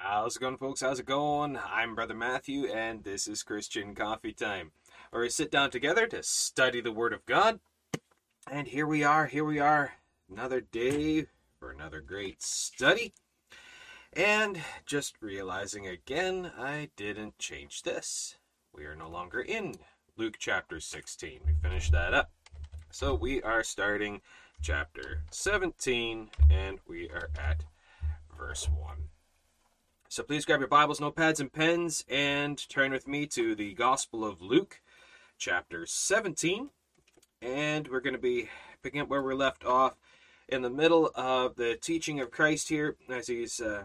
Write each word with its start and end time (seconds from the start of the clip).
How's 0.00 0.36
it 0.36 0.40
going, 0.40 0.56
folks? 0.56 0.80
How's 0.80 1.00
it 1.00 1.06
going? 1.06 1.58
I'm 1.58 1.96
Brother 1.96 2.14
Matthew, 2.14 2.66
and 2.66 3.02
this 3.02 3.26
is 3.26 3.42
Christian 3.42 3.96
Coffee 3.96 4.32
Time, 4.32 4.70
where 5.10 5.22
we 5.22 5.28
sit 5.28 5.50
down 5.50 5.72
together 5.72 6.06
to 6.06 6.22
study 6.22 6.80
the 6.80 6.92
Word 6.92 7.12
of 7.12 7.26
God. 7.26 7.58
And 8.48 8.68
here 8.68 8.86
we 8.86 9.02
are, 9.02 9.26
here 9.26 9.44
we 9.44 9.58
are, 9.58 9.94
another 10.30 10.60
day 10.60 11.26
for 11.58 11.72
another 11.72 12.00
great 12.00 12.42
study. 12.42 13.12
And 14.12 14.60
just 14.86 15.16
realizing 15.20 15.88
again, 15.88 16.52
I 16.56 16.90
didn't 16.94 17.40
change 17.40 17.82
this. 17.82 18.36
We 18.72 18.84
are 18.84 18.96
no 18.96 19.08
longer 19.08 19.40
in 19.40 19.74
Luke 20.16 20.36
chapter 20.38 20.78
16. 20.78 21.40
We 21.44 21.54
finished 21.60 21.90
that 21.90 22.14
up. 22.14 22.30
So 22.92 23.14
we 23.14 23.42
are 23.42 23.64
starting 23.64 24.20
chapter 24.62 25.24
17, 25.32 26.30
and 26.50 26.78
we 26.86 27.10
are 27.10 27.30
at 27.36 27.64
verse 28.38 28.68
1. 28.68 29.08
So 30.10 30.22
please 30.22 30.46
grab 30.46 30.60
your 30.60 30.68
Bibles, 30.68 31.00
notepads, 31.00 31.38
and 31.38 31.52
pens 31.52 32.02
and 32.08 32.66
turn 32.70 32.92
with 32.92 33.06
me 33.06 33.26
to 33.26 33.54
the 33.54 33.74
Gospel 33.74 34.24
of 34.24 34.40
Luke, 34.40 34.80
chapter 35.36 35.84
17. 35.84 36.70
And 37.42 37.88
we're 37.88 38.00
going 38.00 38.14
to 38.14 38.18
be 38.18 38.48
picking 38.82 39.02
up 39.02 39.10
where 39.10 39.22
we 39.22 39.34
left 39.34 39.66
off 39.66 39.96
in 40.48 40.62
the 40.62 40.70
middle 40.70 41.10
of 41.14 41.56
the 41.56 41.76
teaching 41.76 42.20
of 42.20 42.30
Christ 42.30 42.70
here 42.70 42.96
as 43.10 43.26
he's 43.26 43.60
uh, 43.60 43.82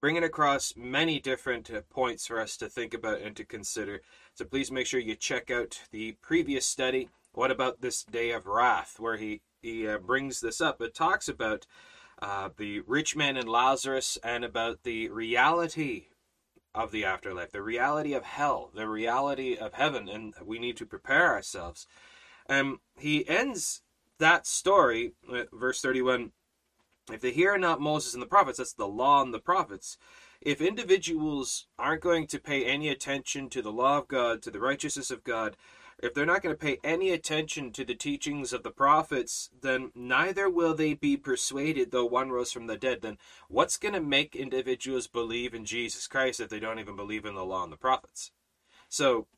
bringing 0.00 0.24
across 0.24 0.74
many 0.76 1.20
different 1.20 1.70
uh, 1.70 1.82
points 1.88 2.26
for 2.26 2.40
us 2.40 2.56
to 2.56 2.68
think 2.68 2.92
about 2.92 3.20
and 3.20 3.36
to 3.36 3.44
consider. 3.44 4.02
So 4.34 4.44
please 4.44 4.72
make 4.72 4.88
sure 4.88 4.98
you 4.98 5.14
check 5.14 5.52
out 5.52 5.82
the 5.92 6.16
previous 6.20 6.66
study. 6.66 7.10
What 7.30 7.52
about 7.52 7.80
this 7.80 8.02
day 8.02 8.32
of 8.32 8.48
wrath, 8.48 8.96
where 8.98 9.18
he, 9.18 9.40
he 9.60 9.86
uh, 9.86 9.98
brings 9.98 10.40
this 10.40 10.60
up? 10.60 10.82
It 10.82 10.96
talks 10.96 11.28
about 11.28 11.68
uh, 12.22 12.50
the 12.56 12.80
rich 12.86 13.16
man 13.16 13.36
and 13.36 13.48
Lazarus, 13.48 14.16
and 14.22 14.44
about 14.44 14.84
the 14.84 15.08
reality 15.08 16.06
of 16.72 16.92
the 16.92 17.04
afterlife, 17.04 17.50
the 17.50 17.62
reality 17.62 18.14
of 18.14 18.22
hell, 18.22 18.70
the 18.74 18.88
reality 18.88 19.56
of 19.56 19.74
heaven, 19.74 20.08
and 20.08 20.32
we 20.44 20.60
need 20.60 20.76
to 20.76 20.86
prepare 20.86 21.32
ourselves. 21.32 21.86
Um, 22.48 22.80
he 22.96 23.28
ends 23.28 23.82
that 24.18 24.46
story, 24.46 25.14
verse 25.52 25.80
31 25.80 26.30
If 27.12 27.20
they 27.20 27.32
hear 27.32 27.58
not 27.58 27.80
Moses 27.80 28.14
and 28.14 28.22
the 28.22 28.26
prophets, 28.26 28.58
that's 28.58 28.72
the 28.72 28.86
law 28.86 29.20
and 29.20 29.34
the 29.34 29.40
prophets. 29.40 29.98
If 30.40 30.60
individuals 30.60 31.66
aren't 31.76 32.02
going 32.02 32.28
to 32.28 32.38
pay 32.38 32.64
any 32.64 32.88
attention 32.88 33.48
to 33.50 33.62
the 33.62 33.72
law 33.72 33.98
of 33.98 34.06
God, 34.06 34.42
to 34.42 34.50
the 34.52 34.60
righteousness 34.60 35.10
of 35.10 35.24
God, 35.24 35.56
if 36.02 36.12
they're 36.12 36.26
not 36.26 36.42
going 36.42 36.54
to 36.54 36.60
pay 36.60 36.78
any 36.82 37.10
attention 37.10 37.70
to 37.72 37.84
the 37.84 37.94
teachings 37.94 38.52
of 38.52 38.64
the 38.64 38.72
prophets, 38.72 39.50
then 39.62 39.92
neither 39.94 40.50
will 40.50 40.74
they 40.74 40.94
be 40.94 41.16
persuaded, 41.16 41.92
though 41.92 42.04
one 42.04 42.30
rose 42.30 42.50
from 42.50 42.66
the 42.66 42.76
dead. 42.76 43.02
Then 43.02 43.18
what's 43.48 43.76
going 43.76 43.94
to 43.94 44.00
make 44.00 44.34
individuals 44.34 45.06
believe 45.06 45.54
in 45.54 45.64
Jesus 45.64 46.08
Christ 46.08 46.40
if 46.40 46.48
they 46.48 46.58
don't 46.58 46.80
even 46.80 46.96
believe 46.96 47.24
in 47.24 47.36
the 47.36 47.44
law 47.44 47.62
and 47.62 47.72
the 47.72 47.76
prophets? 47.76 48.32
So 48.88 49.28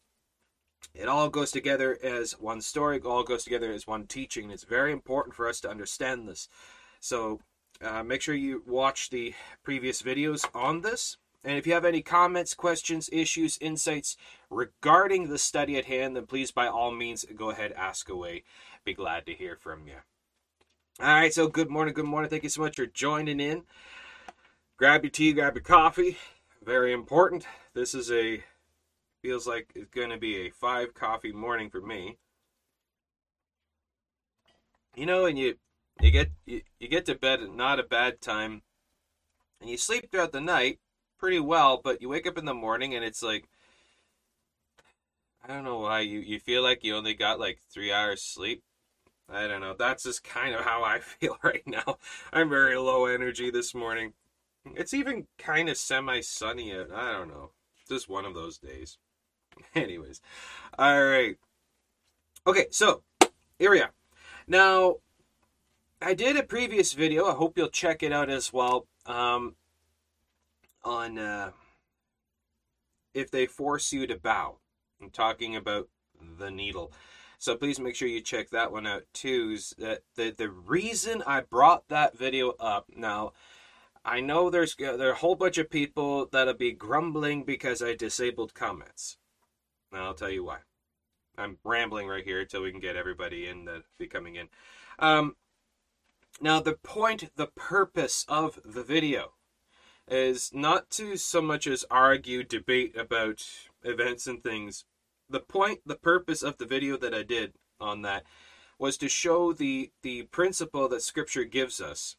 it 0.95 1.07
all 1.07 1.29
goes 1.29 1.51
together 1.51 1.99
as 2.03 2.33
one 2.41 2.63
story, 2.63 2.97
it 2.97 3.05
all 3.05 3.25
goes 3.25 3.45
together 3.45 3.71
as 3.71 3.87
one 3.87 4.07
teaching. 4.07 4.51
It's 4.51 4.65
very 4.65 4.91
important 4.91 5.35
for 5.35 5.47
us 5.47 5.61
to 5.61 5.71
understand 5.71 6.27
this. 6.27 6.49
So 6.99 7.41
uh, 7.83 8.03
make 8.03 8.23
sure 8.23 8.35
you 8.35 8.63
watch 8.67 9.11
the 9.11 9.35
previous 9.63 10.01
videos 10.01 10.47
on 10.55 10.81
this. 10.81 11.19
And 11.45 11.59
if 11.59 11.67
you 11.67 11.75
have 11.75 11.85
any 11.85 12.01
comments, 12.01 12.55
questions, 12.55 13.11
issues, 13.13 13.59
insights 13.61 14.17
regarding 14.49 15.29
the 15.29 15.39
study 15.39 15.77
at 15.77 15.85
hand, 15.85 16.17
then 16.17 16.27
please 16.27 16.51
by 16.51 16.67
all 16.67 16.91
means 16.91 17.27
go 17.37 17.51
ahead, 17.51 17.73
ask 17.73 18.09
away. 18.09 18.45
Be 18.85 18.95
glad 18.95 19.27
to 19.27 19.35
hear 19.35 19.57
from 19.61 19.87
you. 19.87 19.97
All 21.01 21.07
right, 21.07 21.35
so 21.35 21.49
good 21.49 21.69
morning, 21.69 21.93
good 21.93 22.07
morning. 22.07 22.31
Thank 22.31 22.45
you 22.45 22.49
so 22.49 22.63
much 22.63 22.77
for 22.77 22.87
joining 22.87 23.41
in. 23.41 23.65
Grab 24.79 25.05
your 25.05 25.11
tea, 25.11 25.35
grab 25.35 25.55
your 25.55 25.63
coffee. 25.63 26.17
Very 26.65 26.93
important. 26.93 27.47
This 27.75 27.95
is 27.95 28.11
a 28.11 28.43
feels 29.23 29.47
like 29.47 29.71
it's 29.75 29.91
going 29.91 30.11
to 30.11 30.19
be 30.19 30.37
a 30.37 30.51
five 30.51 30.95
coffee 30.95 31.33
morning 31.33 31.69
for 31.69 31.81
me. 31.81 32.19
You 34.97 35.07
know, 35.07 35.27
and 35.27 35.39
you 35.39 35.57
you 36.01 36.11
get 36.11 36.31
you, 36.47 36.63
you 36.79 36.89
get 36.89 37.05
to 37.07 37.15
bed 37.15 37.41
at 37.41 37.55
not 37.55 37.81
a 37.81 37.83
bad 37.83 38.21
time, 38.21 38.63
and 39.61 39.69
you 39.69 39.77
sleep 39.77 40.11
throughout 40.11 40.33
the 40.33 40.41
night 40.41 40.79
pretty 41.25 41.41
well, 41.41 41.81
but 41.83 42.03
you 42.03 42.09
wake 42.11 42.27
up 42.27 42.37
in 42.37 42.45
the 42.45 42.53
morning 42.53 42.95
and 42.95 43.03
it's 43.03 43.23
like 43.23 43.49
I 45.43 45.49
don't 45.49 45.65
know 45.65 45.79
why 45.79 46.01
you 46.01 46.19
you 46.19 46.39
feel 46.39 46.63
like 46.63 46.85
you 46.85 46.95
only 46.95 47.15
got 47.15 47.41
like 47.41 47.61
3 47.73 47.91
hours 47.91 48.21
sleep. 48.21 48.63
I 49.27 49.47
don't 49.47 49.63
know. 49.63 49.75
That's 49.79 50.03
just 50.03 50.23
kind 50.23 50.55
of 50.55 50.61
how 50.61 50.85
I 50.85 50.99
feel 51.19 51.39
right 51.43 51.63
now. 51.65 51.97
I'm 52.31 52.51
very 52.51 52.77
low 52.77 53.07
energy 53.07 53.51
this 53.51 53.75
morning. 53.75 54.13
It's 54.75 54.93
even 54.93 55.27
kind 55.39 55.71
of 55.71 55.79
semi 55.79 56.21
sunny. 56.21 56.75
I 56.75 57.13
don't 57.13 57.29
know. 57.29 57.53
Just 57.89 58.07
one 58.07 58.27
of 58.27 58.35
those 58.35 58.59
days. 58.59 58.99
Anyways. 59.75 60.21
All 60.79 61.07
right. 61.07 61.37
Okay, 62.47 62.67
so 62.71 63.03
here 63.59 63.71
we 63.71 63.81
are. 63.81 63.95
Now, 64.47 64.97
I 66.03 66.13
did 66.13 66.37
a 66.37 66.43
previous 66.43 66.93
video. 66.93 67.25
I 67.25 67.33
hope 67.33 67.57
you'll 67.57 67.69
check 67.69 68.03
it 68.03 68.13
out 68.13 68.29
as 68.29 68.53
well. 68.53 68.87
Um, 69.07 69.57
on 70.85 71.19
uh, 71.19 71.51
if 73.15 73.31
they 73.31 73.47
force 73.47 73.93
you 73.93 74.07
to 74.07 74.17
bow. 74.17 74.59
I'm 75.01 75.11
talking 75.11 75.57
about 75.57 75.89
the 76.39 76.51
needle. 76.51 76.93
So 77.39 77.57
please 77.57 77.79
make 77.79 77.95
sure 77.95 78.09
you 78.09 78.21
check 78.21 78.51
that 78.51 78.73
one 78.73 78.87
out 78.87 79.05
too. 79.13 79.59
That 79.79 80.03
the 80.17 80.31
the 80.31 80.51
reason 80.51 81.23
I 81.27 81.41
brought 81.41 81.89
that 81.89 82.17
video 82.17 82.55
up 82.61 82.87
now, 82.95 83.33
I 84.05 84.21
know 84.21 84.51
there's 84.51 84.75
there 84.77 85.09
are 85.09 85.13
a 85.13 85.17
whole 85.17 85.35
bunch 85.35 85.59
of 85.59 85.71
people 85.71 86.29
that'll 86.31 86.55
be 86.55 86.73
grumbling 86.73 87.45
because 87.45 87.83
I 87.83 87.95
disabled 87.95 88.55
comments. 88.55 89.19
I'll 89.93 90.15
tell 90.15 90.31
you 90.31 90.45
why. 90.45 90.59
I'm 91.37 91.59
rambling 91.65 92.09
right 92.09 92.25
here 92.25 92.41
until 92.41 92.63
we 92.63 92.71
can 92.71 92.81
get 92.81 92.97
everybody 92.97 93.47
in 93.47 93.65
that 93.67 93.83
be 93.99 94.07
coming 94.07 94.37
in. 94.37 94.49
Um, 94.99 95.37
now 96.41 96.61
the 96.61 96.75
point, 96.75 97.31
the 97.37 97.49
purpose 97.49 98.25
of 98.29 98.59
the 98.65 98.83
video 98.83 99.33
is 100.09 100.53
not 100.53 100.91
to 100.91 101.17
so 101.17 101.41
much 101.41 101.67
as 101.67 101.85
argue, 101.91 102.45
debate 102.45 102.97
about 102.97 103.45
events 103.83 104.27
and 104.27 104.43
things. 104.43 104.85
The 105.29 105.41
point, 105.41 105.81
the 105.87 105.97
purpose 105.97 106.43
of 106.43 106.59
the 106.59 106.67
video 106.67 106.97
that 106.99 107.15
I 107.15 107.23
did 107.23 107.55
on 107.81 108.03
that 108.03 108.25
was 108.79 108.97
to 108.99 109.09
show 109.09 109.53
the 109.53 109.91
the 110.03 110.25
principle 110.25 110.89
that 110.89 111.03
Scripture 111.03 111.45
gives 111.45 111.81
us 111.81 112.17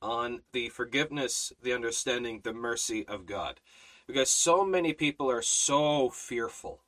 on 0.00 0.42
the 0.52 0.68
forgiveness, 0.68 1.52
the 1.62 1.72
understanding, 1.72 2.40
the 2.42 2.52
mercy 2.52 3.06
of 3.06 3.26
God, 3.26 3.60
because 4.06 4.30
so 4.30 4.64
many 4.64 4.92
people 4.92 5.30
are 5.30 5.42
so 5.42 6.10
fearful 6.10 6.80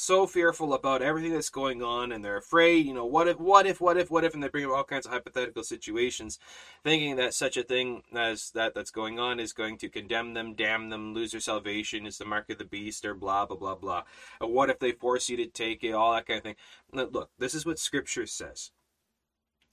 so 0.00 0.26
fearful 0.26 0.72
about 0.72 1.02
everything 1.02 1.32
that's 1.32 1.50
going 1.50 1.82
on 1.82 2.10
and 2.10 2.24
they're 2.24 2.38
afraid, 2.38 2.86
you 2.86 2.94
know, 2.94 3.04
what 3.04 3.28
if, 3.28 3.38
what 3.38 3.66
if, 3.66 3.80
what 3.80 3.98
if, 3.98 4.10
what 4.10 4.24
if, 4.24 4.32
and 4.32 4.42
they 4.42 4.48
bring 4.48 4.64
up 4.64 4.70
all 4.70 4.82
kinds 4.82 5.04
of 5.04 5.12
hypothetical 5.12 5.62
situations, 5.62 6.38
thinking 6.82 7.16
that 7.16 7.34
such 7.34 7.58
a 7.58 7.62
thing 7.62 8.02
as 8.16 8.50
that 8.52 8.74
that's 8.74 8.90
going 8.90 9.18
on 9.18 9.38
is 9.38 9.52
going 9.52 9.76
to 9.76 9.90
condemn 9.90 10.32
them, 10.32 10.54
damn 10.54 10.88
them, 10.88 11.12
lose 11.12 11.32
their 11.32 11.40
salvation, 11.40 12.06
is 12.06 12.16
the 12.16 12.24
mark 12.24 12.48
of 12.48 12.56
the 12.56 12.64
beast, 12.64 13.04
or 13.04 13.14
blah, 13.14 13.44
blah, 13.44 13.58
blah, 13.58 13.74
blah. 13.74 14.02
Or 14.40 14.48
what 14.48 14.70
if 14.70 14.78
they 14.78 14.92
force 14.92 15.28
you 15.28 15.36
to 15.36 15.46
take 15.46 15.84
it, 15.84 15.92
all 15.92 16.14
that 16.14 16.26
kind 16.26 16.38
of 16.38 16.44
thing. 16.44 16.56
Look, 16.92 17.30
this 17.38 17.54
is 17.54 17.66
what 17.66 17.78
Scripture 17.78 18.26
says. 18.26 18.70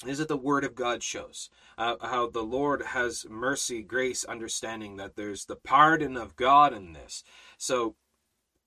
Is 0.06 0.20
it 0.20 0.28
the 0.28 0.38
Word 0.38 0.64
of 0.64 0.76
God 0.76 1.02
shows 1.02 1.50
uh, 1.78 1.96
how 2.02 2.30
the 2.30 2.44
Lord 2.44 2.84
has 2.88 3.26
mercy, 3.30 3.82
grace, 3.82 4.26
understanding 4.26 4.98
that 4.98 5.16
there's 5.16 5.46
the 5.46 5.56
pardon 5.56 6.18
of 6.18 6.36
God 6.36 6.74
in 6.74 6.94
this. 6.94 7.24
So 7.58 7.96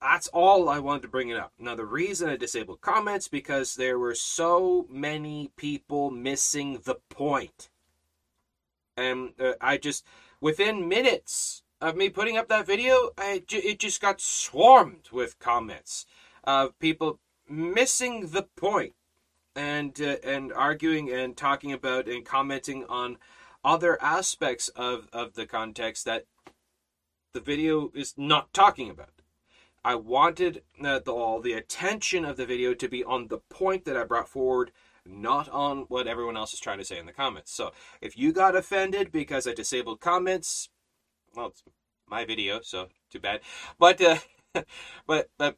that's 0.00 0.28
all 0.28 0.68
I 0.68 0.78
wanted 0.78 1.02
to 1.02 1.08
bring 1.08 1.28
it 1.28 1.36
up. 1.36 1.52
Now, 1.58 1.74
the 1.74 1.84
reason 1.84 2.28
I 2.28 2.36
disabled 2.36 2.80
comments 2.80 3.28
because 3.28 3.74
there 3.74 3.98
were 3.98 4.14
so 4.14 4.86
many 4.88 5.50
people 5.56 6.10
missing 6.10 6.80
the 6.84 6.96
point, 7.10 7.68
and 8.96 9.32
uh, 9.38 9.52
I 9.60 9.76
just 9.76 10.04
within 10.40 10.88
minutes 10.88 11.62
of 11.80 11.96
me 11.96 12.08
putting 12.08 12.36
up 12.36 12.48
that 12.48 12.66
video, 12.66 13.10
I, 13.16 13.42
it 13.50 13.78
just 13.78 14.00
got 14.00 14.20
swarmed 14.20 15.08
with 15.12 15.38
comments 15.38 16.06
of 16.44 16.78
people 16.78 17.18
missing 17.48 18.28
the 18.28 18.42
point 18.56 18.94
and 19.56 20.00
uh, 20.00 20.16
and 20.22 20.52
arguing 20.52 21.10
and 21.10 21.36
talking 21.36 21.72
about 21.72 22.06
and 22.06 22.24
commenting 22.24 22.84
on 22.86 23.18
other 23.64 24.00
aspects 24.02 24.68
of 24.70 25.08
of 25.12 25.34
the 25.34 25.46
context 25.46 26.04
that 26.04 26.24
the 27.32 27.40
video 27.40 27.90
is 27.94 28.14
not 28.16 28.52
talking 28.52 28.90
about. 28.90 29.19
I 29.84 29.94
wanted 29.94 30.62
uh, 30.82 30.98
the, 30.98 31.12
all 31.12 31.40
the 31.40 31.54
attention 31.54 32.24
of 32.24 32.36
the 32.36 32.46
video 32.46 32.74
to 32.74 32.88
be 32.88 33.02
on 33.02 33.28
the 33.28 33.38
point 33.38 33.84
that 33.86 33.96
I 33.96 34.04
brought 34.04 34.28
forward, 34.28 34.72
not 35.06 35.48
on 35.48 35.86
what 35.88 36.06
everyone 36.06 36.36
else 36.36 36.52
is 36.52 36.60
trying 36.60 36.78
to 36.78 36.84
say 36.84 36.98
in 36.98 37.06
the 37.06 37.12
comments. 37.12 37.52
So 37.52 37.72
if 38.00 38.16
you 38.16 38.32
got 38.32 38.56
offended 38.56 39.10
because 39.10 39.46
I 39.46 39.54
disabled 39.54 40.00
comments, 40.00 40.68
well, 41.34 41.48
it's 41.48 41.62
my 42.08 42.24
video, 42.24 42.60
so 42.62 42.88
too 43.10 43.20
bad. 43.20 43.40
But 43.78 44.00
uh, 44.00 44.16
but 45.06 45.30
but 45.38 45.56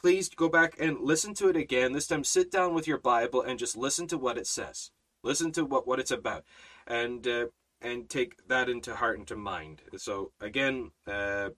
please 0.00 0.28
go 0.28 0.48
back 0.48 0.74
and 0.78 1.00
listen 1.00 1.32
to 1.34 1.48
it 1.48 1.56
again. 1.56 1.92
This 1.92 2.08
time, 2.08 2.24
sit 2.24 2.50
down 2.50 2.74
with 2.74 2.86
your 2.86 2.98
Bible 2.98 3.40
and 3.40 3.58
just 3.58 3.76
listen 3.76 4.06
to 4.08 4.18
what 4.18 4.36
it 4.36 4.46
says. 4.46 4.90
Listen 5.22 5.52
to 5.52 5.64
what 5.64 5.86
what 5.86 6.00
it's 6.00 6.10
about, 6.10 6.44
and 6.86 7.26
uh, 7.26 7.46
and 7.80 8.08
take 8.08 8.46
that 8.48 8.68
into 8.68 8.96
heart 8.96 9.18
and 9.18 9.26
to 9.28 9.36
mind. 9.36 9.82
So 9.96 10.32
again, 10.40 10.90
uh, 11.06 11.50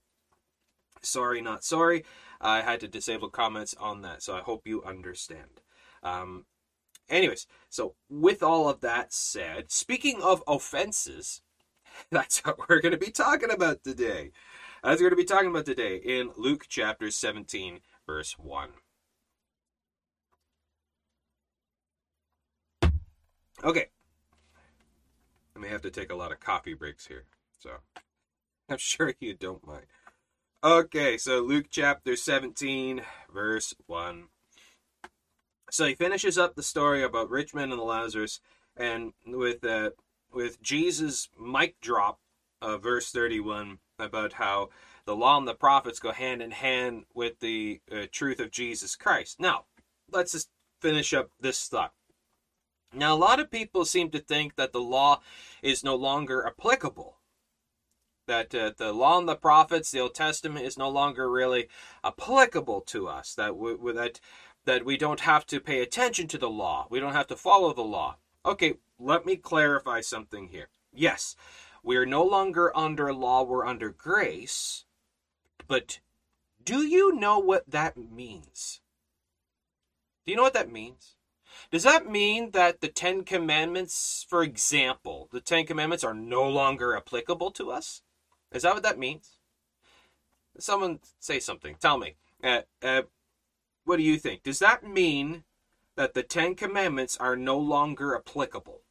sorry, 1.05 1.41
not 1.41 1.65
sorry. 1.65 2.05
I 2.41 2.63
had 2.63 2.81
to 2.81 2.89
disable 2.89 3.31
comments 3.31 3.75
on 3.79 4.03
that, 4.03 4.23
so 4.23 4.37
I 4.37 4.41
hope 4.41 4.67
you 4.67 4.83
understand. 4.85 5.61
Um, 6.03 6.45
anyways, 7.09 7.47
so 7.71 7.95
with 8.09 8.43
all 8.43 8.69
of 8.69 8.81
that 8.81 9.13
said, 9.13 9.71
speaking 9.71 10.21
of 10.23 10.43
offenses, 10.47 11.41
that's 12.11 12.45
what 12.45 12.69
we're 12.69 12.81
going 12.81 12.93
to 12.93 12.99
be 12.99 13.11
talking 13.11 13.51
about 13.51 13.83
today. 13.85 14.33
That's 14.83 15.01
what 15.01 15.05
we're 15.05 15.11
going 15.11 15.23
to 15.23 15.29
be 15.29 15.35
talking 15.35 15.51
about 15.51 15.65
today 15.65 15.97
in 15.97 16.33
Luke 16.37 16.67
chapter 16.69 17.11
17, 17.11 17.81
verse 18.07 18.37
1. 18.39 18.69
Okay. 23.63 23.87
I 25.57 25.59
may 25.59 25.69
have 25.69 25.83
to 25.83 25.91
take 25.91 26.11
a 26.11 26.17
lot 26.17 26.33
of 26.33 26.41
coffee 26.41 26.75
breaks 26.75 27.07
here, 27.07 27.25
so 27.59 27.71
I'm 28.69 28.79
sure 28.79 29.15
you 29.21 29.35
don't 29.35 29.67
mind. 29.67 29.87
Okay, 30.65 31.19
so 31.19 31.43
Luke 31.43 31.67
chapter 31.69 32.17
17, 32.17 33.03
verse 33.31 33.75
1. 33.87 34.29
So 35.71 35.85
he 35.85 35.95
finishes 35.95 36.39
up 36.39 36.55
the 36.55 36.63
story 36.63 37.03
about 37.03 37.29
rich 37.29 37.49
Richmond 37.49 37.73
and 37.73 37.79
the 37.79 37.85
Lazarus, 37.85 38.41
and 38.75 39.13
with 39.27 39.63
uh, 39.63 39.91
with 40.33 40.63
Jesus' 40.63 41.29
mic 41.39 41.79
drop, 41.83 42.19
uh, 42.63 42.79
verse 42.79 43.11
31, 43.11 43.81
about 43.99 44.33
how 44.33 44.71
the 45.05 45.15
law 45.15 45.37
and 45.37 45.47
the 45.47 45.53
prophets 45.53 45.99
go 45.99 46.13
hand 46.13 46.41
in 46.41 46.53
hand 46.53 47.05
with 47.13 47.41
the 47.41 47.83
uh, 47.93 48.07
truth 48.11 48.41
of 48.41 48.51
Jesus 48.51 48.97
Christ. 48.97 49.39
Now, 49.39 49.67
let's 50.11 50.33
just 50.33 50.49
finish 50.81 51.13
up 51.13 51.29
this 51.39 51.69
thought. 51.69 51.93
Now, 52.91 53.15
a 53.15 53.19
lot 53.19 53.39
of 53.39 53.51
people 53.51 53.85
seem 53.85 54.09
to 54.13 54.19
think 54.19 54.57
that 54.57 54.73
the 54.73 54.81
law 54.81 55.21
is 55.63 55.85
no 55.85 55.95
longer 55.95 56.47
applicable 56.47 57.19
that 58.27 58.55
uh, 58.55 58.73
the 58.77 58.93
law 58.93 59.19
and 59.19 59.29
the 59.29 59.37
prophets, 59.37 59.91
the 59.91 60.01
Old 60.01 60.15
Testament, 60.15 60.65
is 60.65 60.79
no 60.79 60.89
longer 60.89 61.31
really 61.31 61.69
applicable 62.03 62.81
to 62.83 63.09
us. 63.09 63.35
That 63.35 63.57
we, 63.57 63.93
that 63.93 64.21
that 64.65 64.85
we 64.85 64.97
don't 64.97 65.21
have 65.21 65.47
to 65.47 65.61
pay 65.61 65.83
attention 65.83 66.27
to 66.29 66.39
the 66.39 66.51
law. 66.51 66.87
We 66.91 67.01
don't 67.01 67.13
have 67.13 67.27
to 67.29 67.37
follow 67.37 67.73
the 67.73 67.83
law. 67.83 68.17
Okay, 68.47 68.75
let 68.99 69.27
me 69.27 69.37
clarify 69.37 70.01
something 70.01 70.49
here. 70.49 70.69
Yes, 70.93 71.37
we 71.83 71.97
are 71.97 72.07
no 72.07 72.25
longer 72.25 72.77
under 72.77 73.13
law; 73.13 73.43
we're 73.43 73.67
under 73.67 73.91
grace. 73.91 74.85
But 75.67 76.01
do 76.63 76.87
you 76.87 77.15
know 77.15 77.39
what 77.39 77.71
that 77.71 77.97
means? 77.97 78.81
Do 80.25 80.33
you 80.33 80.37
know 80.37 80.43
what 80.43 80.55
that 80.55 80.73
means? 80.73 81.17
Does 81.71 81.83
that 81.83 82.09
mean 82.09 82.53
that 82.53 82.81
the 82.81 82.89
Ten 82.89 83.25
Commandments, 83.25 84.27
for 84.29 84.43
example, 84.43 85.29
the 85.33 85.41
Ten 85.41 85.67
Commandments 85.67 86.05
are 86.05 86.15
no 86.15 86.49
longer 86.49 86.97
applicable 86.97 87.51
to 87.53 87.71
us? 87.71 88.03
Is 88.55 88.63
that 88.63 88.73
what 88.73 88.85
that 88.85 88.99
means? 88.99 89.37
Someone 90.59 91.01
say 91.19 91.41
something. 91.41 91.75
Tell 91.81 91.99
me. 91.99 92.15
Uh, 92.43 92.61
uh, 92.81 93.03
what 93.85 93.97
do 93.97 94.05
you 94.05 94.17
think? 94.17 94.45
Does 94.45 94.61
that 94.61 94.87
mean 94.87 95.43
that 95.97 96.15
the 96.15 96.23
Ten 96.23 96.55
Commandments 96.55 97.17
are 97.17 97.37
no 97.37 97.59
longer 97.59 98.15
applicable? 98.15 98.83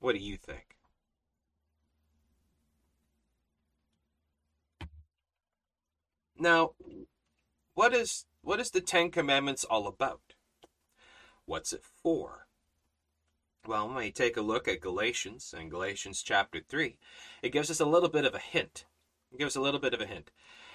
What 0.00 0.14
do 0.14 0.18
you 0.18 0.36
think? 0.36 0.76
Now, 6.38 6.72
what 7.74 7.94
is 7.94 8.26
what 8.42 8.60
is 8.60 8.70
the 8.70 8.80
Ten 8.80 9.10
Commandments 9.10 9.64
all 9.64 9.86
about? 9.86 10.34
What's 11.44 11.72
it 11.72 11.82
for? 12.02 12.45
Well, 13.66 13.88
when 13.88 14.04
you 14.04 14.12
take 14.12 14.36
a 14.36 14.42
look 14.42 14.68
at 14.68 14.80
Galatians 14.80 15.52
and 15.56 15.70
Galatians 15.70 16.22
chapter 16.22 16.60
3, 16.68 16.98
it 17.42 17.50
gives 17.50 17.70
us 17.70 17.80
a 17.80 17.86
little 17.86 18.08
bit 18.08 18.24
of 18.24 18.34
a 18.34 18.38
hint. 18.38 18.84
It 19.32 19.38
gives 19.38 19.56
us 19.56 19.60
a 19.60 19.62
little 19.62 19.80
bit 19.80 19.94
of 19.94 20.00
a 20.00 20.06
hint. 20.06 20.30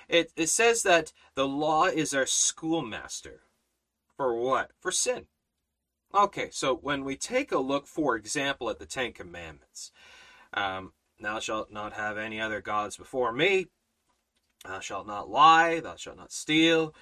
It, 0.09 0.33
it 0.35 0.49
says 0.49 0.83
that 0.83 1.13
the 1.35 1.47
law 1.47 1.85
is 1.85 2.13
our 2.13 2.25
schoolmaster. 2.25 3.43
For 4.17 4.35
what? 4.35 4.71
For 4.79 4.91
sin. 4.91 5.27
Okay, 6.13 6.49
so 6.51 6.75
when 6.75 7.05
we 7.05 7.15
take 7.15 7.53
a 7.53 7.59
look, 7.59 7.87
for 7.87 8.17
example, 8.17 8.69
at 8.69 8.79
the 8.79 8.85
Ten 8.85 9.13
Commandments, 9.13 9.91
um, 10.53 10.91
thou 11.17 11.39
shalt 11.39 11.71
not 11.71 11.93
have 11.93 12.17
any 12.17 12.41
other 12.41 12.59
gods 12.59 12.97
before 12.97 13.31
me, 13.31 13.67
thou 14.65 14.81
shalt 14.81 15.07
not 15.07 15.29
lie, 15.29 15.79
thou 15.79 15.95
shalt 15.95 16.17
not 16.17 16.33
steal, 16.33 16.93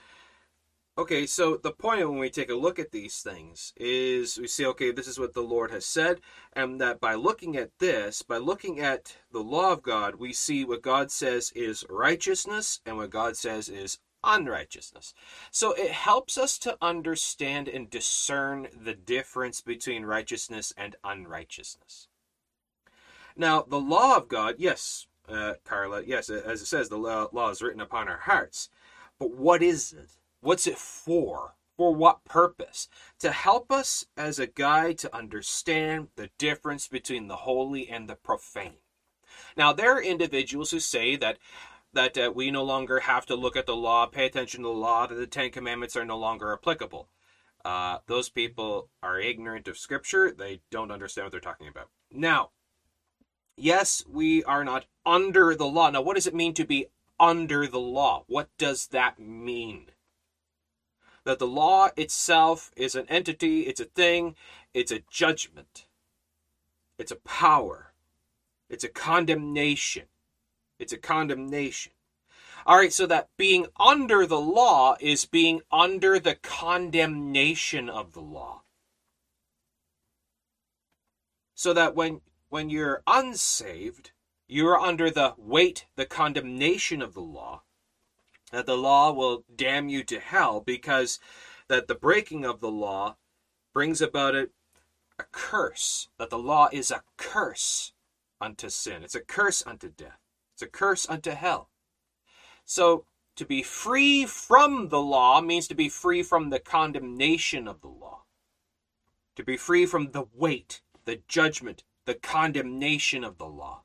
Okay, 1.00 1.26
so 1.26 1.56
the 1.56 1.72
point 1.72 2.10
when 2.10 2.20
we 2.20 2.30
take 2.30 2.50
a 2.50 2.56
look 2.56 2.78
at 2.78 2.92
these 2.92 3.22
things 3.22 3.72
is 3.78 4.38
we 4.38 4.48
see, 4.48 4.66
okay, 4.66 4.92
this 4.92 5.08
is 5.08 5.18
what 5.18 5.34
the 5.34 5.40
Lord 5.40 5.72
has 5.72 5.86
said, 5.86 6.20
and 6.52 6.82
that 6.82 7.00
by 7.00 7.14
looking 7.14 7.56
at 7.56 7.80
this, 7.80 8.22
by 8.22 8.36
looking 8.36 8.82
at 8.82 9.16
the 9.32 9.40
law 9.40 9.72
of 9.72 9.82
God, 9.82 10.16
we 10.16 10.34
see 10.34 10.66
what 10.66 10.82
God 10.82 11.10
says 11.10 11.54
is 11.56 11.86
righteousness 11.90 12.82
and 12.86 12.98
what 12.98 13.12
God 13.12 13.38
says 13.38 13.70
is 13.70 14.00
unrighteousness. 14.26 15.14
So 15.52 15.72
it 15.72 15.92
helps 15.92 16.38
us 16.38 16.58
to 16.60 16.78
understand 16.82 17.70
and 17.70 17.90
discern 17.90 18.68
the 18.84 18.94
difference 18.94 19.62
between 19.62 20.04
righteousness 20.04 20.74
and 20.76 20.98
unrighteousness. 21.06 22.10
Now, 23.38 23.62
the 23.62 23.80
law 23.80 24.18
of 24.18 24.28
God, 24.28 24.56
yes, 24.58 25.08
uh, 25.30 25.54
Carla, 25.64 26.04
yes, 26.06 26.30
as 26.30 26.62
it 26.62 26.66
says, 26.66 26.90
the 26.90 26.98
law 26.98 27.50
is 27.52 27.62
written 27.62 27.80
upon 27.80 28.10
our 28.10 28.18
hearts. 28.18 28.68
But 29.18 29.32
what 29.32 29.64
is 29.64 29.94
it? 29.94 30.10
What's 30.42 30.68
it 30.68 30.78
for? 30.78 31.56
For 31.78 31.96
what 31.96 32.26
purpose? 32.26 32.90
To 33.20 33.32
help 33.32 33.72
us 33.72 34.06
as 34.18 34.38
a 34.38 34.48
guide 34.48 34.98
to 35.00 35.16
understand 35.16 36.10
the 36.16 36.30
difference 36.38 36.88
between 36.88 37.28
the 37.28 37.38
holy 37.38 37.88
and 37.88 38.10
the 38.10 38.16
profane. 38.16 38.80
Now, 39.56 39.72
there 39.72 39.96
are 39.96 40.02
individuals 40.02 40.72
who 40.72 40.80
say 40.80 41.16
that 41.16 41.38
that 41.94 42.18
uh, 42.18 42.32
we 42.34 42.52
no 42.52 42.64
longer 42.64 43.00
have 43.00 43.26
to 43.26 43.36
look 43.36 43.56
at 43.56 43.66
the 43.66 43.76
law, 43.76 44.06
pay 44.06 44.26
attention 44.28 44.62
to 44.62 44.68
the 44.68 44.74
law, 44.74 45.08
that 45.08 45.16
the 45.16 45.26
Ten 45.26 45.50
Commandments 45.50 45.96
are 45.96 46.06
no 46.06 46.18
longer 46.18 46.54
applicable. 46.54 47.10
Uh, 47.66 47.98
those 48.06 48.30
people 48.30 48.90
are 49.02 49.20
ignorant 49.20 49.68
of 49.68 49.78
Scripture. 49.78 50.32
They 50.32 50.62
don't 50.70 50.92
understand 50.92 51.26
what 51.26 51.32
they're 51.32 51.40
talking 51.40 51.68
about. 51.68 51.90
Now, 52.12 52.52
yes, 53.58 54.04
we 54.08 54.44
are 54.44 54.64
not 54.64 54.86
under 55.06 55.56
the 55.56 55.66
law. 55.66 55.90
Now, 55.90 56.02
what 56.02 56.16
does 56.16 56.28
it 56.28 56.36
mean 56.36 56.54
to 56.54 56.66
be 56.66 56.88
under 57.20 57.66
the 57.66 57.80
law? 57.80 58.24
What 58.28 58.50
does 58.58 58.88
that 58.88 59.20
mean? 59.20 59.88
That 61.30 61.38
the 61.38 61.46
law 61.46 61.90
itself 61.96 62.72
is 62.76 62.96
an 62.96 63.06
entity, 63.08 63.68
it's 63.68 63.80
a 63.80 63.86
thing, 63.86 64.36
it's 64.74 64.92
a 64.92 65.04
judgment, 65.12 65.86
it's 66.98 67.12
a 67.12 67.18
power, 67.18 67.94
it's 68.68 68.84
a 68.84 68.90
condemnation. 68.90 70.06
It's 70.80 70.92
a 70.92 70.98
condemnation. 70.98 71.92
All 72.66 72.78
right, 72.78 72.92
so 72.92 73.06
that 73.06 73.30
being 73.38 73.68
under 73.80 74.26
the 74.26 74.40
law 74.40 74.96
is 75.00 75.26
being 75.26 75.62
under 75.72 76.18
the 76.18 76.34
condemnation 76.34 77.90
of 77.90 78.14
the 78.14 78.22
law. 78.22 78.64
So 81.54 81.74
that 81.74 81.94
when 81.94 82.22
when 82.48 82.72
you're 82.72 83.04
unsaved, 83.06 84.14
you're 84.48 84.80
under 84.80 85.12
the 85.12 85.36
weight, 85.38 85.86
the 85.96 86.08
condemnation 86.08 87.04
of 87.04 87.14
the 87.14 87.22
law 87.22 87.62
that 88.52 88.66
the 88.66 88.78
law 88.78 89.12
will 89.12 89.44
damn 89.56 89.90
you 89.90 90.04
to 90.04 90.20
hell 90.20 90.62
because 90.62 91.20
that 91.68 91.88
the 91.88 91.96
breaking 91.96 92.46
of 92.46 92.60
the 92.60 92.72
law 92.72 93.16
brings 93.74 94.02
about 94.02 94.36
a, 94.36 94.50
a 95.20 95.24
curse, 95.32 96.10
that 96.18 96.30
the 96.30 96.38
law 96.38 96.70
is 96.72 96.92
a 96.92 97.04
curse 97.18 97.94
unto 98.42 98.70
sin. 98.70 99.04
It's 99.04 99.16
a 99.16 99.22
curse 99.22 99.66
unto 99.66 99.90
death. 99.90 100.20
It's 100.54 100.62
a 100.62 100.68
curse 100.68 101.08
unto 101.08 101.32
hell. 101.32 101.70
So 102.66 103.06
to 103.36 103.46
be 103.46 103.64
free 103.64 104.26
from 104.26 104.90
the 104.90 105.02
law 105.02 105.42
means 105.42 105.68
to 105.68 105.76
be 105.76 105.90
free 105.90 106.24
from 106.24 106.50
the 106.50 106.60
condemnation 106.60 107.68
of 107.68 107.82
the 107.82 107.88
law. 107.88 108.24
To 109.36 109.44
be 109.44 109.56
free 109.56 109.86
from 109.86 110.12
the 110.12 110.26
weight, 110.34 110.82
the 111.06 111.22
judgment, 111.28 111.84
the 112.06 112.16
condemnation 112.16 113.24
of 113.24 113.38
the 113.38 113.46
law. 113.46 113.84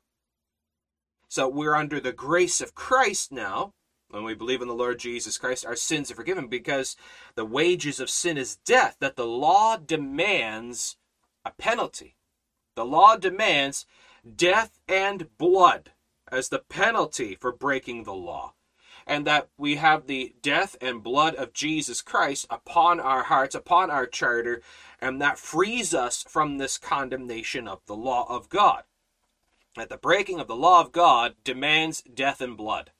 So 1.29 1.47
we're 1.47 1.75
under 1.75 1.99
the 1.99 2.11
grace 2.11 2.59
of 2.61 2.75
Christ 2.75 3.31
now, 3.31 3.73
when 4.09 4.23
we 4.23 4.33
believe 4.33 4.61
in 4.61 4.67
the 4.67 4.73
Lord 4.73 4.99
Jesus 4.99 5.37
Christ, 5.37 5.65
our 5.65 5.75
sins 5.75 6.11
are 6.11 6.15
forgiven 6.15 6.47
because 6.47 6.95
the 7.35 7.45
wages 7.45 7.99
of 7.99 8.09
sin 8.09 8.37
is 8.37 8.57
death, 8.57 8.97
that 8.99 9.15
the 9.15 9.25
law 9.25 9.77
demands 9.77 10.97
a 11.43 11.51
penalty. 11.51 12.15
The 12.75 12.85
law 12.85 13.17
demands 13.17 13.85
death 14.35 14.79
and 14.87 15.27
blood 15.37 15.91
as 16.31 16.49
the 16.49 16.59
penalty 16.59 17.35
for 17.35 17.51
breaking 17.51 18.03
the 18.03 18.13
law. 18.13 18.53
And 19.07 19.27
that 19.27 19.49
we 19.57 19.75
have 19.75 20.07
the 20.07 20.33
death 20.41 20.75
and 20.81 21.03
blood 21.03 21.35
of 21.35 21.53
Jesus 21.53 22.01
Christ 22.01 22.47
upon 22.49 22.99
our 22.99 23.23
hearts, 23.23 23.53
upon 23.53 23.91
our 23.91 24.07
charter, 24.07 24.61
and 24.99 25.21
that 25.21 25.37
frees 25.37 25.93
us 25.93 26.25
from 26.27 26.57
this 26.57 26.79
condemnation 26.79 27.67
of 27.67 27.85
the 27.85 27.95
law 27.95 28.25
of 28.27 28.49
God. 28.49 28.83
That 29.75 29.89
the 29.89 29.97
breaking 29.97 30.39
of 30.39 30.47
the 30.47 30.55
law 30.55 30.81
of 30.81 30.91
God 30.91 31.35
demands 31.43 32.01
death 32.01 32.41
and 32.41 32.57
blood. 32.57 32.91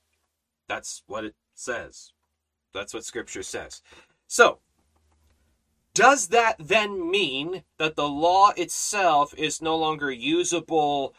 That's 0.67 1.03
what 1.07 1.25
it 1.25 1.35
says. 1.53 2.11
That's 2.73 2.93
what 2.93 3.05
Scripture 3.05 3.43
says. 3.43 3.81
So, 4.27 4.59
does 5.93 6.27
that 6.27 6.57
then 6.59 7.09
mean 7.09 7.63
that 7.77 7.95
the 7.95 8.09
law 8.09 8.51
itself 8.57 9.33
is 9.37 9.61
no 9.61 9.77
longer 9.77 10.11
usable, 10.11 11.15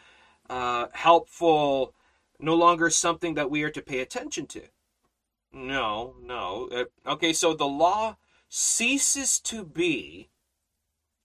uh, 0.50 0.88
helpful, 0.92 1.94
no 2.38 2.54
longer 2.54 2.90
something 2.90 3.34
that 3.34 3.50
we 3.50 3.62
are 3.62 3.70
to 3.70 3.80
pay 3.80 4.00
attention 4.00 4.46
to? 4.48 4.62
No, 5.50 6.16
no. 6.22 6.68
Uh, 6.70 7.10
okay, 7.12 7.32
so 7.32 7.54
the 7.54 7.66
law 7.66 8.16
ceases 8.50 9.40
to 9.40 9.64
be 9.64 10.28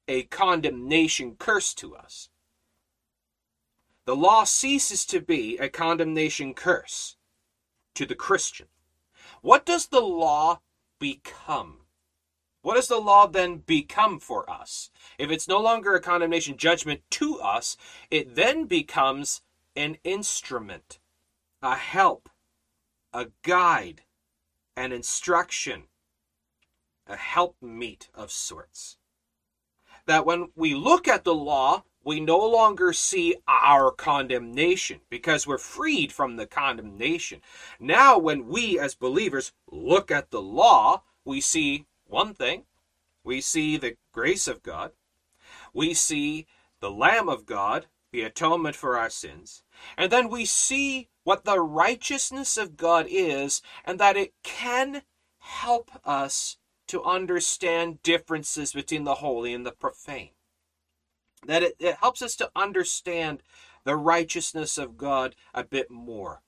a 0.07 0.23
condemnation 0.23 1.35
curse 1.37 1.73
to 1.73 1.95
us. 1.95 2.29
The 4.05 4.15
law 4.15 4.45
ceases 4.45 5.05
to 5.07 5.19
be 5.19 5.57
a 5.57 5.69
condemnation 5.69 6.53
curse 6.53 7.17
to 7.95 8.05
the 8.05 8.15
Christian. 8.15 8.67
What 9.41 9.65
does 9.65 9.87
the 9.87 10.01
law 10.01 10.61
become? 10.99 11.77
What 12.61 12.75
does 12.75 12.87
the 12.87 12.99
law 12.99 13.27
then 13.27 13.57
become 13.57 14.19
for 14.19 14.49
us? 14.49 14.91
If 15.17 15.31
it's 15.31 15.47
no 15.47 15.59
longer 15.59 15.95
a 15.95 16.01
condemnation 16.01 16.57
judgment 16.57 17.01
to 17.11 17.39
us, 17.39 17.75
it 18.11 18.35
then 18.35 18.65
becomes 18.65 19.41
an 19.75 19.97
instrument, 20.03 20.99
a 21.61 21.75
help, 21.75 22.29
a 23.13 23.27
guide, 23.41 24.03
an 24.77 24.91
instruction, 24.91 25.83
a 27.07 27.15
helpmeet 27.15 28.09
of 28.13 28.31
sorts. 28.31 28.97
That 30.05 30.25
when 30.25 30.49
we 30.55 30.75
look 30.75 31.07
at 31.07 31.23
the 31.23 31.33
law, 31.33 31.83
we 32.03 32.19
no 32.19 32.39
longer 32.39 32.93
see 32.93 33.35
our 33.47 33.91
condemnation 33.91 35.01
because 35.09 35.45
we're 35.45 35.57
freed 35.57 36.11
from 36.11 36.35
the 36.35 36.47
condemnation. 36.47 37.41
Now, 37.79 38.17
when 38.17 38.47
we 38.47 38.79
as 38.79 38.95
believers 38.95 39.51
look 39.69 40.09
at 40.09 40.31
the 40.31 40.41
law, 40.41 41.03
we 41.25 41.41
see 41.41 41.85
one 42.05 42.33
thing. 42.33 42.63
We 43.23 43.39
see 43.39 43.77
the 43.77 43.97
grace 44.11 44.47
of 44.47 44.63
God, 44.63 44.93
we 45.73 45.93
see 45.93 46.47
the 46.79 46.89
Lamb 46.89 47.29
of 47.29 47.45
God, 47.45 47.85
the 48.11 48.23
atonement 48.23 48.75
for 48.75 48.97
our 48.97 49.11
sins, 49.11 49.63
and 49.95 50.11
then 50.11 50.27
we 50.27 50.43
see 50.43 51.09
what 51.23 51.45
the 51.45 51.59
righteousness 51.59 52.57
of 52.57 52.77
God 52.77 53.05
is 53.07 53.61
and 53.85 53.99
that 53.99 54.17
it 54.17 54.33
can 54.41 55.03
help 55.37 55.91
us 56.03 56.57
to 56.87 57.03
understand 57.03 58.01
differences 58.01 58.73
between 58.73 59.03
the 59.03 59.15
holy 59.15 59.53
and 59.53 59.65
the 59.65 59.71
profane 59.71 60.31
that 61.45 61.63
it, 61.63 61.75
it 61.79 61.95
helps 62.01 62.21
us 62.21 62.35
to 62.37 62.51
understand 62.55 63.41
the 63.83 63.95
righteousness 63.95 64.77
of 64.77 64.97
God 64.97 65.35
a 65.53 65.63
bit 65.63 65.89
more. 65.89 66.41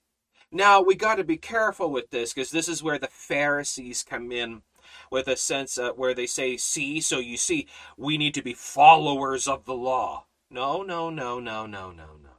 Now, 0.52 0.82
we 0.82 0.96
got 0.96 1.16
to 1.16 1.24
be 1.24 1.38
careful 1.38 1.90
with 1.90 2.12
this 2.12 2.34
because 2.34 2.52
this 2.52 2.68
is 2.68 2.84
where 2.84 3.00
the 3.00 3.08
Pharisees 3.08 4.06
come 4.08 4.32
in 4.32 4.62
with 5.10 5.28
a 5.28 5.36
sense 5.36 5.78
uh, 5.78 5.92
where 5.94 6.14
they 6.14 6.28
say, 6.28 6.58
see, 6.58 7.02
so 7.02 7.18
you 7.18 7.38
see, 7.38 7.68
we 7.98 8.18
need 8.18 8.36
to 8.36 8.44
be 8.44 8.54
followers 8.54 9.48
of 9.48 9.66
the 9.66 9.74
law. 9.74 10.26
No, 10.52 10.84
no, 10.84 11.10
no, 11.10 11.40
no, 11.40 11.66
no, 11.66 11.92
no, 11.92 12.18
no. 12.22 12.30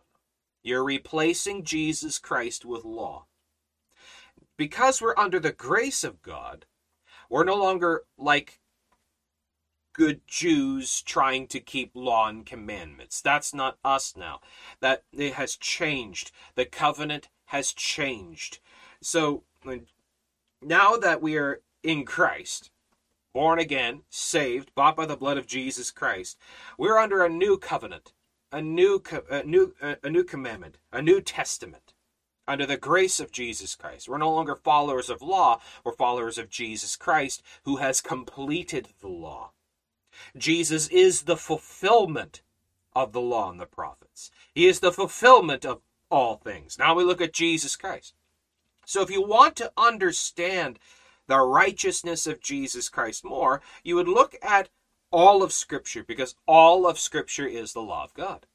You're 0.63 0.85
replacing 0.85 1.65
Jesus 1.65 2.19
Christ 2.19 2.65
with 2.65 2.85
law. 2.85 3.27
Because 4.57 5.03
we're 5.03 5.19
under 5.19 5.41
the 5.41 5.53
grace 5.53 6.05
of 6.05 6.23
God, 6.23 6.67
we're 7.29 7.45
no 7.45 7.57
longer 7.57 8.05
like 8.17 8.61
good 9.95 10.21
Jews 10.27 11.01
trying 11.03 11.47
to 11.47 11.61
keep 11.61 11.93
law 11.95 12.29
and 12.29 12.45
commandments. 12.45 13.23
That's 13.23 13.55
not 13.55 13.79
us 13.83 14.15
now. 14.17 14.41
That 14.81 15.05
it 15.13 15.35
has 15.35 15.57
changed. 15.57 16.33
The 16.57 16.67
covenant 16.67 17.29
has 17.47 17.73
changed. 17.73 18.59
So 19.01 19.45
now 20.61 20.97
that 20.97 21.23
we 21.23 21.39
are 21.39 21.63
in 21.83 22.05
Christ, 22.05 22.71
born 23.33 23.59
again, 23.59 24.03
saved, 24.11 24.75
bought 24.75 24.97
by 24.97 25.07
the 25.07 25.17
blood 25.17 25.39
of 25.39 25.47
Jesus 25.47 25.91
Christ, 25.91 26.39
we're 26.77 26.99
under 26.99 27.25
a 27.25 27.29
new 27.29 27.57
covenant, 27.57 28.13
a 28.53 28.61
new 28.61 29.03
a 29.31 29.43
new 29.45 29.75
a 29.81 30.11
new 30.11 30.25
commandment, 30.25 30.79
a 30.93 31.01
new 31.01 31.21
testament. 31.21 31.95
Under 32.47 32.67
the 32.67 32.77
grace 32.77 33.21
of 33.21 33.33
Jesus 33.33 33.75
Christ. 33.75 34.07
We're 34.07 34.19
no 34.19 34.31
longer 34.31 34.55
followers 34.55 35.09
of 35.09 35.23
law, 35.23 35.61
we're 35.83 35.93
followers 35.93 36.37
of 36.37 36.51
Jesus 36.51 36.95
Christ 36.95 37.43
who 37.65 37.77
has 37.77 38.03
completed 38.03 38.89
the 39.01 39.09
law. 39.09 39.53
Jesus 40.37 40.89
is 40.89 41.23
the 41.23 41.37
fulfillment 41.37 42.43
of 42.95 43.13
the 43.13 43.21
law 43.21 43.51
and 43.51 43.61
the 43.61 43.67
prophets. 43.67 44.31
He 44.55 44.67
is 44.67 44.81
the 44.81 44.93
fulfillment 44.93 45.65
of 45.65 45.81
all 46.11 46.37
things. 46.37 46.79
Now 46.79 46.95
we 46.95 47.05
look 47.05 47.21
at 47.21 47.33
Jesus 47.33 47.77
Christ. 47.77 48.15
So 48.87 49.03
if 49.03 49.11
you 49.11 49.23
want 49.23 49.57
to 49.57 49.73
understand 49.77 50.79
the 51.27 51.41
righteousness 51.41 52.27
of 52.27 52.41
Jesus 52.41 52.89
Christ 52.89 53.25
more, 53.25 53.63
you 53.83 53.97
would 53.97 54.09
look 54.09 54.37
at 54.43 54.69
all 55.11 55.43
of 55.43 55.53
Scripture 55.53 56.05
because 56.05 56.35
all 56.47 56.87
of 56.87 56.99
Scripture 56.99 57.47
is 57.47 57.73
the 57.73 57.81
law 57.81 58.05
of 58.05 58.15
God. 58.15 58.47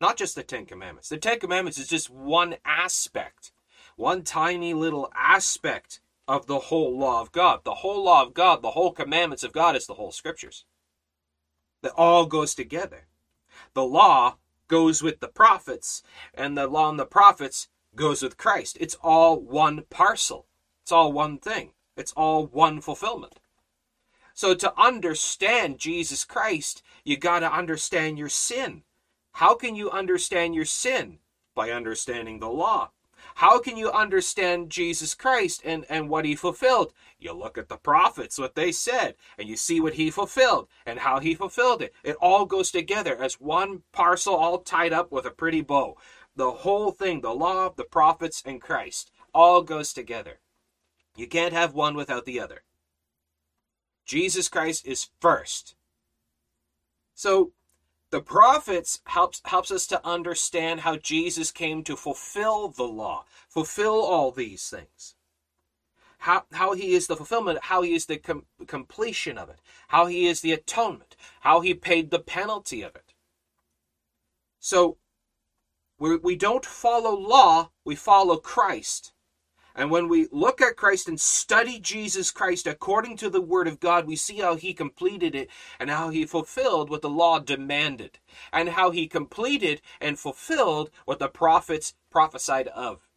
Not 0.00 0.16
just 0.16 0.34
the 0.34 0.42
Ten 0.42 0.66
Commandments. 0.66 1.08
The 1.08 1.18
Ten 1.18 1.40
Commandments 1.40 1.78
is 1.78 1.88
just 1.88 2.08
one 2.08 2.56
aspect, 2.64 3.52
one 3.96 4.22
tiny 4.22 4.72
little 4.72 5.10
aspect 5.14 6.00
of 6.30 6.46
the 6.46 6.60
whole 6.60 6.96
law 6.96 7.20
of 7.20 7.32
God. 7.32 7.62
The 7.64 7.74
whole 7.74 8.04
law 8.04 8.22
of 8.22 8.34
God, 8.34 8.62
the 8.62 8.70
whole 8.70 8.92
commandments 8.92 9.42
of 9.42 9.52
God 9.52 9.74
is 9.74 9.88
the 9.88 9.94
whole 9.94 10.12
Scriptures 10.12 10.64
that 11.82 11.92
all 11.96 12.26
goes 12.26 12.54
together. 12.54 13.08
The 13.74 13.84
law 13.84 14.36
goes 14.68 15.02
with 15.02 15.18
the 15.18 15.26
prophets, 15.26 16.04
and 16.32 16.56
the 16.56 16.68
law 16.68 16.88
and 16.88 17.00
the 17.00 17.04
prophets 17.04 17.66
goes 17.96 18.22
with 18.22 18.36
Christ. 18.36 18.78
It's 18.80 18.94
all 19.02 19.40
one 19.40 19.82
parcel. 19.90 20.46
It's 20.82 20.92
all 20.92 21.12
one 21.12 21.38
thing. 21.38 21.72
It's 21.96 22.12
all 22.12 22.46
one 22.46 22.80
fulfillment. 22.80 23.40
So 24.32 24.54
to 24.54 24.72
understand 24.80 25.80
Jesus 25.80 26.24
Christ, 26.24 26.80
you 27.02 27.16
got 27.16 27.40
to 27.40 27.52
understand 27.52 28.18
your 28.18 28.28
sin. 28.28 28.84
How 29.32 29.56
can 29.56 29.74
you 29.74 29.90
understand 29.90 30.54
your 30.54 30.64
sin? 30.64 31.18
By 31.56 31.72
understanding 31.72 32.38
the 32.38 32.48
law. 32.48 32.90
How 33.36 33.58
can 33.58 33.76
you 33.76 33.90
understand 33.90 34.70
Jesus 34.70 35.14
Christ 35.14 35.62
and, 35.64 35.84
and 35.88 36.08
what 36.08 36.24
he 36.24 36.34
fulfilled? 36.34 36.92
You 37.18 37.32
look 37.32 37.58
at 37.58 37.68
the 37.68 37.76
prophets, 37.76 38.38
what 38.38 38.54
they 38.54 38.72
said, 38.72 39.14
and 39.38 39.48
you 39.48 39.56
see 39.56 39.80
what 39.80 39.94
he 39.94 40.10
fulfilled 40.10 40.68
and 40.86 40.98
how 40.98 41.20
he 41.20 41.34
fulfilled 41.34 41.82
it. 41.82 41.94
It 42.02 42.16
all 42.16 42.46
goes 42.46 42.70
together 42.70 43.16
as 43.16 43.40
one 43.40 43.82
parcel 43.92 44.34
all 44.34 44.58
tied 44.58 44.92
up 44.92 45.12
with 45.12 45.26
a 45.26 45.30
pretty 45.30 45.60
bow. 45.60 45.96
The 46.36 46.50
whole 46.50 46.92
thing, 46.92 47.20
the 47.20 47.34
law, 47.34 47.70
the 47.70 47.84
prophets, 47.84 48.42
and 48.44 48.60
Christ, 48.60 49.10
all 49.34 49.62
goes 49.62 49.92
together. 49.92 50.40
You 51.16 51.26
can't 51.26 51.52
have 51.52 51.74
one 51.74 51.94
without 51.94 52.24
the 52.24 52.40
other. 52.40 52.62
Jesus 54.06 54.48
Christ 54.48 54.86
is 54.86 55.08
first. 55.20 55.74
So 57.14 57.52
the 58.10 58.20
prophets 58.20 59.00
helps 59.06 59.40
helps 59.44 59.70
us 59.70 59.86
to 59.86 60.04
understand 60.06 60.80
how 60.80 60.96
Jesus 60.96 61.50
came 61.50 61.84
to 61.84 61.96
fulfill 61.96 62.68
the 62.68 62.84
law, 62.84 63.24
fulfill 63.48 64.02
all 64.02 64.30
these 64.32 64.68
things. 64.68 65.14
How, 66.18 66.44
how 66.52 66.74
he 66.74 66.92
is 66.92 67.06
the 67.06 67.16
fulfillment, 67.16 67.60
how 67.62 67.80
he 67.80 67.94
is 67.94 68.04
the 68.04 68.18
com- 68.18 68.44
completion 68.66 69.38
of 69.38 69.48
it, 69.48 69.60
how 69.88 70.04
he 70.04 70.26
is 70.26 70.42
the 70.42 70.52
atonement, 70.52 71.16
how 71.40 71.60
he 71.60 71.72
paid 71.72 72.10
the 72.10 72.18
penalty 72.18 72.82
of 72.82 72.94
it. 72.94 73.14
So 74.58 74.98
we, 75.98 76.16
we 76.16 76.36
don't 76.36 76.66
follow 76.66 77.16
law, 77.16 77.70
we 77.84 77.94
follow 77.94 78.36
Christ. 78.36 79.12
And 79.74 79.90
when 79.90 80.08
we 80.08 80.28
look 80.32 80.60
at 80.60 80.76
Christ 80.76 81.08
and 81.08 81.20
study 81.20 81.78
Jesus 81.78 82.30
Christ 82.30 82.66
according 82.66 83.16
to 83.18 83.30
the 83.30 83.40
Word 83.40 83.68
of 83.68 83.80
God, 83.80 84.06
we 84.06 84.16
see 84.16 84.38
how 84.38 84.56
He 84.56 84.74
completed 84.74 85.34
it 85.34 85.48
and 85.78 85.90
how 85.90 86.10
He 86.10 86.24
fulfilled 86.24 86.90
what 86.90 87.02
the 87.02 87.08
law 87.08 87.38
demanded, 87.38 88.18
and 88.52 88.70
how 88.70 88.90
He 88.90 89.06
completed 89.06 89.80
and 90.00 90.18
fulfilled 90.18 90.90
what 91.04 91.18
the 91.18 91.28
prophets 91.28 91.94
prophesied 92.10 92.68
of. 92.68 93.08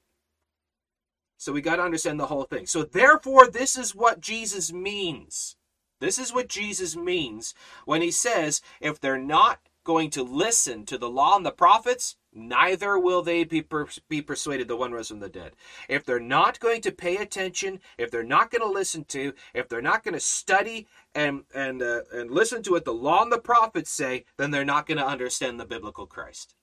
So 1.38 1.52
we 1.52 1.62
got 1.62 1.76
to 1.78 1.84
understand 1.84 2.20
the 2.20 2.28
whole 2.28 2.46
thing. 2.46 2.66
So, 2.68 2.84
therefore, 2.84 3.50
this 3.50 3.78
is 3.78 3.94
what 3.94 4.22
Jesus 4.22 4.72
means. 4.72 5.58
This 6.00 6.18
is 6.18 6.34
what 6.34 6.48
Jesus 6.48 6.96
means 6.96 7.54
when 7.86 8.02
He 8.02 8.12
says, 8.12 8.62
if 8.80 9.00
they're 9.00 9.18
not 9.18 9.60
going 9.84 10.10
to 10.12 10.24
listen 10.24 10.86
to 10.86 10.98
the 10.98 11.10
law 11.10 11.36
and 11.36 11.46
the 11.46 11.52
prophets, 11.52 12.16
neither 12.36 12.98
will 12.98 13.22
they 13.22 13.44
be, 13.44 13.62
per- 13.62 13.88
be 14.10 14.22
persuaded 14.22 14.68
the 14.68 14.76
one 14.76 14.92
rose 14.92 15.10
from 15.10 15.20
the 15.20 15.30
dead. 15.30 15.54
If 15.88 16.06
they're 16.06 16.20
not 16.20 16.60
going 16.60 16.82
to 16.82 16.92
pay 16.92 17.18
attention, 17.18 17.80
if 17.98 18.12
they're 18.12 18.24
not 18.24 18.52
going 18.52 18.62
to 18.62 18.68
listen 18.68 19.06
to, 19.06 19.34
if 19.54 19.70
they're 19.70 19.82
not 19.82 20.04
going 20.04 20.14
to 20.14 20.20
study 20.20 20.88
and 21.16 21.44
and 21.54 21.82
uh, 21.82 22.02
and 22.12 22.32
listen 22.32 22.64
to 22.64 22.72
what 22.72 22.86
the 22.86 22.94
law 22.94 23.22
and 23.22 23.32
the 23.32 23.38
prophets 23.38 23.92
say, 23.92 24.26
then 24.38 24.52
they're 24.52 24.66
not 24.66 24.88
going 24.88 24.98
to 24.98 25.06
understand 25.06 25.60
the 25.60 25.66
biblical 25.66 26.06
Christ. 26.06 26.56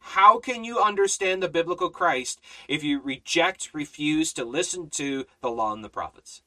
How 0.00 0.38
can 0.38 0.64
you 0.64 0.80
understand 0.80 1.42
the 1.42 1.48
biblical 1.48 1.88
Christ 1.88 2.40
if 2.68 2.82
you 2.82 3.00
reject, 3.00 3.70
refuse 3.72 4.32
to 4.32 4.44
listen 4.44 4.90
to 4.90 5.26
the 5.40 5.50
law 5.50 5.72
and 5.72 5.84
the 5.84 5.88
prophets? 5.88 6.42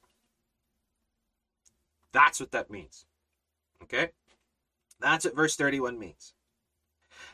That's 2.12 2.40
what 2.40 2.52
that 2.52 2.70
means. 2.70 3.06
Okay? 3.82 4.10
That's 5.00 5.26
what 5.26 5.36
verse 5.36 5.56
31 5.56 5.98
means. 5.98 6.34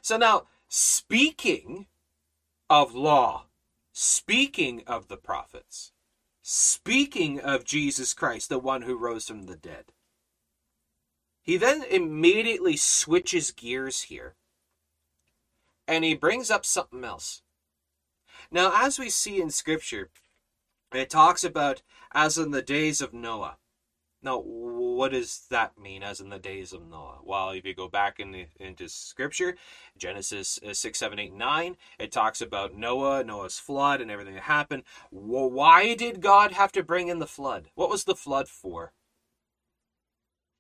So 0.02 0.18
now, 0.18 0.48
speaking 0.68 1.88
of 2.70 2.96
law, 2.96 3.46
speaking 3.94 4.84
of 4.88 5.08
the 5.08 5.18
prophets, 5.18 5.92
speaking 6.42 7.40
of 7.40 7.64
Jesus 7.64 8.14
Christ, 8.14 8.50
the 8.50 8.60
one 8.60 8.82
who 8.82 8.98
rose 8.98 9.28
from 9.28 9.44
the 9.44 9.56
dead, 9.56 9.94
he 11.42 11.58
then 11.58 11.84
immediately 11.84 12.78
switches 12.78 13.52
gears 13.52 14.04
here 14.04 14.36
and 15.88 16.04
he 16.04 16.16
brings 16.16 16.50
up 16.50 16.66
something 16.66 17.04
else. 17.04 17.42
Now, 18.50 18.72
as 18.74 18.98
we 18.98 19.10
see 19.10 19.42
in 19.42 19.50
Scripture, 19.50 20.10
it 20.94 21.10
talks 21.10 21.44
about 21.44 21.82
as 22.14 22.38
in 22.38 22.52
the 22.52 22.62
days 22.62 23.02
of 23.02 23.14
Noah. 23.14 23.58
Now, 24.24 24.40
what 24.40 25.14
does 25.14 25.48
that 25.50 25.80
mean, 25.80 26.04
as 26.04 26.20
in 26.20 26.30
the 26.30 26.38
days 26.38 26.74
of 26.74 26.88
Noah? 26.88 27.20
Well, 27.24 27.50
if 27.52 27.66
you 27.66 27.74
go 27.74 27.88
back 27.88 28.20
in 28.20 28.32
the, 28.32 28.46
into 28.60 28.88
Scripture, 28.88 29.56
Genesis 29.98 30.60
uh, 30.68 30.74
6, 30.74 31.00
7, 31.00 31.18
8, 31.18 31.34
9, 31.34 31.78
it 31.98 32.12
talks 32.12 32.40
about 32.40 32.76
Noah, 32.76 33.24
Noah's 33.24 33.58
flood, 33.58 34.00
and 34.00 34.12
everything 34.12 34.36
that 34.36 34.44
happened. 34.44 34.84
Well, 35.10 35.50
why 35.50 35.96
did 35.96 36.22
God 36.22 36.52
have 36.52 36.72
to 36.74 36.84
bring 36.84 37.08
in 37.08 37.18
the 37.18 37.26
flood? 37.26 37.70
What 37.74 37.90
was 37.90 38.04
the 38.04 38.16
flood 38.16 38.48
for? 38.48 38.94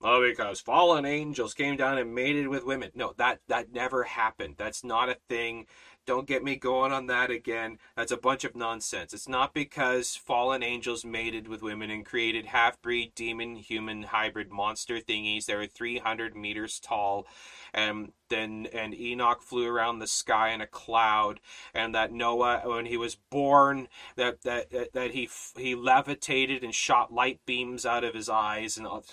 Oh, 0.03 0.27
because 0.27 0.59
fallen 0.59 1.05
angels 1.05 1.53
came 1.53 1.77
down 1.77 1.99
and 1.99 2.15
mated 2.15 2.47
with 2.47 2.65
women. 2.65 2.89
No, 2.95 3.13
that 3.17 3.39
that 3.47 3.71
never 3.71 4.03
happened. 4.03 4.55
That's 4.57 4.83
not 4.83 5.09
a 5.09 5.17
thing. 5.29 5.67
Don't 6.05 6.27
get 6.27 6.43
me 6.43 6.55
going 6.55 6.91
on 6.91 7.07
that 7.07 7.29
again. 7.29 7.77
That's 7.95 8.11
a 8.11 8.17
bunch 8.17 8.43
of 8.43 8.55
nonsense. 8.55 9.13
It's 9.13 9.29
not 9.29 9.53
because 9.53 10.15
fallen 10.15 10.63
angels 10.63 11.05
mated 11.05 11.47
with 11.47 11.61
women 11.61 11.91
and 11.91 12.05
created 12.05 12.47
half 12.47 12.81
breed 12.81 13.13
demon 13.15 13.55
human 13.55 14.03
hybrid 14.03 14.51
monster 14.51 14.99
thingies 14.99 15.45
that 15.45 15.57
were 15.57 15.67
300 15.67 16.35
meters 16.35 16.79
tall. 16.79 17.27
And 17.73 18.13
then 18.29 18.67
and 18.73 18.93
Enoch 18.99 19.41
flew 19.41 19.67
around 19.67 19.99
the 19.99 20.07
sky 20.07 20.49
in 20.49 20.61
a 20.61 20.67
cloud, 20.67 21.39
and 21.73 21.93
that 21.95 22.11
Noah, 22.11 22.61
when 22.65 22.85
he 22.87 22.97
was 22.97 23.15
born, 23.15 23.87
that 24.15 24.41
that 24.41 24.93
that 24.93 25.11
he 25.11 25.29
he 25.57 25.75
levitated 25.75 26.63
and 26.63 26.73
shot 26.75 27.13
light 27.13 27.39
beams 27.45 27.85
out 27.85 28.03
of 28.03 28.13
his 28.15 28.29
eyes, 28.29 28.77
and 28.77 28.87
all. 28.87 29.05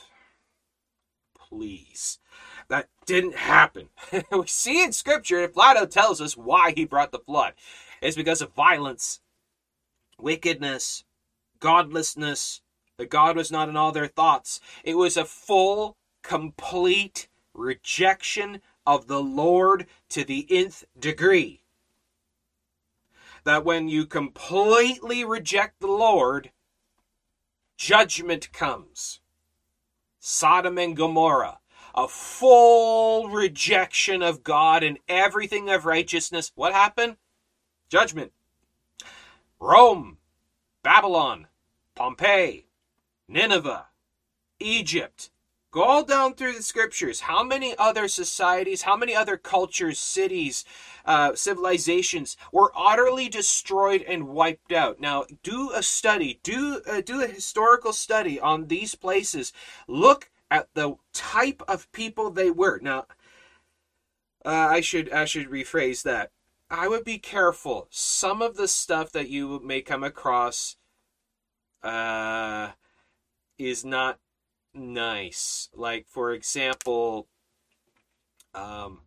please, 1.49 2.18
that 2.68 2.88
didn't 3.06 3.34
happen. 3.34 3.88
we 4.32 4.46
see 4.46 4.82
in 4.82 4.92
Scripture, 4.92 5.40
if 5.40 5.54
Plato 5.54 5.87
tells 5.87 6.20
us 6.20 6.37
why 6.37 6.72
he 6.72 6.84
brought 6.84 7.12
the 7.12 7.18
flood, 7.18 7.54
it's 8.00 8.16
because 8.16 8.42
of 8.42 8.52
violence, 8.54 9.20
wickedness, 10.18 11.04
godlessness. 11.60 12.60
That 12.98 13.10
God 13.10 13.37
was 13.37 13.52
not 13.52 13.68
in 13.68 13.76
all 13.76 13.92
their 13.92 14.08
thoughts. 14.08 14.60
It 14.82 14.96
was 14.96 15.16
a 15.16 15.25
full, 15.25 15.96
complete 16.25 17.28
rejection 17.54 18.60
of 18.84 19.06
the 19.06 19.22
Lord 19.22 19.87
to 20.08 20.25
the 20.25 20.44
nth 20.50 20.84
degree. 20.98 21.62
That 23.44 23.64
when 23.64 23.88
you 23.88 24.04
completely 24.04 25.25
reject 25.25 25.78
the 25.78 25.87
Lord, 25.87 26.50
judgment 27.76 28.52
comes. 28.52 29.20
Sodom 30.18 30.76
and 30.76 30.96
Gomorrah 30.96 31.58
a 31.95 32.09
full 32.09 33.28
rejection 33.28 34.23
of 34.23 34.42
God 34.42 34.83
and 34.83 34.99
everything 35.09 35.71
of 35.71 35.87
righteousness. 35.87 36.52
What 36.54 36.73
happened? 36.73 37.16
Judgment. 37.88 38.33
Rome, 39.61 40.18
Babylon, 40.83 41.49
Pompeii, 41.95 42.66
Nineveh, 43.28 43.87
Egypt. 44.61 45.31
Go 45.70 45.83
all 45.83 46.03
down 46.03 46.35
through 46.35 46.55
the 46.55 46.62
scriptures. 46.62 47.20
How 47.20 47.42
many 47.42 47.77
other 47.77 48.09
societies, 48.09 48.83
how 48.83 48.96
many 48.96 49.14
other 49.14 49.37
cultures, 49.37 49.98
cities, 49.98 50.64
uh, 51.05 51.35
civilizations 51.35 52.38
were 52.53 52.72
utterly 52.74 53.29
destroyed 53.29 54.03
and 54.03 54.29
wiped 54.29 54.72
out? 54.72 54.98
Now, 54.98 55.27
do 55.42 55.70
a 55.74 55.83
study, 55.83 56.40
do 56.42 56.81
uh, 56.90 57.03
do 57.03 57.22
a 57.22 57.27
historical 57.27 57.92
study 57.92 58.40
on 58.40 58.68
these 58.68 58.94
places. 58.94 59.53
Look 59.87 60.31
at 60.50 60.68
the 60.74 60.96
type 61.12 61.62
of 61.68 61.90
people 61.92 62.30
they 62.30 62.50
were. 62.50 62.78
Now, 62.80 63.06
uh, 64.44 64.68
I 64.70 64.80
should 64.80 65.12
I 65.12 65.24
should 65.24 65.50
rephrase 65.50 66.02
that. 66.02 66.30
I 66.70 66.88
would 66.88 67.04
be 67.04 67.18
careful. 67.18 67.88
Some 67.90 68.42
of 68.42 68.56
the 68.56 68.68
stuff 68.68 69.11
that 69.12 69.30
you 69.30 69.61
may 69.64 69.80
come 69.80 70.04
across 70.04 70.76
uh, 71.82 72.70
is 73.58 73.84
not 73.84 74.18
nice. 74.74 75.68
Like, 75.74 76.06
for 76.06 76.32
example, 76.32 77.26
um, 78.54 79.00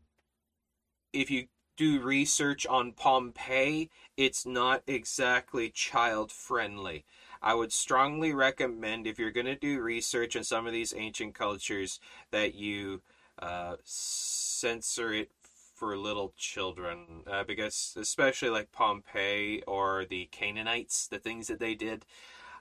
if 1.13 1.29
you 1.29 1.47
do 1.77 1.99
research 1.99 2.65
on 2.65 2.93
Pompeii, 2.93 3.89
it's 4.17 4.45
not 4.45 4.83
exactly 4.87 5.69
child 5.69 6.31
friendly. 6.31 7.05
I 7.41 7.53
would 7.53 7.73
strongly 7.73 8.33
recommend 8.33 9.07
if 9.07 9.17
you're 9.17 9.31
going 9.31 9.47
to 9.47 9.55
do 9.55 9.81
research 9.81 10.35
on 10.35 10.43
some 10.43 10.67
of 10.67 10.73
these 10.73 10.93
ancient 10.95 11.33
cultures 11.33 11.99
that 12.31 12.55
you 12.55 13.01
uh, 13.41 13.75
censor 13.83 15.13
it 15.13 15.31
for 15.75 15.97
little 15.97 16.33
children 16.37 17.23
uh, 17.25 17.43
because 17.43 17.95
especially 17.99 18.49
like 18.49 18.71
Pompeii 18.71 19.63
or 19.65 20.05
the 20.05 20.29
Canaanites, 20.31 21.07
the 21.07 21.17
things 21.17 21.47
that 21.47 21.59
they 21.59 21.73
did 21.73 22.05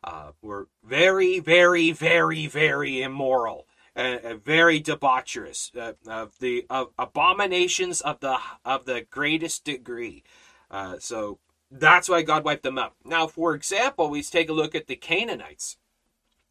uh, 0.03 0.31
were 0.41 0.69
very, 0.83 1.39
very, 1.39 1.93
very, 1.93 2.47
very 2.47 3.03
immoral 3.03 3.67
and, 3.95 4.43
very 4.43 4.81
debaucherous 4.81 5.77
uh, 5.77 5.93
of 6.11 6.39
the 6.39 6.65
of 6.71 6.89
abominations 6.99 8.01
of 8.01 8.21
the 8.21 8.39
of 8.65 8.87
the 8.87 9.03
greatest 9.11 9.65
degree. 9.65 10.23
Uh, 10.71 10.97
so 10.99 11.39
that's 11.71 12.09
why 12.09 12.23
God 12.23 12.45
wiped 12.45 12.65
them 12.65 12.79
out. 12.79 12.95
Now, 13.05 13.27
for 13.27 13.55
example, 13.55 14.11
we 14.11 14.23
take 14.23 14.49
a 14.49 14.55
look 14.55 14.75
at 14.75 14.87
the 14.87 14.97
Canaanites. 14.97 15.77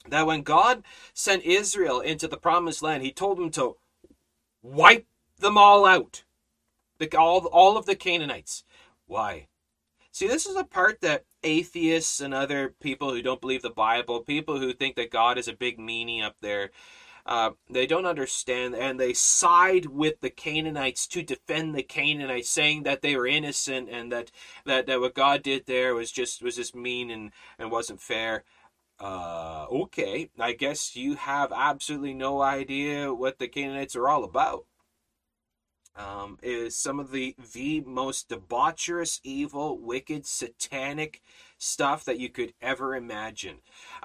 That 0.07 0.25
when 0.25 0.43
God 0.43 0.83
sent 1.13 1.43
Israel 1.43 1.99
into 1.99 2.27
the 2.27 2.37
promised 2.37 2.81
land, 2.81 3.03
he 3.03 3.11
told 3.11 3.37
them 3.37 3.51
to 3.51 3.75
wipe 4.63 5.05
them 5.37 5.57
all 5.57 5.85
out. 5.85 6.23
The, 6.99 7.15
all, 7.17 7.45
all 7.47 7.77
of 7.77 7.85
the 7.85 7.95
Canaanites. 7.95 8.63
Why? 9.07 9.47
See, 10.11 10.27
this 10.27 10.45
is 10.45 10.55
a 10.55 10.63
part 10.63 11.01
that 11.01 11.25
atheists 11.43 12.19
and 12.19 12.33
other 12.33 12.73
people 12.81 13.11
who 13.11 13.21
don't 13.21 13.41
believe 13.41 13.61
the 13.61 13.69
Bible, 13.69 14.21
people 14.21 14.59
who 14.59 14.73
think 14.73 14.95
that 14.95 15.11
God 15.11 15.37
is 15.37 15.47
a 15.47 15.53
big 15.53 15.77
meanie 15.77 16.23
up 16.23 16.35
there, 16.41 16.71
uh, 17.29 17.51
they 17.69 17.85
don't 17.85 18.07
understand, 18.07 18.73
and 18.73 18.99
they 18.99 19.13
side 19.13 19.85
with 19.85 20.19
the 20.19 20.31
Canaanites 20.31 21.05
to 21.05 21.21
defend 21.21 21.75
the 21.75 21.83
Canaanites, 21.83 22.49
saying 22.49 22.81
that 22.83 23.03
they 23.03 23.15
were 23.15 23.27
innocent 23.27 23.87
and 23.87 24.11
that, 24.11 24.31
that, 24.65 24.87
that 24.87 24.99
what 24.99 25.13
God 25.13 25.43
did 25.43 25.67
there 25.67 25.93
was 25.93 26.11
just 26.11 26.41
was 26.41 26.55
just 26.55 26.75
mean 26.75 27.11
and, 27.11 27.31
and 27.59 27.69
wasn't 27.69 28.01
fair. 28.01 28.45
Uh, 28.99 29.67
okay, 29.71 30.31
I 30.39 30.53
guess 30.53 30.95
you 30.95 31.17
have 31.17 31.53
absolutely 31.55 32.15
no 32.15 32.41
idea 32.41 33.13
what 33.13 33.37
the 33.37 33.47
Canaanites 33.47 33.95
are 33.95 34.09
all 34.09 34.23
about. 34.23 34.65
Um, 35.95 36.39
is 36.41 36.75
some 36.75 36.99
of 36.99 37.11
the 37.11 37.35
the 37.53 37.81
most 37.81 38.29
debaucherous, 38.29 39.19
evil, 39.23 39.77
wicked, 39.77 40.25
satanic 40.25 41.21
stuff 41.59 42.05
that 42.05 42.19
you 42.19 42.29
could 42.29 42.53
ever 42.61 42.95
imagine. 42.95 43.57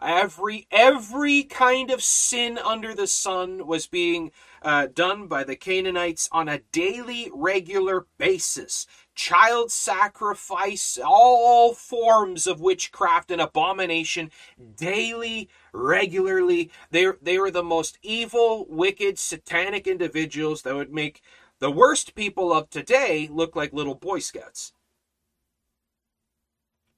Every 0.02 0.66
every 0.70 1.44
kind 1.44 1.90
of 1.90 2.02
sin 2.02 2.58
under 2.58 2.94
the 2.94 3.06
sun 3.06 3.66
was 3.66 3.86
being 3.86 4.32
uh, 4.60 4.88
done 4.92 5.26
by 5.26 5.44
the 5.44 5.56
Canaanites 5.56 6.28
on 6.32 6.48
a 6.48 6.60
daily, 6.72 7.30
regular 7.32 8.06
basis. 8.18 8.86
Child 9.14 9.70
sacrifice, 9.70 10.98
all 11.02 11.72
forms 11.72 12.46
of 12.46 12.60
witchcraft 12.60 13.30
and 13.30 13.40
abomination, 13.40 14.30
daily, 14.76 15.48
regularly. 15.72 16.70
They 16.90 17.06
they 17.22 17.38
were 17.38 17.52
the 17.52 17.62
most 17.62 17.98
evil, 18.02 18.66
wicked, 18.68 19.18
satanic 19.18 19.86
individuals 19.86 20.62
that 20.62 20.74
would 20.74 20.92
make 20.92 21.22
the 21.60 21.70
worst 21.70 22.14
people 22.14 22.52
of 22.52 22.68
today 22.68 23.28
look 23.32 23.56
like 23.56 23.72
little 23.72 23.94
Boy 23.94 24.18
Scouts. 24.18 24.73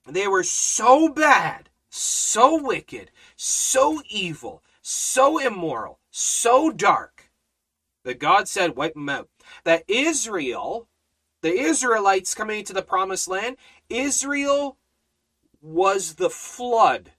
They 0.09 0.29
were 0.29 0.45
so 0.45 1.09
bad, 1.09 1.69
so 1.91 2.63
wicked, 2.63 3.11
so 3.35 4.03
evil, 4.09 4.63
so 4.81 5.39
immoral, 5.39 5.99
so 6.11 6.71
dark 6.71 7.31
that 8.05 8.21
God 8.21 8.47
said, 8.47 8.77
wipe 8.77 8.95
them 8.95 9.09
out. 9.09 9.29
That 9.65 9.85
Israel, 9.89 10.89
the 11.43 11.53
Israelites 11.53 12.35
coming 12.35 12.61
into 12.61 12.73
the 12.73 12.83
promised 12.83 13.27
land, 13.27 13.57
Israel 13.89 14.79
was 15.61 16.15
the 16.15 16.31
flood. 16.31 17.11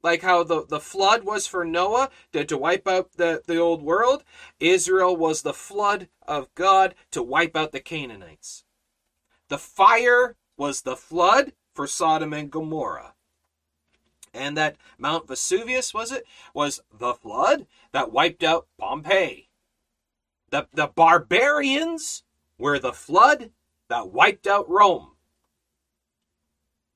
Like 0.00 0.22
how 0.22 0.44
the, 0.44 0.64
the 0.64 0.80
flood 0.80 1.24
was 1.24 1.48
for 1.48 1.64
Noah 1.64 2.10
to, 2.32 2.44
to 2.44 2.56
wipe 2.56 2.86
out 2.86 3.12
the, 3.16 3.42
the 3.46 3.58
old 3.58 3.82
world, 3.82 4.22
Israel 4.60 5.16
was 5.16 5.42
the 5.42 5.54
flood 5.54 6.08
of 6.22 6.54
God 6.54 6.94
to 7.10 7.22
wipe 7.22 7.56
out 7.56 7.72
the 7.72 7.80
Canaanites. 7.80 8.64
The 9.48 9.58
fire 9.58 10.36
was 10.56 10.82
the 10.82 10.96
flood 10.96 11.52
for 11.74 11.86
Sodom 11.86 12.32
and 12.32 12.50
Gomorrah. 12.50 13.14
And 14.32 14.56
that 14.56 14.76
Mount 14.98 15.28
Vesuvius, 15.28 15.92
was 15.92 16.10
it, 16.12 16.24
was 16.54 16.82
the 16.96 17.14
flood 17.14 17.66
that 17.92 18.12
wiped 18.12 18.42
out 18.42 18.66
Pompeii. 18.78 19.48
The, 20.50 20.66
the 20.72 20.88
barbarians 20.88 22.24
were 22.58 22.78
the 22.78 22.92
flood 22.92 23.50
that 23.88 24.10
wiped 24.10 24.46
out 24.46 24.68
Rome. 24.68 25.12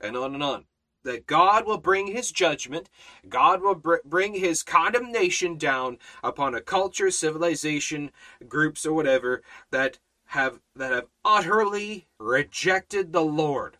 And 0.01 0.17
on 0.17 0.35
and 0.35 0.43
on. 0.43 0.64
that 1.05 1.27
God 1.27 1.67
will 1.67 1.79
bring 1.79 2.09
his 2.09 2.31
judgment, 2.31 2.88
God 3.29 3.62
will 3.62 3.75
br- 3.75 3.97
bring 4.05 4.35
his 4.35 4.62
condemnation 4.62 5.57
down 5.57 5.99
upon 6.23 6.55
a 6.55 6.61
culture, 6.61 7.11
civilization, 7.11 8.11
groups 8.49 8.85
or 8.85 8.93
whatever 8.93 9.43
that 9.71 9.99
have 10.27 10.61
that 10.77 10.93
have 10.93 11.07
utterly 11.25 12.07
rejected 12.19 13.12
the 13.12 13.23
Lord. 13.23 13.79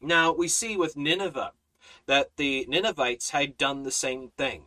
Now, 0.00 0.32
we 0.32 0.48
see 0.48 0.76
with 0.76 0.96
Nineveh 0.96 1.52
that 2.06 2.36
the 2.36 2.66
Ninevites 2.68 3.30
had 3.30 3.58
done 3.58 3.82
the 3.82 3.90
same 3.90 4.30
thing. 4.36 4.66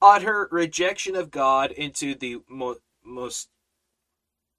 Utter 0.00 0.48
rejection 0.50 1.14
of 1.14 1.30
God 1.30 1.70
into 1.70 2.14
the 2.14 2.38
mo- 2.48 2.80
most 3.04 3.48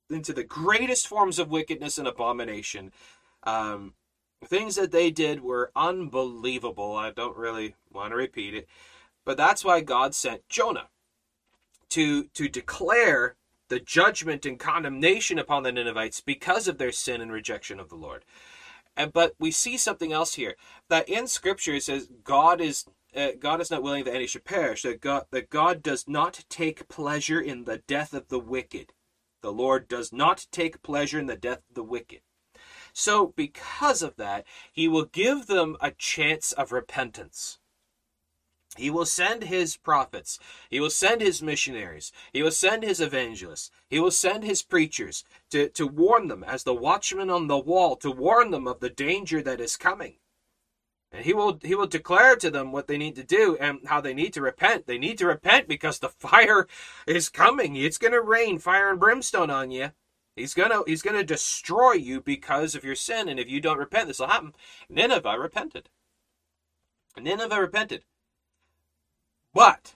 into 0.10 0.34
the 0.34 0.44
greatest 0.44 1.08
forms 1.08 1.40
of 1.40 1.50
wickedness 1.50 1.98
and 1.98 2.08
abomination. 2.08 2.92
Um, 3.44 3.94
things 4.46 4.76
that 4.76 4.92
they 4.92 5.12
did 5.12 5.42
were 5.42 5.72
unbelievable. 5.76 6.96
I 6.96 7.12
don't 7.12 7.38
really 7.38 7.76
want 7.92 8.12
to 8.12 8.18
repeat 8.18 8.54
it, 8.54 8.68
but 9.26 9.38
that's 9.38 9.66
why 9.66 9.82
God 9.82 10.16
sent 10.16 10.48
Jonah 10.50 10.88
to 11.90 12.26
to 12.26 12.48
declare 12.48 13.36
the 13.70 13.80
judgment 13.80 14.46
and 14.46 14.60
condemnation 14.60 15.40
upon 15.40 15.64
the 15.64 15.72
Ninevites 15.72 16.22
because 16.22 16.68
of 16.68 16.78
their 16.78 16.92
sin 16.92 17.22
and 17.22 17.32
rejection 17.32 17.80
of 17.80 17.90
the 17.90 17.96
Lord. 17.96 18.24
And 18.96 19.12
but 19.12 19.34
we 19.40 19.52
see 19.52 19.78
something 19.78 20.14
else 20.14 20.36
here 20.36 20.56
that 20.90 21.10
in 21.10 21.28
Scripture 21.28 21.74
it 21.76 21.84
says 21.84 22.10
God 22.24 22.62
is 22.62 22.86
uh, 23.16 23.30
God 23.40 23.62
is 23.62 23.72
not 23.72 23.84
willing 23.84 24.04
that 24.06 24.16
any 24.16 24.28
should 24.28 24.46
perish. 24.46 24.84
That 24.84 25.02
God 25.02 25.26
that 25.32 25.50
God 25.50 25.82
does 25.82 26.08
not 26.08 26.46
take 26.50 26.88
pleasure 26.88 27.42
in 27.42 27.64
the 27.64 27.80
death 27.80 28.14
of 28.14 28.28
the 28.30 28.40
wicked. 28.40 28.94
The 29.42 29.52
Lord 29.52 29.88
does 29.88 30.14
not 30.14 30.48
take 30.52 30.82
pleasure 30.84 31.20
in 31.20 31.26
the 31.26 31.36
death 31.36 31.62
of 31.70 31.76
the 31.76 31.84
wicked. 31.84 32.22
So, 32.94 33.34
because 33.36 34.04
of 34.04 34.16
that, 34.18 34.46
he 34.72 34.88
will 34.88 35.06
give 35.06 35.48
them 35.48 35.76
a 35.82 35.92
chance 35.92 36.52
of 36.52 36.72
repentance. 36.72 37.58
He 38.76 38.90
will 38.90 39.06
send 39.06 39.44
his 39.44 39.78
prophets. 39.78 40.40
He 40.70 40.80
will 40.80 40.90
send 40.90 41.22
his 41.22 41.44
missionaries. 41.44 42.12
He 42.32 42.42
will 42.42 42.52
send 42.52 42.84
his 42.84 43.00
evangelists. 43.00 43.70
He 43.90 44.00
will 44.00 44.12
send 44.12 44.44
his 44.44 44.64
preachers 44.64 45.24
to, 45.52 45.70
to 45.70 45.86
warn 45.86 46.28
them 46.28 46.44
as 46.44 46.64
the 46.64 46.74
watchman 46.74 47.30
on 47.30 47.48
the 47.48 47.58
wall, 47.58 47.96
to 47.98 48.10
warn 48.10 48.52
them 48.52 48.68
of 48.68 48.80
the 48.80 48.90
danger 48.90 49.42
that 49.44 49.62
is 49.62 49.78
coming. 49.78 50.16
And 51.12 51.24
he 51.24 51.34
will 51.34 51.60
he 51.62 51.76
will 51.76 51.86
declare 51.86 52.36
to 52.38 52.50
them 52.50 52.72
what 52.72 52.88
they 52.88 52.98
need 52.98 53.16
to 53.18 53.24
do 53.24 53.56
and 53.60 53.82
how 53.86 54.02
they 54.02 54.16
need 54.16 54.34
to 54.34 54.42
repent. 54.42 54.88
They 54.88 54.98
need 54.98 55.20
to 55.20 55.28
repent 55.28 55.68
because 55.68 56.00
the 56.00 56.10
fire 56.28 56.68
is 57.06 57.30
coming. 57.30 57.76
It's 57.76 58.00
going 58.00 58.14
to 58.14 58.22
rain 58.22 58.58
fire 58.58 58.90
and 58.90 59.00
brimstone 59.00 59.52
on 59.52 59.70
you. 59.70 59.92
He's 60.36 60.56
gonna 60.56 60.82
he's 60.88 61.04
gonna 61.04 61.24
destroy 61.24 61.92
you 61.92 62.20
because 62.20 62.74
of 62.74 62.84
your 62.84 62.96
sin, 62.96 63.30
and 63.30 63.40
if 63.40 63.48
you 63.48 63.62
don't 63.62 63.78
repent, 63.78 64.08
this 64.08 64.18
will 64.18 64.28
happen. 64.28 64.56
Nineveh 64.90 65.38
repented. 65.38 65.90
Nineveh 67.16 67.62
repented. 67.62 68.04
But 69.54 69.94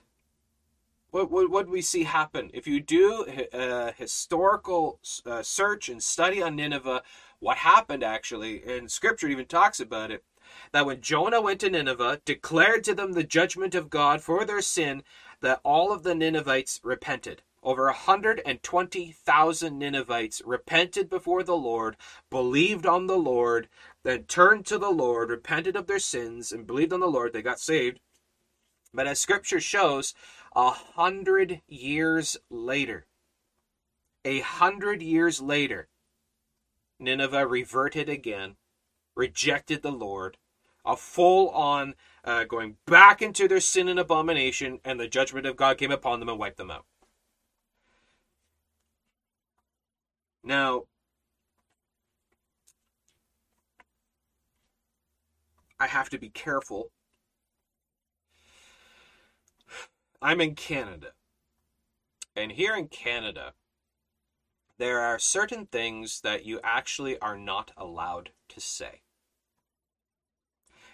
what 1.10 1.30
what, 1.30 1.50
what 1.50 1.66
do 1.66 1.72
we 1.72 1.82
see 1.82 2.04
happen 2.04 2.50
if 2.54 2.66
you 2.66 2.80
do 2.80 3.26
a 3.52 3.92
historical 3.92 5.00
uh, 5.26 5.42
search 5.42 5.88
and 5.88 6.02
study 6.02 6.40
on 6.40 6.56
Nineveh? 6.56 7.02
What 7.40 7.58
happened 7.58 8.04
actually, 8.04 8.62
and 8.62 8.90
Scripture 8.90 9.28
even 9.28 9.46
talks 9.46 9.80
about 9.80 10.10
it 10.10 10.22
that 10.72 10.86
when 10.86 11.00
Jonah 11.00 11.40
went 11.40 11.60
to 11.60 11.70
Nineveh, 11.70 12.20
declared 12.24 12.84
to 12.84 12.94
them 12.94 13.12
the 13.12 13.24
judgment 13.24 13.74
of 13.74 13.90
God 13.90 14.22
for 14.22 14.44
their 14.44 14.62
sin, 14.62 15.02
that 15.40 15.60
all 15.64 15.92
of 15.92 16.02
the 16.04 16.14
Ninevites 16.14 16.80
repented. 16.82 17.42
Over 17.62 17.86
120,000 17.86 19.78
Ninevites 19.78 20.42
repented 20.44 21.10
before 21.10 21.42
the 21.42 21.56
Lord, 21.56 21.96
believed 22.30 22.86
on 22.86 23.08
the 23.08 23.18
Lord, 23.18 23.68
then 24.04 24.22
turned 24.24 24.64
to 24.66 24.78
the 24.78 24.90
Lord, 24.90 25.30
repented 25.30 25.76
of 25.76 25.86
their 25.86 25.98
sins, 25.98 26.52
and 26.52 26.66
believed 26.66 26.92
on 26.92 27.00
the 27.00 27.06
Lord. 27.06 27.32
They 27.32 27.42
got 27.42 27.60
saved. 27.60 28.00
But 28.92 29.06
as 29.06 29.20
scripture 29.20 29.60
shows, 29.60 30.14
a 30.54 30.70
hundred 30.70 31.60
years 31.68 32.36
later, 32.50 33.06
a 34.24 34.40
hundred 34.40 35.02
years 35.02 35.40
later, 35.40 35.88
Nineveh 36.98 37.46
reverted 37.46 38.08
again, 38.08 38.56
rejected 39.14 39.82
the 39.82 39.92
Lord, 39.92 40.36
a 40.84 40.96
full 40.96 41.50
on 41.50 41.94
uh, 42.24 42.44
going 42.44 42.76
back 42.86 43.22
into 43.22 43.46
their 43.46 43.60
sin 43.60 43.88
and 43.88 43.98
abomination, 44.00 44.80
and 44.84 44.98
the 44.98 45.06
judgment 45.06 45.46
of 45.46 45.56
God 45.56 45.78
came 45.78 45.92
upon 45.92 46.18
them 46.18 46.28
and 46.28 46.38
wiped 46.38 46.56
them 46.56 46.70
out. 46.70 46.84
Now, 50.42 50.84
I 55.78 55.86
have 55.86 56.08
to 56.10 56.18
be 56.18 56.30
careful. 56.30 56.90
I'm 60.20 60.40
in 60.40 60.54
Canada. 60.54 61.12
And 62.34 62.52
here 62.52 62.74
in 62.74 62.88
Canada, 62.88 63.54
there 64.78 65.00
are 65.00 65.18
certain 65.18 65.66
things 65.66 66.20
that 66.22 66.44
you 66.44 66.60
actually 66.62 67.18
are 67.20 67.36
not 67.36 67.72
allowed 67.76 68.30
to 68.48 68.60
say. 68.60 69.02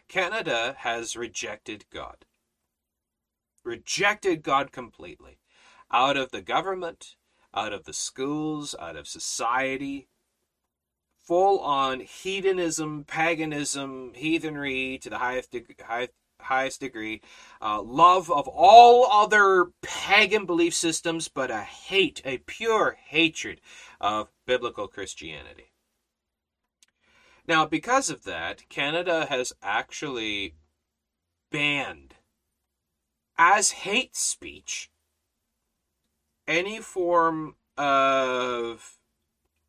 Canada 0.09 0.77
has 0.79 1.17
rejected 1.17 1.87
God. 1.91 2.25
Rejected 3.63 4.43
God 4.43 4.73
completely. 4.73 5.39
Out 5.91 6.17
of 6.17 6.31
the 6.31 6.43
government, 6.43 7.17
out 7.55 7.73
of 7.73 7.85
the 7.85 7.93
schools, 7.93 8.75
out 8.79 8.97
of 8.97 9.09
society. 9.09 10.09
Full 11.23 11.59
on 11.61 12.01
hedonism, 12.01 13.05
paganism, 13.05 14.13
heathenry 14.15 14.99
to 14.99 15.09
the 15.09 15.19
highest, 15.19 15.53
de- 15.53 15.65
high, 15.83 16.09
highest 16.45 16.81
degree. 16.81 17.21
Uh, 17.61 17.83
love 17.83 18.31
of 18.31 18.49
all 18.49 19.07
other 19.11 19.73
pagan 19.83 20.47
belief 20.47 20.75
systems, 20.75 21.29
but 21.29 21.51
a 21.51 21.61
hate, 21.61 22.23
a 22.25 22.39
pure 22.39 22.97
hatred 23.07 23.61
of 24.01 24.29
biblical 24.47 24.89
Christianity. 24.89 25.73
Now, 27.47 27.67
because 27.67 28.09
of 28.09 28.25
that, 28.25 28.69
Canada 28.69 29.27
has 29.29 29.53
actually 29.63 30.55
banned 31.51 32.15
as 33.37 33.71
hate 33.73 34.17
speech 34.17 34.91
any 36.47 36.79
form 36.79 37.57
of 37.77 38.99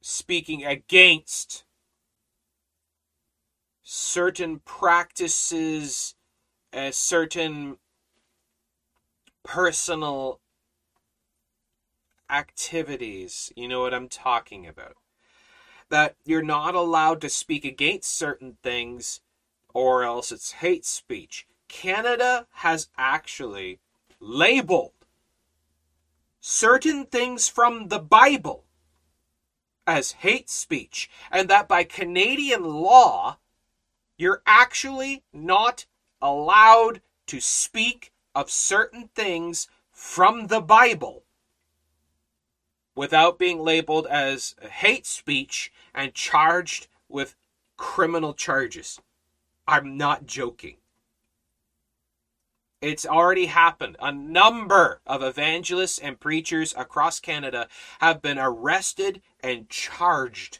speaking 0.01 0.63
against 0.63 1.63
certain 3.81 4.59
practices, 4.59 6.14
uh, 6.75 6.91
certain 6.91 7.77
personal 9.43 10.39
activities. 12.29 13.51
You 13.55 13.67
know 13.67 13.81
what 13.81 13.93
I'm 13.93 14.09
talking 14.09 14.67
about 14.67 14.97
that 15.89 16.15
you're 16.25 16.41
not 16.41 16.75
allowed 16.75 17.21
to 17.21 17.29
speak 17.29 17.63
against 17.63 18.17
certain 18.17 18.57
things 18.63 19.21
or 19.73 20.03
else 20.03 20.31
it's 20.31 20.53
hate 20.53 20.85
speech. 20.85 21.47
Canada 21.67 22.47
has 22.53 22.89
actually 22.97 23.79
labeled 24.19 24.91
certain 26.39 27.05
things 27.05 27.47
from 27.47 27.89
the 27.89 27.99
Bible 27.99 28.63
as 29.87 30.13
hate 30.13 30.49
speech, 30.49 31.09
and 31.31 31.47
that 31.49 31.67
by 31.67 31.83
Canadian 31.83 32.63
law, 32.63 33.37
you're 34.17 34.41
actually 34.47 35.23
not 35.31 35.85
allowed 36.25 37.01
to 37.27 37.39
speak 37.39 38.11
of 38.33 38.49
certain 38.49 39.09
things 39.15 39.67
from 39.91 40.47
the 40.47 40.59
Bible 40.59 41.23
without 42.95 43.37
being 43.37 43.59
labeled 43.59 44.07
as 44.07 44.55
hate 44.61 45.05
speech 45.05 45.71
and 45.93 46.13
charged 46.13 46.87
with 47.07 47.35
criminal 47.77 48.33
charges. 48.33 48.99
I'm 49.67 49.97
not 49.97 50.25
joking. 50.25 50.77
It's 52.81 53.05
already 53.05 53.47
happened. 53.47 53.95
A 53.99 54.11
number 54.11 55.01
of 55.05 55.21
evangelists 55.23 55.99
and 55.99 56.19
preachers 56.19 56.73
across 56.77 57.19
Canada 57.19 57.67
have 57.99 58.21
been 58.21 58.37
arrested 58.39 59.21
and 59.41 59.69
charged 59.69 60.59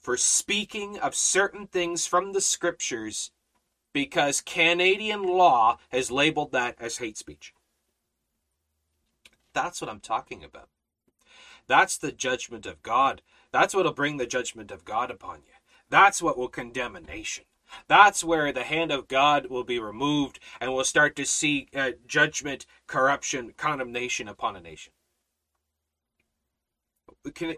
for 0.00 0.16
speaking 0.16 0.98
of 0.98 1.14
certain 1.14 1.66
things 1.66 2.06
from 2.06 2.32
the 2.32 2.40
scriptures 2.40 3.30
because 3.94 4.42
Canadian 4.42 5.22
law 5.22 5.78
has 5.88 6.10
labeled 6.10 6.52
that 6.52 6.76
as 6.78 6.98
hate 6.98 7.16
speech. 7.16 7.54
That's 9.54 9.80
what 9.80 9.88
I'm 9.88 10.00
talking 10.00 10.44
about. 10.44 10.68
That's 11.66 11.96
the 11.96 12.12
judgment 12.12 12.66
of 12.66 12.82
God. 12.82 13.22
That's 13.52 13.72
what 13.72 13.86
will 13.86 13.92
bring 13.92 14.18
the 14.18 14.26
judgment 14.26 14.70
of 14.70 14.84
God 14.84 15.10
upon 15.10 15.38
you. 15.46 15.52
That's 15.88 16.20
what 16.20 16.36
will 16.36 16.48
condemn 16.48 16.96
a 16.96 17.00
nation. 17.00 17.44
That's 17.88 18.22
where 18.22 18.52
the 18.52 18.64
hand 18.64 18.90
of 18.90 19.08
God 19.08 19.46
will 19.46 19.64
be 19.64 19.78
removed 19.78 20.38
and 20.60 20.74
we'll 20.74 20.84
start 20.84 21.16
to 21.16 21.24
see 21.24 21.68
uh, 21.74 21.92
judgment, 22.06 22.66
corruption, 22.86 23.54
condemnation 23.56 24.28
upon 24.28 24.56
a 24.56 24.60
nation. 24.60 24.92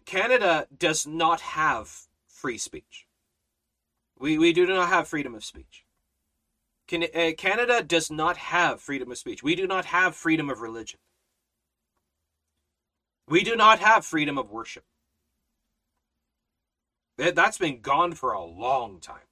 Canada 0.05 0.69
does 0.77 1.07
not 1.07 1.41
have 1.41 2.07
free 2.27 2.59
speech. 2.59 3.07
We, 4.19 4.39
we 4.39 4.53
do 4.53 4.67
not 4.67 4.89
have 4.89 5.09
freedom 5.09 5.35
of 5.35 5.45
speech. 5.45 5.86
Uh, 6.93 7.33
Canada 7.37 7.83
does 7.83 8.11
not 8.11 8.37
have 8.37 8.81
freedom 8.81 9.11
of 9.11 9.19
speech. 9.19 9.43
We 9.43 9.55
do 9.55 9.67
not 9.67 9.87
have 9.87 10.15
freedom 10.15 10.49
of 10.51 10.61
religion. 10.61 10.99
We 13.29 13.43
do 13.43 13.57
not 13.57 13.81
have 13.81 14.05
freedom 14.05 14.39
of 14.39 14.51
worship. 14.51 14.85
That's 17.17 17.59
been 17.59 17.81
gone 17.81 18.13
for 18.13 18.33
a 18.33 18.45
long 18.45 19.01
time. 19.01 19.27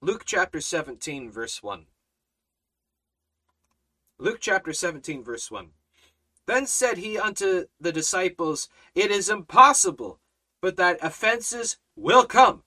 Luke 0.00 0.22
chapter 0.24 0.60
17, 0.60 1.30
verse 1.30 1.60
1. 1.60 1.86
Luke 4.18 4.38
chapter 4.40 4.72
17, 4.72 5.24
verse 5.24 5.50
1. 5.50 5.70
Then 6.46 6.66
said 6.66 6.98
he 6.98 7.18
unto 7.18 7.66
the 7.80 7.92
disciples, 7.92 8.68
It 8.94 9.10
is 9.10 9.28
impossible, 9.28 10.20
but 10.60 10.76
that 10.76 10.98
offenses 11.02 11.78
will 11.98 12.24
come. 12.24 12.62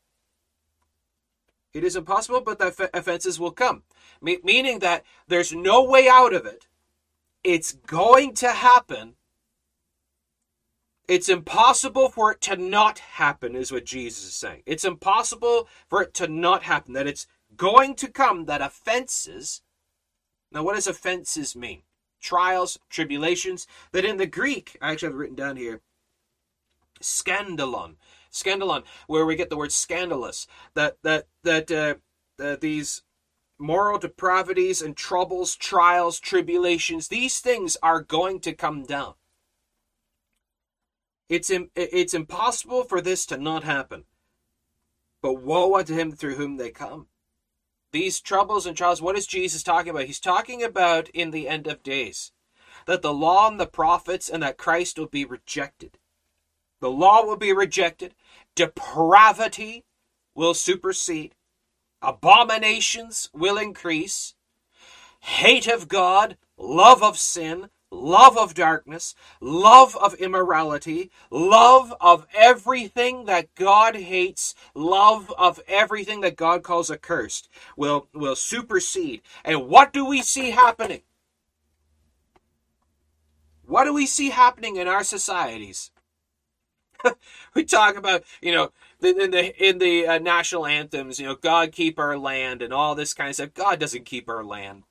It 1.73 1.83
is 1.83 1.95
impossible, 1.95 2.41
but 2.41 2.59
that 2.59 2.89
offenses 2.93 3.39
will 3.39 3.51
come. 3.51 3.83
Me- 4.21 4.39
meaning 4.43 4.79
that 4.79 5.03
there's 5.27 5.53
no 5.53 5.83
way 5.83 6.07
out 6.09 6.33
of 6.33 6.45
it. 6.45 6.67
It's 7.43 7.73
going 7.73 8.33
to 8.35 8.49
happen. 8.49 9.15
It's 11.07 11.29
impossible 11.29 12.09
for 12.09 12.31
it 12.31 12.41
to 12.41 12.55
not 12.55 12.99
happen, 12.99 13.55
is 13.55 13.71
what 13.71 13.85
Jesus 13.85 14.23
is 14.25 14.33
saying. 14.33 14.63
It's 14.65 14.85
impossible 14.85 15.67
for 15.87 16.01
it 16.03 16.13
to 16.15 16.27
not 16.27 16.63
happen, 16.63 16.93
that 16.93 17.07
it's 17.07 17.27
going 17.55 17.95
to 17.95 18.09
come, 18.09 18.45
that 18.45 18.61
offenses. 18.61 19.61
Now, 20.51 20.63
what 20.63 20.75
does 20.75 20.87
offenses 20.87 21.55
mean? 21.55 21.81
Trials, 22.21 22.77
tribulations, 22.89 23.65
that 23.91 24.05
in 24.05 24.17
the 24.17 24.25
Greek, 24.27 24.77
I 24.81 24.91
actually 24.91 25.07
have 25.07 25.15
it 25.15 25.17
written 25.17 25.35
down 25.35 25.57
here, 25.57 25.81
scandalon. 27.01 27.95
Scandalon, 28.31 28.83
where 29.07 29.25
we 29.25 29.35
get 29.35 29.49
the 29.49 29.57
word 29.57 29.71
scandalous. 29.71 30.47
That 30.73 30.97
that 31.03 31.27
that 31.43 31.71
uh, 31.71 31.95
uh, 32.41 32.57
these 32.59 33.03
moral 33.57 33.99
depravities 33.99 34.81
and 34.81 34.97
troubles, 34.97 35.55
trials, 35.55 36.19
tribulations, 36.19 37.07
these 37.07 37.39
things 37.39 37.77
are 37.83 38.01
going 38.01 38.39
to 38.39 38.53
come 38.53 38.83
down. 38.83 39.13
It's, 41.29 41.49
it's 41.75 42.13
impossible 42.13 42.83
for 42.83 42.99
this 42.99 43.25
to 43.27 43.37
not 43.37 43.63
happen. 43.63 44.03
But 45.21 45.41
woe 45.41 45.77
unto 45.77 45.93
him 45.93 46.11
through 46.11 46.35
whom 46.35 46.57
they 46.57 46.71
come. 46.71 47.07
These 47.93 48.19
troubles 48.19 48.65
and 48.65 48.75
trials, 48.75 49.01
what 49.01 49.17
is 49.17 49.27
Jesus 49.27 49.63
talking 49.63 49.91
about? 49.91 50.05
He's 50.05 50.19
talking 50.19 50.63
about 50.63 51.07
in 51.09 51.31
the 51.31 51.47
end 51.47 51.67
of 51.67 51.83
days 51.83 52.31
that 52.85 53.01
the 53.01 53.13
law 53.13 53.47
and 53.47 53.59
the 53.59 53.67
prophets 53.67 54.27
and 54.27 54.41
that 54.41 54.57
Christ 54.57 54.97
will 54.97 55.07
be 55.07 55.23
rejected. 55.23 55.99
The 56.79 56.91
law 56.91 57.23
will 57.23 57.37
be 57.37 57.53
rejected, 57.53 58.15
depravity 58.55 59.83
will 60.35 60.53
supersede, 60.53 61.35
abominations 62.01 63.29
will 63.33 63.57
increase, 63.57 64.35
hate 65.19 65.67
of 65.67 65.87
God, 65.87 66.37
love 66.57 67.03
of 67.03 67.17
sin, 67.17 67.69
love 67.91 68.37
of 68.37 68.53
darkness, 68.53 69.13
love 69.41 69.95
of 69.97 70.13
immorality, 70.15 71.11
love 71.29 71.93
of 71.99 72.25
everything 72.33 73.25
that 73.25 73.53
God 73.55 73.95
hates, 73.95 74.55
love 74.73 75.31
of 75.37 75.59
everything 75.67 76.21
that 76.21 76.37
God 76.37 76.63
calls 76.63 76.89
accursed 76.89 77.49
will, 77.75 78.07
will 78.13 78.35
supersede. 78.35 79.21
And 79.43 79.67
what 79.67 79.91
do 79.91 80.05
we 80.05 80.21
see 80.21 80.51
happening? 80.51 81.01
What 83.65 83.85
do 83.85 83.93
we 83.93 84.05
see 84.05 84.29
happening 84.29 84.77
in 84.77 84.87
our 84.87 85.03
societies? 85.03 85.91
we 87.55 87.63
talk 87.63 87.95
about, 87.95 88.23
you 88.41 88.51
know, 88.51 88.71
in 89.01 89.31
the 89.31 89.67
in 89.69 89.79
the 89.79 90.07
uh, 90.07 90.19
national 90.19 90.65
anthems, 90.65 91.19
you 91.19 91.25
know, 91.25 91.35
God 91.35 91.71
keep 91.71 91.99
our 91.99 92.17
land 92.17 92.61
and 92.61 92.73
all 92.73 92.95
this 92.95 93.13
kind 93.13 93.29
of 93.29 93.35
stuff. 93.35 93.53
God 93.53 93.79
doesn't 93.79 94.05
keep 94.05 94.29
our 94.29 94.43
land. 94.43 94.83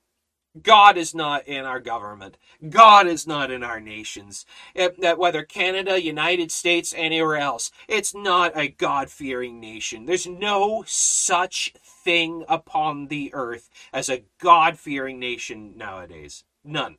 God 0.63 0.97
is 0.97 1.15
not 1.15 1.47
in 1.47 1.65
our 1.65 1.79
government. 1.79 2.37
God 2.69 3.07
is 3.07 3.25
not 3.25 3.53
in 3.53 3.63
our 3.63 3.79
nations. 3.81 4.45
That 4.75 5.17
whether 5.19 5.45
Canada, 5.45 6.03
United 6.03 6.51
States, 6.51 6.93
anywhere 6.97 7.37
else, 7.37 7.71
it's 7.87 8.15
not 8.15 8.57
a 8.57 8.69
God-fearing 8.69 9.61
nation. 9.61 10.07
There's 10.07 10.27
no 10.27 10.83
such 10.87 11.73
thing 11.85 12.45
upon 12.49 13.07
the 13.07 13.31
earth 13.33 13.71
as 13.93 14.09
a 14.09 14.25
God-fearing 14.39 15.21
nation 15.21 15.75
nowadays. 15.77 16.43
None. 16.65 16.99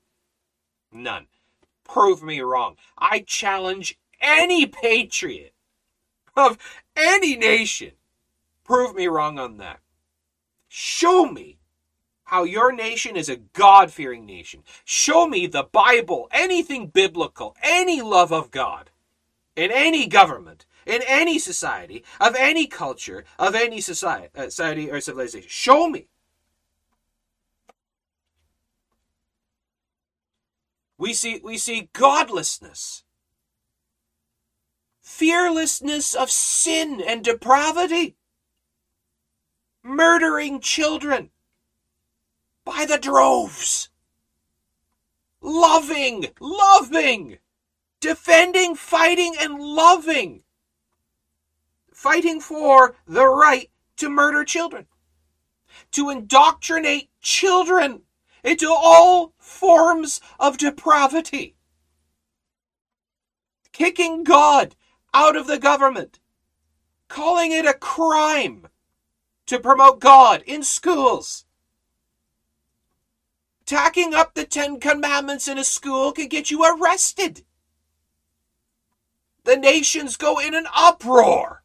None. 0.93 1.27
Prove 1.83 2.23
me 2.23 2.39
wrong. 2.39 2.77
I 2.97 3.19
challenge 3.19 3.97
any 4.21 4.65
patriot 4.65 5.53
of 6.35 6.57
any 6.95 7.35
nation. 7.35 7.91
Prove 8.63 8.95
me 8.95 9.07
wrong 9.07 9.39
on 9.39 9.57
that. 9.57 9.79
Show 10.69 11.25
me 11.25 11.57
how 12.25 12.43
your 12.43 12.71
nation 12.71 13.17
is 13.17 13.27
a 13.27 13.35
God 13.35 13.91
fearing 13.91 14.25
nation. 14.25 14.63
Show 14.85 15.27
me 15.27 15.47
the 15.47 15.63
Bible, 15.63 16.29
anything 16.31 16.87
biblical, 16.87 17.57
any 17.61 18.01
love 18.01 18.31
of 18.31 18.51
God 18.51 18.89
in 19.55 19.69
any 19.71 20.07
government, 20.07 20.65
in 20.85 21.01
any 21.05 21.37
society, 21.37 22.03
of 22.19 22.35
any 22.37 22.67
culture, 22.67 23.25
of 23.37 23.53
any 23.53 23.81
society, 23.81 24.29
uh, 24.35 24.43
society 24.43 24.89
or 24.89 25.01
civilization. 25.01 25.49
Show 25.49 25.89
me. 25.89 26.07
We 30.97 31.13
see, 31.13 31.41
we 31.43 31.57
see 31.57 31.89
godlessness, 31.93 33.03
fearlessness 35.11 36.15
of 36.15 36.31
sin 36.31 37.01
and 37.05 37.23
depravity, 37.23 38.15
murdering 39.83 40.59
children 40.61 41.29
by 42.63 42.85
the 42.85 42.97
droves. 42.97 43.89
Loving, 45.41 46.27
loving, 46.39 47.39
defending, 47.99 48.75
fighting, 48.75 49.35
and 49.39 49.59
loving. 49.59 50.43
Fighting 51.93 52.39
for 52.39 52.95
the 53.05 53.27
right 53.27 53.69
to 53.97 54.09
murder 54.09 54.43
children, 54.43 54.87
to 55.91 56.09
indoctrinate 56.09 57.09
children 57.21 58.03
into 58.43 58.69
all 58.69 59.33
forms 59.37 60.21
of 60.39 60.57
depravity, 60.57 61.55
kicking 63.71 64.23
God 64.23 64.75
out 65.13 65.35
of 65.35 65.47
the 65.47 65.59
government, 65.59 66.19
calling 67.07 67.51
it 67.51 67.65
a 67.65 67.73
crime 67.73 68.67
to 69.45 69.59
promote 69.59 69.99
God 69.99 70.43
in 70.45 70.63
schools 70.63 71.45
Tacking 73.71 74.13
up 74.13 74.33
the 74.33 74.43
Ten 74.43 74.81
Commandments 74.81 75.47
in 75.47 75.57
a 75.57 75.63
school 75.63 76.11
can 76.11 76.27
get 76.27 76.51
you 76.51 76.61
arrested. 76.65 77.45
The 79.45 79.55
nations 79.55 80.17
go 80.17 80.39
in 80.39 80.53
an 80.53 80.65
uproar 80.75 81.63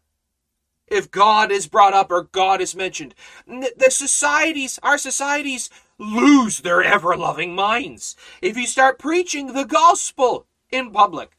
if 0.86 1.10
God 1.10 1.50
is 1.50 1.66
brought 1.66 1.94
up 1.94 2.12
or 2.12 2.22
God 2.22 2.60
is 2.60 2.76
mentioned. 2.76 3.14
The 3.48 3.90
societies, 3.90 4.78
our 4.84 4.98
societies, 4.98 5.68
lose 5.98 6.60
their 6.60 6.80
ever 6.80 7.16
loving 7.16 7.56
minds 7.56 8.14
if 8.40 8.56
you 8.56 8.68
start 8.68 9.00
preaching 9.00 9.52
the 9.52 9.64
gospel 9.64 10.46
in 10.70 10.92
public. 10.92 11.35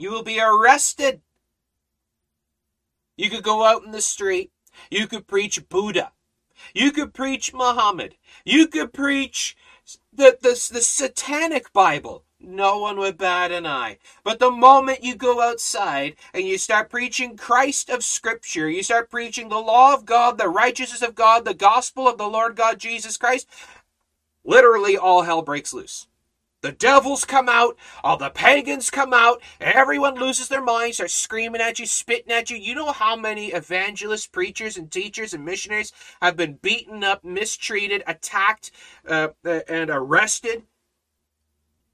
You 0.00 0.10
will 0.12 0.22
be 0.22 0.40
arrested. 0.40 1.20
You 3.18 3.28
could 3.28 3.42
go 3.42 3.66
out 3.66 3.84
in 3.84 3.90
the 3.90 4.00
street. 4.00 4.50
You 4.90 5.06
could 5.06 5.26
preach 5.26 5.68
Buddha. 5.68 6.12
You 6.72 6.90
could 6.90 7.12
preach 7.12 7.52
Muhammad. 7.52 8.16
You 8.42 8.66
could 8.66 8.94
preach 8.94 9.58
the, 10.10 10.38
the, 10.40 10.52
the 10.72 10.80
satanic 10.80 11.70
Bible. 11.74 12.24
No 12.40 12.78
one 12.78 12.96
would 12.96 13.18
bat 13.18 13.52
an 13.52 13.66
eye. 13.66 13.98
But 14.24 14.38
the 14.38 14.50
moment 14.50 15.04
you 15.04 15.14
go 15.16 15.42
outside 15.42 16.16
and 16.32 16.44
you 16.44 16.56
start 16.56 16.88
preaching 16.88 17.36
Christ 17.36 17.90
of 17.90 18.02
Scripture, 18.02 18.70
you 18.70 18.82
start 18.82 19.10
preaching 19.10 19.50
the 19.50 19.58
law 19.58 19.92
of 19.92 20.06
God, 20.06 20.38
the 20.38 20.48
righteousness 20.48 21.02
of 21.02 21.14
God, 21.14 21.44
the 21.44 21.52
gospel 21.52 22.08
of 22.08 22.16
the 22.16 22.26
Lord 22.26 22.56
God 22.56 22.78
Jesus 22.78 23.18
Christ, 23.18 23.46
literally 24.46 24.96
all 24.96 25.22
hell 25.22 25.42
breaks 25.42 25.74
loose. 25.74 26.06
The 26.62 26.72
devils 26.72 27.24
come 27.24 27.48
out, 27.48 27.78
all 28.04 28.18
the 28.18 28.28
pagans 28.28 28.90
come 28.90 29.14
out, 29.14 29.40
everyone 29.60 30.16
loses 30.16 30.48
their 30.48 30.62
minds, 30.62 31.00
Are 31.00 31.08
screaming 31.08 31.62
at 31.62 31.78
you, 31.78 31.86
spitting 31.86 32.32
at 32.32 32.50
you. 32.50 32.58
You 32.58 32.74
know 32.74 32.92
how 32.92 33.16
many 33.16 33.48
evangelists, 33.48 34.26
preachers, 34.26 34.76
and 34.76 34.90
teachers 34.90 35.32
and 35.32 35.44
missionaries 35.44 35.92
have 36.20 36.36
been 36.36 36.54
beaten 36.54 37.02
up, 37.02 37.24
mistreated, 37.24 38.02
attacked, 38.06 38.72
uh, 39.08 39.28
uh, 39.42 39.60
and 39.68 39.88
arrested 39.88 40.64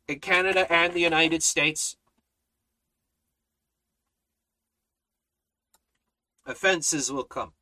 in 0.08 0.18
Canada 0.18 0.70
and 0.72 0.94
the 0.94 1.00
United 1.00 1.44
States? 1.44 1.96
Offenses 6.44 7.12
will 7.12 7.24
come. 7.24 7.52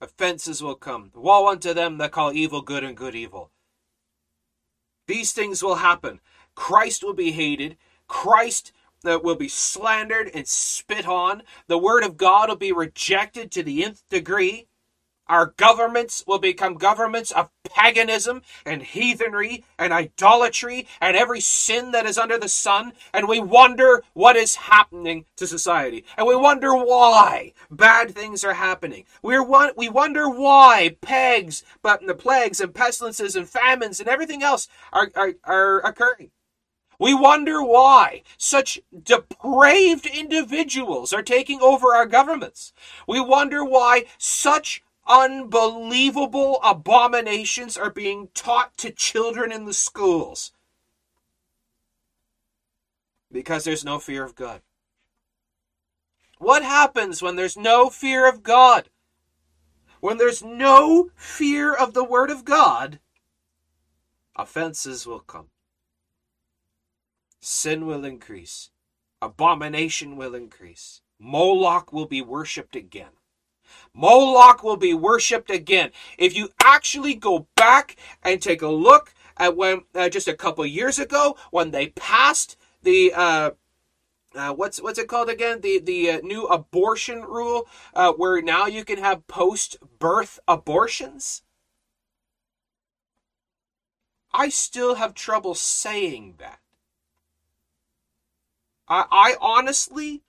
Offenses 0.00 0.62
will 0.62 0.74
come. 0.74 1.10
Woe 1.14 1.48
unto 1.48 1.74
them 1.74 1.98
that 1.98 2.12
call 2.12 2.32
evil 2.32 2.62
good 2.62 2.84
and 2.84 2.96
good 2.96 3.14
evil 3.14 3.50
these 5.06 5.32
things 5.32 5.62
will 5.62 5.76
happen. 5.76 6.20
Christ 6.54 7.04
will 7.04 7.14
be 7.14 7.32
hated. 7.32 7.76
Christ 8.08 8.72
uh, 9.04 9.18
will 9.22 9.36
be 9.36 9.48
slandered 9.48 10.30
and 10.34 10.46
spit 10.46 11.06
on. 11.06 11.42
The 11.68 11.78
word 11.78 12.02
of 12.04 12.16
God 12.16 12.48
will 12.48 12.56
be 12.56 12.72
rejected 12.72 13.50
to 13.52 13.62
the 13.62 13.84
nth 13.84 14.08
degree. 14.08 14.66
Our 15.28 15.54
governments 15.56 16.22
will 16.26 16.38
become 16.38 16.74
governments 16.74 17.32
of 17.32 17.50
paganism 17.64 18.42
and 18.64 18.82
heathenry 18.82 19.64
and 19.78 19.92
idolatry 19.92 20.86
and 21.00 21.16
every 21.16 21.40
sin 21.40 21.90
that 21.90 22.06
is 22.06 22.16
under 22.16 22.38
the 22.38 22.48
sun. 22.48 22.92
And 23.12 23.28
we 23.28 23.40
wonder 23.40 24.02
what 24.12 24.36
is 24.36 24.54
happening 24.54 25.24
to 25.36 25.46
society. 25.46 26.04
And 26.16 26.26
we 26.26 26.36
wonder 26.36 26.74
why 26.74 27.52
bad 27.70 28.14
things 28.14 28.44
are 28.44 28.54
happening. 28.54 29.04
We're 29.22 29.42
one, 29.42 29.72
we 29.76 29.88
wonder 29.88 30.28
why 30.28 30.96
pegs, 31.00 31.64
but 31.82 32.06
the 32.06 32.14
plagues 32.14 32.60
and 32.60 32.74
pestilences 32.74 33.34
and 33.34 33.48
famines 33.48 33.98
and 33.98 34.08
everything 34.08 34.42
else 34.42 34.68
are, 34.92 35.10
are, 35.16 35.34
are 35.44 35.80
occurring. 35.80 36.30
We 36.98 37.12
wonder 37.12 37.62
why 37.62 38.22
such 38.38 38.80
depraved 39.02 40.06
individuals 40.06 41.12
are 41.12 41.22
taking 41.22 41.60
over 41.60 41.94
our 41.94 42.06
governments. 42.06 42.72
We 43.06 43.20
wonder 43.20 43.64
why 43.64 44.04
such 44.16 44.82
unbelievable 45.06 46.60
abominations 46.64 47.76
are 47.76 47.90
being 47.90 48.28
taught 48.34 48.76
to 48.78 48.90
children 48.90 49.52
in 49.52 49.64
the 49.64 49.74
schools 49.74 50.52
because 53.30 53.64
there's 53.64 53.84
no 53.84 53.98
fear 53.98 54.24
of 54.24 54.34
God. 54.34 54.62
What 56.38 56.62
happens 56.62 57.22
when 57.22 57.36
there's 57.36 57.56
no 57.56 57.90
fear 57.90 58.28
of 58.28 58.42
God? 58.42 58.90
When 60.00 60.18
there's 60.18 60.42
no 60.42 61.10
fear 61.16 61.74
of 61.74 61.94
the 61.94 62.04
Word 62.04 62.30
of 62.30 62.44
God, 62.44 63.00
offenses 64.36 65.06
will 65.06 65.20
come. 65.20 65.48
Sin 67.40 67.86
will 67.86 68.04
increase. 68.04 68.70
Abomination 69.22 70.16
will 70.16 70.34
increase. 70.34 71.00
Moloch 71.18 71.92
will 71.92 72.06
be 72.06 72.20
worshipped 72.20 72.76
again. 72.76 73.15
Moloch 73.94 74.62
will 74.62 74.76
be 74.76 74.94
worshipped 74.94 75.50
again. 75.50 75.90
If 76.18 76.36
you 76.36 76.50
actually 76.62 77.14
go 77.14 77.46
back 77.56 77.96
and 78.22 78.40
take 78.40 78.62
a 78.62 78.68
look 78.68 79.14
at 79.36 79.56
when 79.56 79.82
uh, 79.94 80.08
just 80.08 80.28
a 80.28 80.34
couple 80.34 80.64
years 80.66 80.98
ago 80.98 81.36
when 81.50 81.70
they 81.70 81.88
passed 81.88 82.56
the 82.82 83.12
uh, 83.14 83.50
uh, 84.34 84.52
what's 84.52 84.80
what's 84.82 84.98
it 84.98 85.08
called 85.08 85.30
again? 85.30 85.60
The 85.60 85.78
the 85.78 86.10
uh, 86.10 86.20
new 86.22 86.44
abortion 86.44 87.22
rule, 87.22 87.68
uh, 87.94 88.12
where 88.12 88.42
now 88.42 88.66
you 88.66 88.84
can 88.84 88.98
have 88.98 89.26
post 89.26 89.78
birth 89.98 90.38
abortions. 90.46 91.42
I 94.32 94.50
still 94.50 94.96
have 94.96 95.14
trouble 95.14 95.54
saying 95.54 96.34
that. 96.38 96.60
I 98.88 99.06
I 99.10 99.34
honestly 99.40 100.22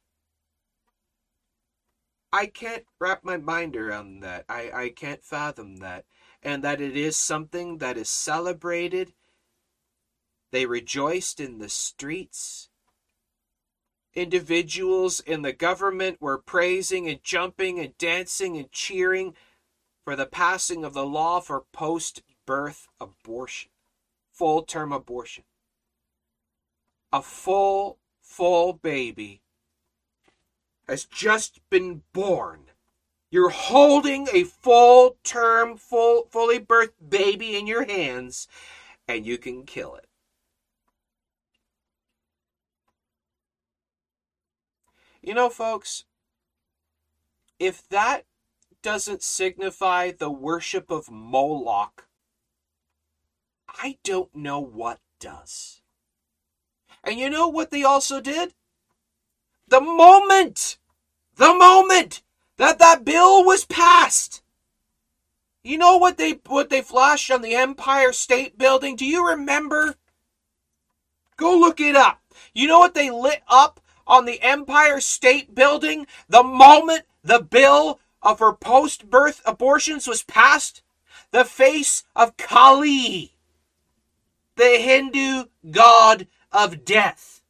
I 2.31 2.47
can't 2.47 2.83
wrap 2.99 3.23
my 3.23 3.37
mind 3.37 3.75
around 3.75 4.19
that. 4.21 4.45
I, 4.49 4.71
I 4.73 4.89
can't 4.89 5.23
fathom 5.23 5.77
that. 5.77 6.05
And 6.43 6.63
that 6.63 6.81
it 6.81 6.95
is 6.95 7.17
something 7.17 7.77
that 7.79 7.97
is 7.97 8.09
celebrated. 8.09 9.13
They 10.51 10.65
rejoiced 10.65 11.39
in 11.39 11.57
the 11.57 11.69
streets. 11.69 12.69
Individuals 14.13 15.19
in 15.19 15.41
the 15.41 15.53
government 15.53 16.21
were 16.21 16.37
praising 16.37 17.07
and 17.07 17.23
jumping 17.23 17.79
and 17.79 17.97
dancing 17.97 18.57
and 18.57 18.71
cheering 18.71 19.35
for 20.03 20.15
the 20.15 20.25
passing 20.25 20.83
of 20.83 20.93
the 20.93 21.05
law 21.05 21.39
for 21.39 21.65
post 21.71 22.23
birth 22.45 22.87
abortion, 22.99 23.69
full 24.31 24.63
term 24.63 24.91
abortion. 24.91 25.43
A 27.11 27.21
full, 27.21 27.99
full 28.21 28.73
baby 28.73 29.41
has 30.87 31.05
just 31.05 31.59
been 31.69 32.03
born. 32.13 32.65
You're 33.29 33.49
holding 33.49 34.27
a 34.31 34.43
full 34.43 35.17
term, 35.23 35.77
full, 35.77 36.27
fully 36.31 36.59
birthed 36.59 37.09
baby 37.09 37.57
in 37.57 37.67
your 37.67 37.85
hands, 37.85 38.47
and 39.07 39.25
you 39.25 39.37
can 39.37 39.65
kill 39.65 39.95
it. 39.95 40.07
You 45.21 45.33
know, 45.33 45.49
folks, 45.49 46.05
if 47.59 47.87
that 47.89 48.23
doesn't 48.81 49.23
signify 49.23 50.11
the 50.11 50.29
worship 50.29 50.89
of 50.89 51.11
Moloch, 51.11 52.07
I 53.67 53.97
don't 54.05 54.33
know 54.33 54.59
what 54.59 54.99
does. 55.19 55.81
And 57.03 57.19
you 57.19 57.29
know 57.29 57.47
what 57.49 57.71
they 57.71 57.83
also 57.83 58.21
did? 58.21 58.53
The 59.67 59.81
moment, 59.81 60.77
the 61.35 61.53
moment 61.53 62.21
that 62.57 62.79
that 62.79 63.03
bill 63.05 63.43
was 63.43 63.65
passed, 63.65 64.41
you 65.63 65.77
know 65.77 65.97
what 65.97 66.17
they 66.17 66.39
what 66.47 66.69
they 66.69 66.81
flashed 66.81 67.29
on 67.29 67.41
the 67.41 67.55
Empire 67.55 68.13
State 68.13 68.57
Building? 68.57 68.95
Do 68.95 69.05
you 69.05 69.27
remember? 69.27 69.95
Go 71.35 71.57
look 71.57 71.79
it 71.79 71.95
up. 71.95 72.21
You 72.53 72.67
know 72.67 72.79
what 72.79 72.93
they 72.93 73.11
lit 73.11 73.43
up 73.47 73.79
on 74.07 74.25
the 74.25 74.41
Empire 74.41 75.01
State 75.01 75.53
Building 75.53 76.07
the 76.29 76.43
moment 76.43 77.03
the 77.23 77.39
bill 77.39 77.99
of 78.21 78.39
her 78.39 78.53
post-birth 78.53 79.41
abortions 79.45 80.07
was 80.07 80.23
passed? 80.23 80.81
The 81.31 81.43
face 81.43 82.05
of 82.15 82.37
Kali, 82.37 83.33
the 84.55 84.77
Hindu 84.79 85.45
god 85.69 86.27
of 86.51 86.85
death. 86.85 87.41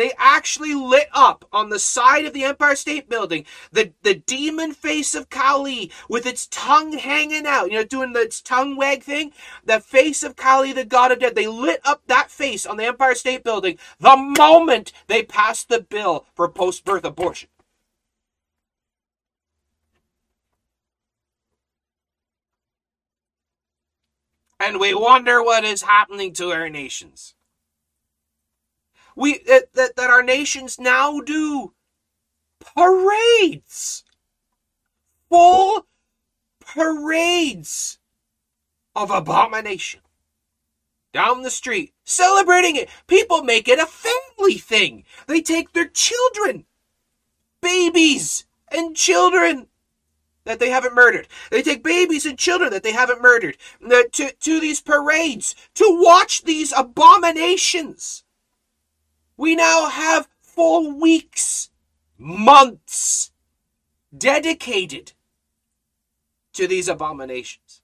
They 0.00 0.12
actually 0.16 0.72
lit 0.72 1.10
up 1.12 1.44
on 1.52 1.68
the 1.68 1.78
side 1.78 2.24
of 2.24 2.32
the 2.32 2.44
Empire 2.44 2.74
State 2.74 3.10
Building 3.10 3.44
the, 3.70 3.92
the 4.02 4.14
demon 4.14 4.72
face 4.72 5.14
of 5.14 5.28
Kali 5.28 5.92
with 6.08 6.24
its 6.24 6.46
tongue 6.46 6.94
hanging 6.94 7.44
out, 7.44 7.70
you 7.70 7.76
know, 7.76 7.84
doing 7.84 8.14
the, 8.14 8.22
its 8.22 8.40
tongue 8.40 8.76
wag 8.76 9.02
thing. 9.02 9.32
The 9.62 9.78
face 9.78 10.22
of 10.22 10.36
Kali, 10.36 10.72
the 10.72 10.86
god 10.86 11.12
of 11.12 11.18
death. 11.18 11.34
They 11.34 11.46
lit 11.46 11.82
up 11.84 12.00
that 12.06 12.30
face 12.30 12.64
on 12.64 12.78
the 12.78 12.86
Empire 12.86 13.14
State 13.14 13.44
Building 13.44 13.76
the 13.98 14.16
moment 14.16 14.90
they 15.06 15.22
passed 15.22 15.68
the 15.68 15.82
bill 15.82 16.24
for 16.34 16.48
post 16.48 16.86
birth 16.86 17.04
abortion. 17.04 17.50
And 24.58 24.80
we 24.80 24.94
wonder 24.94 25.42
what 25.42 25.64
is 25.64 25.82
happening 25.82 26.32
to 26.34 26.52
our 26.52 26.70
nations 26.70 27.34
we 29.16 29.38
that, 29.46 29.72
that, 29.74 29.96
that 29.96 30.10
our 30.10 30.22
nations 30.22 30.78
now 30.78 31.20
do 31.20 31.72
parades 32.76 34.04
full 35.28 35.86
parades 36.60 37.98
of 38.94 39.10
abomination 39.10 40.00
down 41.12 41.42
the 41.42 41.50
street 41.50 41.92
celebrating 42.04 42.76
it 42.76 42.88
people 43.06 43.42
make 43.42 43.68
it 43.68 43.78
a 43.78 43.86
family 43.86 44.58
thing 44.58 45.04
they 45.26 45.40
take 45.40 45.72
their 45.72 45.88
children 45.88 46.64
babies 47.60 48.44
and 48.68 48.96
children 48.96 49.66
that 50.44 50.58
they 50.58 50.70
haven't 50.70 50.94
murdered. 50.94 51.28
They 51.50 51.62
take 51.62 51.82
babies 51.82 52.26
and 52.26 52.38
children 52.38 52.70
that 52.70 52.82
they 52.82 52.92
haven't 52.92 53.22
murdered 53.22 53.56
to, 53.88 54.32
to 54.32 54.60
these 54.60 54.80
parades 54.80 55.54
to 55.74 55.84
watch 56.00 56.42
these 56.42 56.72
abominations. 56.76 58.24
We 59.40 59.56
now 59.56 59.88
have 59.88 60.28
four 60.42 60.92
weeks, 60.92 61.70
months 62.18 63.32
dedicated 64.14 65.14
to 66.52 66.66
these 66.66 66.88
abominations. 66.88 67.80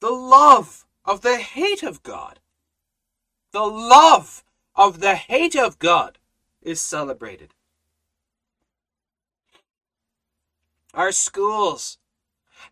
The 0.00 0.10
love 0.10 0.84
of 1.06 1.22
the 1.22 1.38
hate 1.38 1.82
of 1.82 2.02
God, 2.02 2.40
the 3.52 3.64
love 3.64 4.44
of 4.74 5.00
the 5.00 5.14
hate 5.14 5.56
of 5.56 5.78
God 5.78 6.18
is 6.60 6.82
celebrated. 6.82 7.54
Our 10.92 11.12
schools 11.12 11.96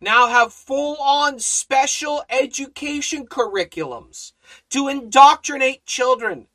now 0.01 0.27
have 0.27 0.53
full 0.53 0.97
on 0.97 1.39
special 1.39 2.23
education 2.29 3.25
curriculums 3.27 4.33
to 4.69 4.87
indoctrinate 4.87 5.85
children 5.85 6.47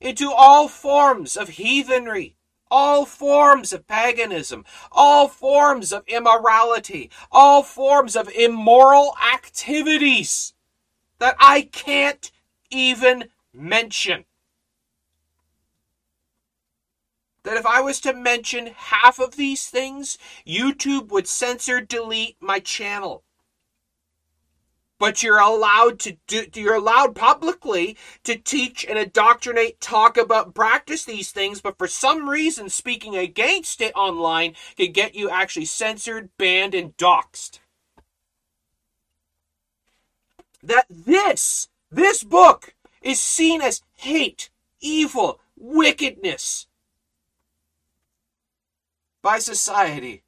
into 0.00 0.30
all 0.30 0.68
forms 0.68 1.36
of 1.36 1.50
heathenry, 1.50 2.36
all 2.70 3.04
forms 3.04 3.72
of 3.72 3.86
paganism, 3.86 4.64
all 4.92 5.28
forms 5.28 5.92
of 5.92 6.06
immorality, 6.06 7.10
all 7.30 7.62
forms 7.62 8.16
of 8.16 8.28
immoral 8.30 9.14
activities 9.32 10.54
that 11.18 11.36
I 11.38 11.62
can't 11.62 12.30
even 12.70 13.24
mention. 13.52 14.24
That 17.46 17.56
if 17.56 17.64
I 17.64 17.80
was 17.80 18.00
to 18.00 18.12
mention 18.12 18.74
half 18.76 19.20
of 19.20 19.36
these 19.36 19.68
things, 19.68 20.18
YouTube 20.44 21.10
would 21.10 21.28
censor 21.28 21.80
delete 21.80 22.36
my 22.40 22.58
channel. 22.58 23.22
but 24.98 25.22
you're 25.22 25.38
allowed 25.38 25.98
to 26.00 26.16
do 26.26 26.46
you're 26.54 26.74
allowed 26.74 27.14
publicly 27.14 27.96
to 28.24 28.34
teach 28.34 28.82
and 28.88 28.98
indoctrinate 28.98 29.78
talk 29.78 30.16
about 30.16 30.54
practice 30.54 31.04
these 31.04 31.30
things 31.32 31.60
but 31.60 31.76
for 31.76 31.86
some 31.86 32.30
reason 32.30 32.70
speaking 32.70 33.14
against 33.14 33.82
it 33.82 33.92
online 33.94 34.54
can 34.78 34.90
get 34.92 35.14
you 35.14 35.28
actually 35.28 35.66
censored 35.66 36.30
banned 36.38 36.74
and 36.74 36.96
doxxed 36.96 37.58
that 40.62 40.86
this 40.88 41.68
this 41.90 42.24
book 42.24 42.74
is 43.02 43.20
seen 43.20 43.60
as 43.60 43.82
hate 43.96 44.48
evil 44.80 45.40
wickedness 45.58 46.66
by 49.26 49.38
society 49.38 50.22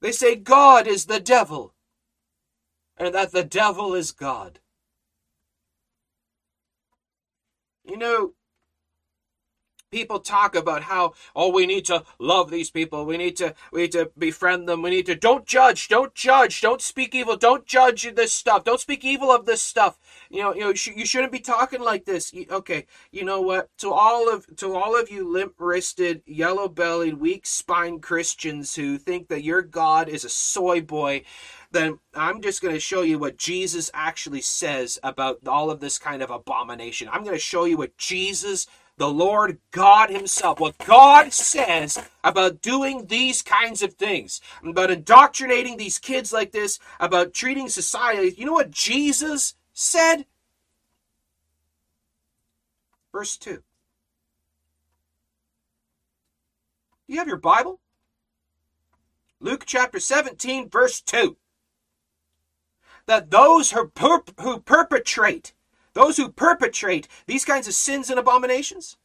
they 0.00 0.12
say 0.12 0.34
god 0.34 0.86
is 0.86 1.06
the 1.06 1.20
devil 1.20 1.74
and 3.00 3.14
that 3.14 3.32
the 3.32 3.42
devil 3.42 3.94
is 3.94 4.12
God. 4.12 4.60
You 7.82 7.96
know, 7.96 8.34
people 9.90 10.20
talk 10.20 10.54
about 10.54 10.82
how 10.82 11.14
oh 11.34 11.50
we 11.50 11.66
need 11.66 11.84
to 11.86 12.04
love 12.18 12.50
these 12.50 12.70
people. 12.70 13.04
We 13.04 13.16
need 13.16 13.36
to 13.36 13.54
we 13.72 13.82
need 13.82 13.92
to 13.92 14.10
befriend 14.16 14.68
them. 14.68 14.82
We 14.82 14.90
need 14.90 15.06
to 15.06 15.14
don't 15.14 15.46
judge 15.46 15.88
don't 15.88 16.14
judge 16.14 16.60
don't 16.60 16.80
speak 16.80 17.14
evil 17.14 17.36
don't 17.36 17.66
judge 17.66 18.08
this 18.14 18.32
stuff 18.32 18.64
don't 18.64 18.80
speak 18.80 19.04
evil 19.04 19.30
of 19.30 19.46
this 19.46 19.62
stuff. 19.62 19.98
You 20.30 20.42
know 20.42 20.54
you 20.54 20.60
know 20.60 20.68
you 20.68 21.04
shouldn't 21.04 21.32
be 21.32 21.40
talking 21.40 21.80
like 21.80 22.04
this. 22.04 22.32
Okay 22.50 22.86
you 23.10 23.24
know 23.24 23.40
what? 23.40 23.68
To 23.78 23.92
all 23.92 24.32
of 24.32 24.46
to 24.56 24.74
all 24.74 24.98
of 24.98 25.10
you 25.10 25.30
limp-wristed 25.30 26.22
yellow-bellied 26.26 27.14
weak-spined 27.14 28.02
christians 28.02 28.74
who 28.74 28.98
think 28.98 29.28
that 29.28 29.44
your 29.44 29.62
god 29.62 30.08
is 30.08 30.24
a 30.24 30.28
soy 30.28 30.80
boy 30.80 31.22
then 31.72 31.98
I'm 32.14 32.42
just 32.42 32.62
going 32.62 32.74
to 32.74 32.80
show 32.80 33.02
you 33.02 33.18
what 33.18 33.36
Jesus 33.36 33.90
actually 33.94 34.40
says 34.40 34.98
about 35.02 35.46
all 35.46 35.70
of 35.70 35.80
this 35.80 35.98
kind 35.98 36.22
of 36.22 36.30
abomination. 36.30 37.08
I'm 37.10 37.22
going 37.22 37.36
to 37.36 37.40
show 37.40 37.64
you 37.64 37.76
what 37.76 37.96
Jesus 37.96 38.66
the 39.00 39.08
Lord 39.08 39.56
God 39.70 40.10
Himself, 40.10 40.60
what 40.60 40.76
God 40.76 41.32
says 41.32 41.98
about 42.22 42.60
doing 42.60 43.06
these 43.06 43.40
kinds 43.40 43.80
of 43.82 43.94
things, 43.94 44.42
about 44.62 44.90
indoctrinating 44.90 45.78
these 45.78 45.98
kids 45.98 46.34
like 46.34 46.52
this, 46.52 46.78
about 47.00 47.32
treating 47.32 47.70
society. 47.70 48.34
You 48.36 48.44
know 48.44 48.52
what 48.52 48.70
Jesus 48.70 49.54
said? 49.72 50.26
Verse 53.10 53.38
2. 53.38 53.52
Do 53.52 53.62
you 57.08 57.16
have 57.20 57.26
your 57.26 57.38
Bible? 57.38 57.80
Luke 59.40 59.64
chapter 59.64 59.98
17, 59.98 60.68
verse 60.68 61.00
2. 61.00 61.38
That 63.06 63.30
those 63.30 63.70
who, 63.70 63.90
who 64.38 64.60
perpetrate 64.60 65.54
those 65.92 66.16
who 66.16 66.30
perpetrate 66.30 67.08
these 67.26 67.44
kinds 67.44 67.68
of 67.68 67.74
sins 67.74 68.10
and 68.10 68.18
abominations, 68.18 68.96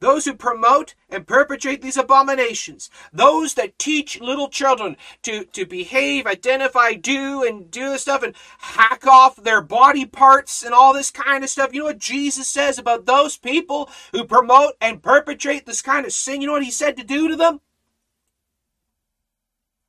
those 0.00 0.26
who 0.26 0.34
promote 0.34 0.94
and 1.08 1.26
perpetrate 1.26 1.80
these 1.80 1.96
abominations, 1.96 2.90
those 3.12 3.54
that 3.54 3.78
teach 3.78 4.20
little 4.20 4.48
children 4.48 4.96
to, 5.22 5.44
to 5.46 5.64
behave, 5.64 6.26
identify, 6.26 6.92
do, 6.92 7.42
and 7.42 7.70
do 7.70 7.88
this 7.88 8.02
stuff 8.02 8.22
and 8.22 8.34
hack 8.58 9.06
off 9.06 9.36
their 9.36 9.62
body 9.62 10.04
parts 10.04 10.62
and 10.62 10.74
all 10.74 10.92
this 10.92 11.10
kind 11.10 11.42
of 11.42 11.50
stuff. 11.50 11.72
You 11.72 11.80
know 11.80 11.86
what 11.86 11.98
Jesus 11.98 12.48
says 12.48 12.78
about 12.78 13.06
those 13.06 13.36
people 13.36 13.88
who 14.12 14.24
promote 14.24 14.74
and 14.80 15.02
perpetrate 15.02 15.64
this 15.64 15.82
kind 15.82 16.04
of 16.04 16.12
sin? 16.12 16.40
You 16.40 16.48
know 16.48 16.54
what 16.54 16.64
he 16.64 16.70
said 16.70 16.96
to 16.98 17.04
do 17.04 17.28
to 17.28 17.36
them? 17.36 17.60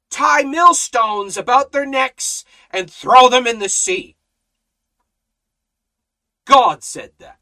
Tie 0.10 0.44
millstones 0.44 1.36
about 1.36 1.74
their 1.74 1.86
necks 1.86 2.46
and 2.72 2.90
throw 2.90 3.28
them 3.30 3.46
in 3.46 3.60
the 3.60 3.70
sea. 3.70 4.17
God 6.48 6.84
said 6.84 7.12
that. 7.20 7.40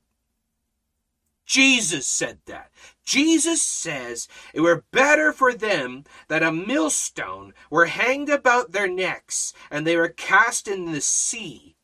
Jesus 1.45 2.07
said 2.07 2.39
that. 2.47 2.71
Jesus 3.05 3.61
says 3.61 4.27
it 4.53 4.61
were 4.61 4.83
better 4.91 5.31
for 5.31 5.53
them 5.53 6.03
that 6.27 6.41
a 6.41 6.51
millstone 6.51 7.53
were 7.69 7.85
hanged 7.85 8.29
about 8.29 8.71
their 8.71 8.87
necks 8.87 9.53
and 9.69 9.85
they 9.85 9.95
were 9.95 10.09
cast 10.09 10.67
in 10.67 10.91
the 10.91 11.01
sea 11.01 11.75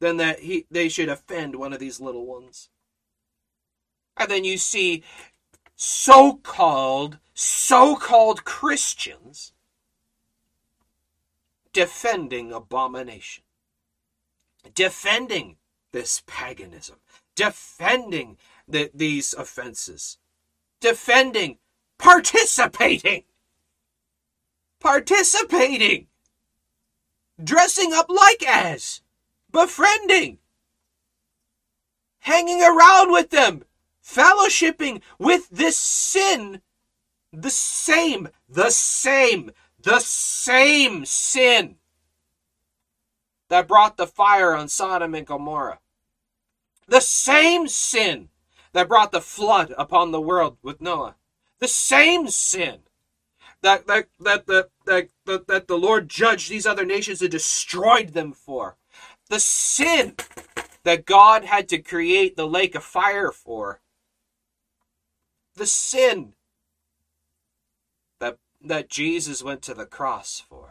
than 0.00 0.18
that 0.18 0.40
he, 0.40 0.66
they 0.70 0.88
should 0.88 1.08
offend 1.08 1.56
one 1.56 1.72
of 1.72 1.80
these 1.80 2.00
little 2.00 2.26
ones. 2.26 2.68
And 4.18 4.30
then 4.30 4.44
you 4.44 4.58
see 4.58 5.02
so 5.74 6.34
called, 6.34 7.18
so 7.32 7.96
called 7.96 8.44
Christians 8.44 9.52
defending 11.72 12.52
abomination, 12.52 13.44
defending 14.74 15.56
this 15.92 16.22
paganism, 16.26 16.96
defending 17.34 18.36
the, 18.66 18.90
these 18.94 19.34
offenses, 19.34 20.18
defending, 20.80 21.58
participating, 21.98 23.24
participating, 24.80 26.06
dressing 27.42 27.92
up 27.92 28.06
like 28.08 28.44
as, 28.46 29.00
befriending, 29.50 30.38
hanging 32.20 32.62
around 32.62 33.10
with 33.10 33.30
them, 33.30 33.64
fellowshipping 34.04 35.00
with 35.18 35.48
this 35.50 35.76
sin, 35.76 36.60
the 37.32 37.50
same, 37.50 38.28
the 38.48 38.70
same, 38.70 39.50
the 39.82 40.00
same 40.00 41.04
sin 41.04 41.76
that 43.48 43.68
brought 43.68 43.96
the 43.96 44.06
fire 44.06 44.54
on 44.54 44.68
Sodom 44.68 45.14
and 45.14 45.26
Gomorrah. 45.26 45.80
The 46.86 47.00
same 47.00 47.68
sin 47.68 48.28
that 48.72 48.88
brought 48.88 49.12
the 49.12 49.20
flood 49.20 49.74
upon 49.76 50.10
the 50.10 50.20
world 50.20 50.58
with 50.62 50.80
Noah. 50.80 51.16
The 51.58 51.68
same 51.68 52.28
sin 52.28 52.80
that 53.62 53.86
that 53.86 54.08
that 54.20 54.46
the 54.46 54.68
that, 54.86 55.08
that, 55.26 55.46
that 55.48 55.68
the 55.68 55.78
Lord 55.78 56.08
judged 56.08 56.50
these 56.50 56.66
other 56.66 56.84
nations 56.84 57.20
and 57.20 57.30
destroyed 57.30 58.10
them 58.10 58.32
for. 58.32 58.76
The 59.28 59.40
sin 59.40 60.14
that 60.84 61.04
God 61.04 61.44
had 61.44 61.68
to 61.70 61.78
create 61.78 62.36
the 62.36 62.46
lake 62.46 62.74
of 62.74 62.84
fire 62.84 63.32
for. 63.32 63.80
The 65.56 65.66
sin 65.66 66.34
that 68.20 68.38
that 68.62 68.88
Jesus 68.88 69.42
went 69.42 69.62
to 69.62 69.74
the 69.74 69.86
cross 69.86 70.40
for 70.40 70.67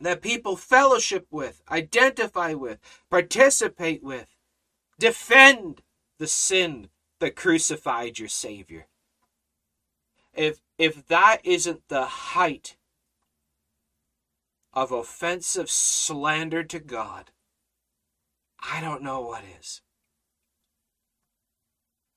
that 0.00 0.22
people 0.22 0.56
fellowship 0.56 1.26
with, 1.30 1.62
identify 1.70 2.54
with, 2.54 2.78
participate 3.10 4.02
with. 4.02 4.34
Defend 4.98 5.82
the 6.18 6.26
sin 6.26 6.88
that 7.20 7.36
crucified 7.36 8.18
your 8.18 8.28
Savior. 8.28 8.86
If, 10.34 10.60
if 10.78 11.06
that 11.08 11.38
isn't 11.44 11.88
the 11.88 12.04
height 12.04 12.76
of 14.72 14.92
offensive 14.92 15.68
slander 15.68 16.62
to 16.64 16.78
God, 16.78 17.30
I 18.60 18.80
don't 18.80 19.02
know 19.02 19.20
what 19.20 19.42
is. 19.58 19.82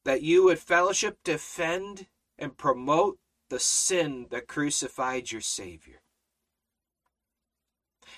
That 0.05 0.21
you 0.21 0.43
would 0.45 0.59
fellowship, 0.59 1.17
defend, 1.23 2.07
and 2.37 2.57
promote 2.57 3.17
the 3.49 3.59
sin 3.59 4.27
that 4.31 4.47
crucified 4.47 5.31
your 5.31 5.41
Savior. 5.41 6.02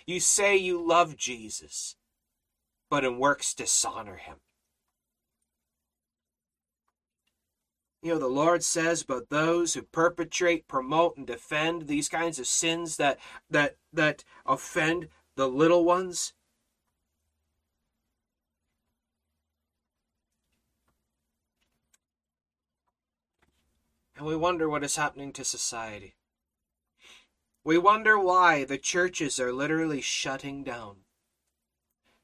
You 0.08 0.20
say 0.20 0.56
you 0.56 0.86
love 0.86 1.18
Jesus, 1.18 1.96
but 2.90 3.04
in 3.04 3.18
works 3.18 3.54
dishonor 3.54 4.18
him. 4.18 4.36
You 8.04 8.14
know, 8.14 8.20
the 8.20 8.28
Lord 8.28 8.64
says 8.64 9.02
but 9.02 9.32
those 9.32 9.74
who 9.74 9.82
perpetrate, 9.82 10.68
promote, 10.68 11.18
and 11.18 11.26
defend 11.26 11.88
these 11.88 12.08
kinds 12.08 12.38
of 12.38 12.46
sins 12.46 12.98
that 12.98 13.18
that 13.50 13.78
that 13.92 14.24
offend 14.46 15.08
the 15.36 15.48
little 15.48 15.84
ones. 15.84 16.34
And 24.16 24.28
we 24.28 24.36
wonder 24.36 24.70
what 24.70 24.84
is 24.84 24.96
happening 24.96 25.34
to 25.34 25.44
society. 25.44 26.14
We 27.66 27.80
wonder 27.80 28.20
why 28.20 28.64
the 28.64 28.78
churches 28.78 29.40
are 29.40 29.52
literally 29.52 30.00
shutting 30.00 30.64
down. 30.64 30.98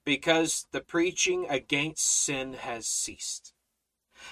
Because 0.06 0.68
the 0.72 0.82
preaching 0.82 1.48
against 1.50 2.06
sin 2.06 2.54
has 2.54 2.86
ceased. 2.86 3.52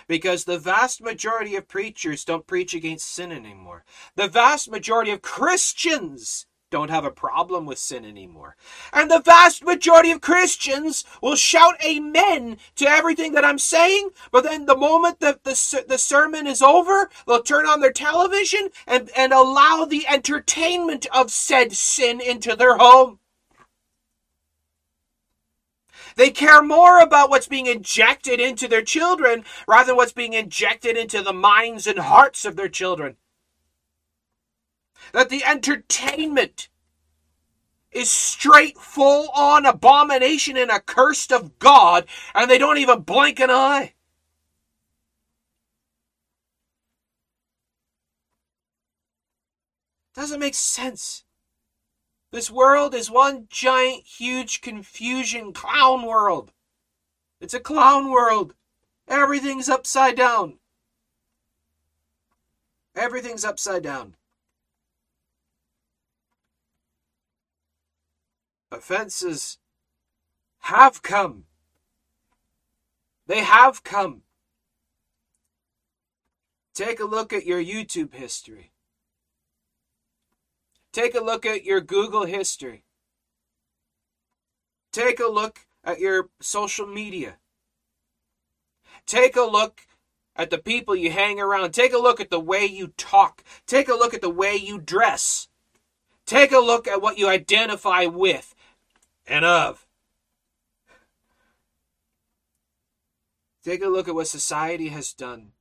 Because 0.07 0.45
the 0.45 0.59
vast 0.59 1.01
majority 1.01 1.55
of 1.55 1.67
preachers 1.67 2.23
don't 2.23 2.45
preach 2.45 2.75
against 2.75 3.09
sin 3.09 3.31
anymore. 3.31 3.85
The 4.15 4.27
vast 4.27 4.69
majority 4.69 5.09
of 5.09 5.23
Christians 5.23 6.45
don't 6.69 6.89
have 6.89 7.05
a 7.05 7.11
problem 7.11 7.65
with 7.65 7.79
sin 7.79 8.05
anymore. 8.05 8.55
And 8.93 9.09
the 9.09 9.21
vast 9.21 9.63
majority 9.63 10.11
of 10.11 10.21
Christians 10.21 11.03
will 11.21 11.35
shout 11.35 11.83
amen 11.83 12.57
to 12.75 12.87
everything 12.87 13.33
that 13.33 13.45
I'm 13.45 13.59
saying, 13.59 14.09
but 14.31 14.43
then 14.43 14.65
the 14.65 14.77
moment 14.77 15.19
that 15.19 15.43
the, 15.43 15.85
the 15.87 15.97
sermon 15.97 16.47
is 16.47 16.61
over, 16.61 17.09
they'll 17.27 17.41
turn 17.41 17.65
on 17.65 17.79
their 17.79 17.91
television 17.91 18.69
and, 18.85 19.09
and 19.17 19.33
allow 19.33 19.85
the 19.85 20.07
entertainment 20.07 21.07
of 21.13 21.31
said 21.31 21.73
sin 21.73 22.21
into 22.21 22.55
their 22.55 22.77
home. 22.77 23.19
They 26.15 26.31
care 26.31 26.61
more 26.61 26.99
about 26.99 27.29
what's 27.29 27.47
being 27.47 27.67
injected 27.67 28.39
into 28.39 28.67
their 28.67 28.81
children 28.81 29.45
rather 29.67 29.87
than 29.87 29.95
what's 29.95 30.11
being 30.11 30.33
injected 30.33 30.97
into 30.97 31.21
the 31.21 31.33
minds 31.33 31.87
and 31.87 31.99
hearts 31.99 32.45
of 32.45 32.55
their 32.55 32.67
children 32.67 33.15
that 35.13 35.29
the 35.29 35.43
entertainment 35.43 36.69
is 37.91 38.09
straight 38.09 38.77
full 38.77 39.29
on 39.35 39.65
abomination 39.65 40.57
and 40.57 40.69
accursed 40.69 41.31
of 41.31 41.57
God, 41.59 42.05
and 42.35 42.49
they 42.49 42.57
don't 42.57 42.77
even 42.77 43.01
blink 43.01 43.39
an 43.39 43.49
eye. 43.49 43.93
Doesn't 50.13 50.39
make 50.39 50.55
sense. 50.55 51.23
This 52.31 52.51
world 52.51 52.93
is 52.93 53.09
one 53.09 53.47
giant, 53.49 54.03
huge 54.05 54.61
confusion 54.61 55.53
clown 55.53 56.05
world. 56.05 56.51
It's 57.41 57.53
a 57.53 57.59
clown 57.59 58.11
world. 58.11 58.53
Everything's 59.07 59.69
upside 59.69 60.15
down. 60.15 60.59
Everything's 62.95 63.45
upside 63.45 63.81
down. 63.81 64.15
Offenses 68.71 69.57
have 70.59 71.01
come. 71.01 71.45
They 73.27 73.41
have 73.41 73.83
come. 73.83 74.23
Take 76.73 76.99
a 76.99 77.05
look 77.05 77.33
at 77.33 77.45
your 77.45 77.63
YouTube 77.63 78.13
history. 78.13 78.71
Take 80.91 81.13
a 81.13 81.23
look 81.23 81.45
at 81.45 81.65
your 81.65 81.81
Google 81.81 82.25
history. 82.25 82.83
Take 84.91 85.19
a 85.19 85.27
look 85.27 85.67
at 85.83 85.99
your 85.99 86.29
social 86.41 86.87
media. 86.87 87.37
Take 89.05 89.35
a 89.35 89.41
look 89.41 89.81
at 90.35 90.49
the 90.49 90.57
people 90.57 90.95
you 90.95 91.11
hang 91.11 91.39
around. 91.39 91.71
Take 91.71 91.93
a 91.93 91.97
look 91.97 92.19
at 92.19 92.29
the 92.29 92.39
way 92.39 92.65
you 92.65 92.93
talk. 92.97 93.43
Take 93.67 93.89
a 93.89 93.93
look 93.93 94.13
at 94.13 94.21
the 94.21 94.29
way 94.29 94.55
you 94.55 94.79
dress. 94.79 95.49
Take 96.25 96.51
a 96.51 96.59
look 96.59 96.87
at 96.87 97.01
what 97.01 97.17
you 97.17 97.27
identify 97.27 98.05
with 98.05 98.55
and 99.29 99.45
of. 99.45 99.85
Take 103.63 103.83
a 103.83 103.87
look 103.87 104.07
at 104.07 104.15
what 104.15 104.27
society 104.27 104.89
has 104.89 105.13
done. 105.13 105.51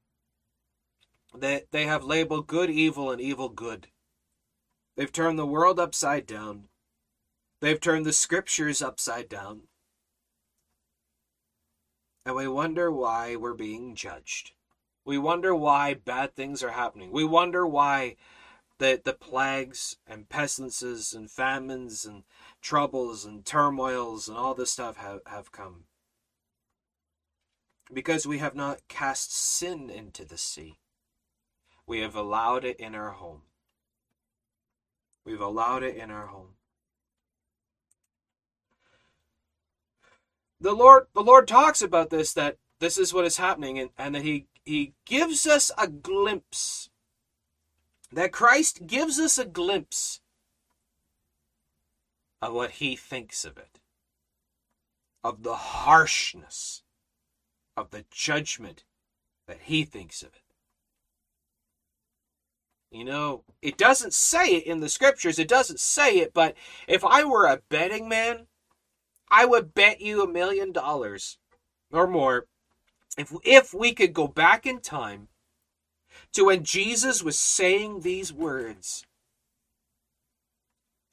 They, 1.37 1.65
they 1.71 1.85
have 1.85 2.03
labeled 2.03 2.47
good 2.47 2.71
evil 2.71 3.11
and 3.11 3.21
evil 3.21 3.51
good. 3.51 3.89
They've 4.97 5.13
turned 5.13 5.39
the 5.39 5.47
world 5.47 5.79
upside 5.79 6.27
down. 6.27 6.65
They've 7.61 7.81
turned 7.81 8.07
the 8.07 8.13
scriptures 8.13 8.81
upside 8.81 9.29
down. 9.29 9.63
And 12.25 12.35
we 12.35 12.49
wonder 12.49 12.91
why 12.91 13.37
we're 13.37 13.55
being 13.55 13.95
judged. 13.95 14.53
We 15.05 15.19
wonder 15.19 15.55
why 15.55 15.95
bad 15.95 16.35
things 16.35 16.63
are 16.63 16.71
happening. 16.71 17.11
We 17.11 17.25
wonder 17.25 17.67
why 17.67 18.17
the, 18.79 19.01
the 19.03 19.13
plagues 19.13 19.97
and 20.07 20.29
pestilences 20.29 21.13
and 21.13 21.31
famines 21.31 22.05
and 22.05 22.25
troubles 22.61 23.25
and 23.25 23.45
turmoils 23.45 24.29
and 24.29 24.37
all 24.37 24.55
this 24.55 24.71
stuff 24.71 24.97
have, 24.97 25.21
have 25.27 25.53
come. 25.53 25.85
Because 27.93 28.27
we 28.27 28.39
have 28.39 28.55
not 28.55 28.87
cast 28.89 29.35
sin 29.35 29.89
into 29.89 30.25
the 30.25 30.39
sea. 30.39 30.79
We 31.87 32.01
have 32.01 32.15
allowed 32.15 32.65
it 32.65 32.79
in 32.79 32.95
our 32.95 33.13
home. 33.13 33.43
We've 35.25 35.41
allowed 35.41 35.83
it 35.83 35.97
in 35.97 36.11
our 36.11 36.27
home. 36.27 36.55
The 40.61 40.73
Lord 40.73 41.07
the 41.15 41.23
Lord 41.23 41.47
talks 41.47 41.81
about 41.81 42.11
this 42.11 42.33
that 42.35 42.57
this 42.81 42.99
is 42.99 43.15
what 43.15 43.25
is 43.25 43.37
happening 43.37 43.79
and, 43.79 43.91
and 43.97 44.15
that 44.15 44.23
he 44.23 44.47
he 44.65 44.95
gives 45.07 45.47
us 45.47 45.71
a 45.79 45.87
glimpse 45.87 46.91
that 48.11 48.33
Christ 48.33 48.87
gives 48.87 49.19
us 49.19 49.39
a 49.39 49.45
glimpse 49.45 50.21
of 52.41 52.53
what 52.53 52.73
he 52.73 52.97
thinks 52.97 53.45
of 53.45 53.57
it, 53.59 53.81
of 55.25 55.43
the 55.43 55.57
harshness 55.57 56.83
of 57.77 57.91
the 57.91 58.05
judgment 58.11 58.85
that 59.47 59.59
he 59.63 59.85
thinks 59.85 60.23
of 60.23 60.29
it. 60.29 60.43
You 62.91 63.05
know, 63.05 63.45
it 63.61 63.77
doesn't 63.77 64.15
say 64.15 64.55
it 64.55 64.65
in 64.65 64.81
the 64.81 64.89
scriptures, 64.89 65.39
it 65.39 65.49
doesn't 65.49 65.81
say 65.81 66.19
it, 66.19 66.33
but 66.33 66.55
if 66.87 67.05
I 67.05 67.25
were 67.25 67.47
a 67.47 67.61
betting 67.69 68.09
man, 68.09 68.47
I 69.31 69.45
would 69.45 69.75
bet 69.75 70.01
you 70.01 70.23
a 70.23 70.29
million 70.29 70.73
dollars 70.73 71.39
or 71.93 72.07
more 72.07 72.47
if 73.17 73.33
if 73.45 73.75
we 73.75 73.93
could 73.93 74.15
go 74.15 74.29
back 74.29 74.65
in 74.65 74.81
time 74.81 75.29
to 76.33 76.47
when 76.47 76.65
Jesus 76.65 77.23
was 77.23 77.39
saying 77.39 78.01
these 78.01 78.33
words 78.33 79.05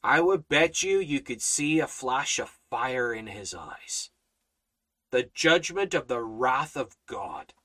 I 0.07 0.21
would 0.21 0.47
bet 0.47 0.83
you 0.83 0.99
you 0.99 1.19
could 1.19 1.41
see 1.41 1.79
a 1.79 1.87
flash 1.87 2.37
of 2.37 2.59
fire 2.69 3.11
in 3.11 3.25
his 3.25 3.55
eyes. 3.55 4.11
The 5.09 5.31
judgment 5.33 5.95
of 5.95 6.07
the 6.07 6.21
wrath 6.21 6.77
of 6.77 6.95
God. 7.07 7.55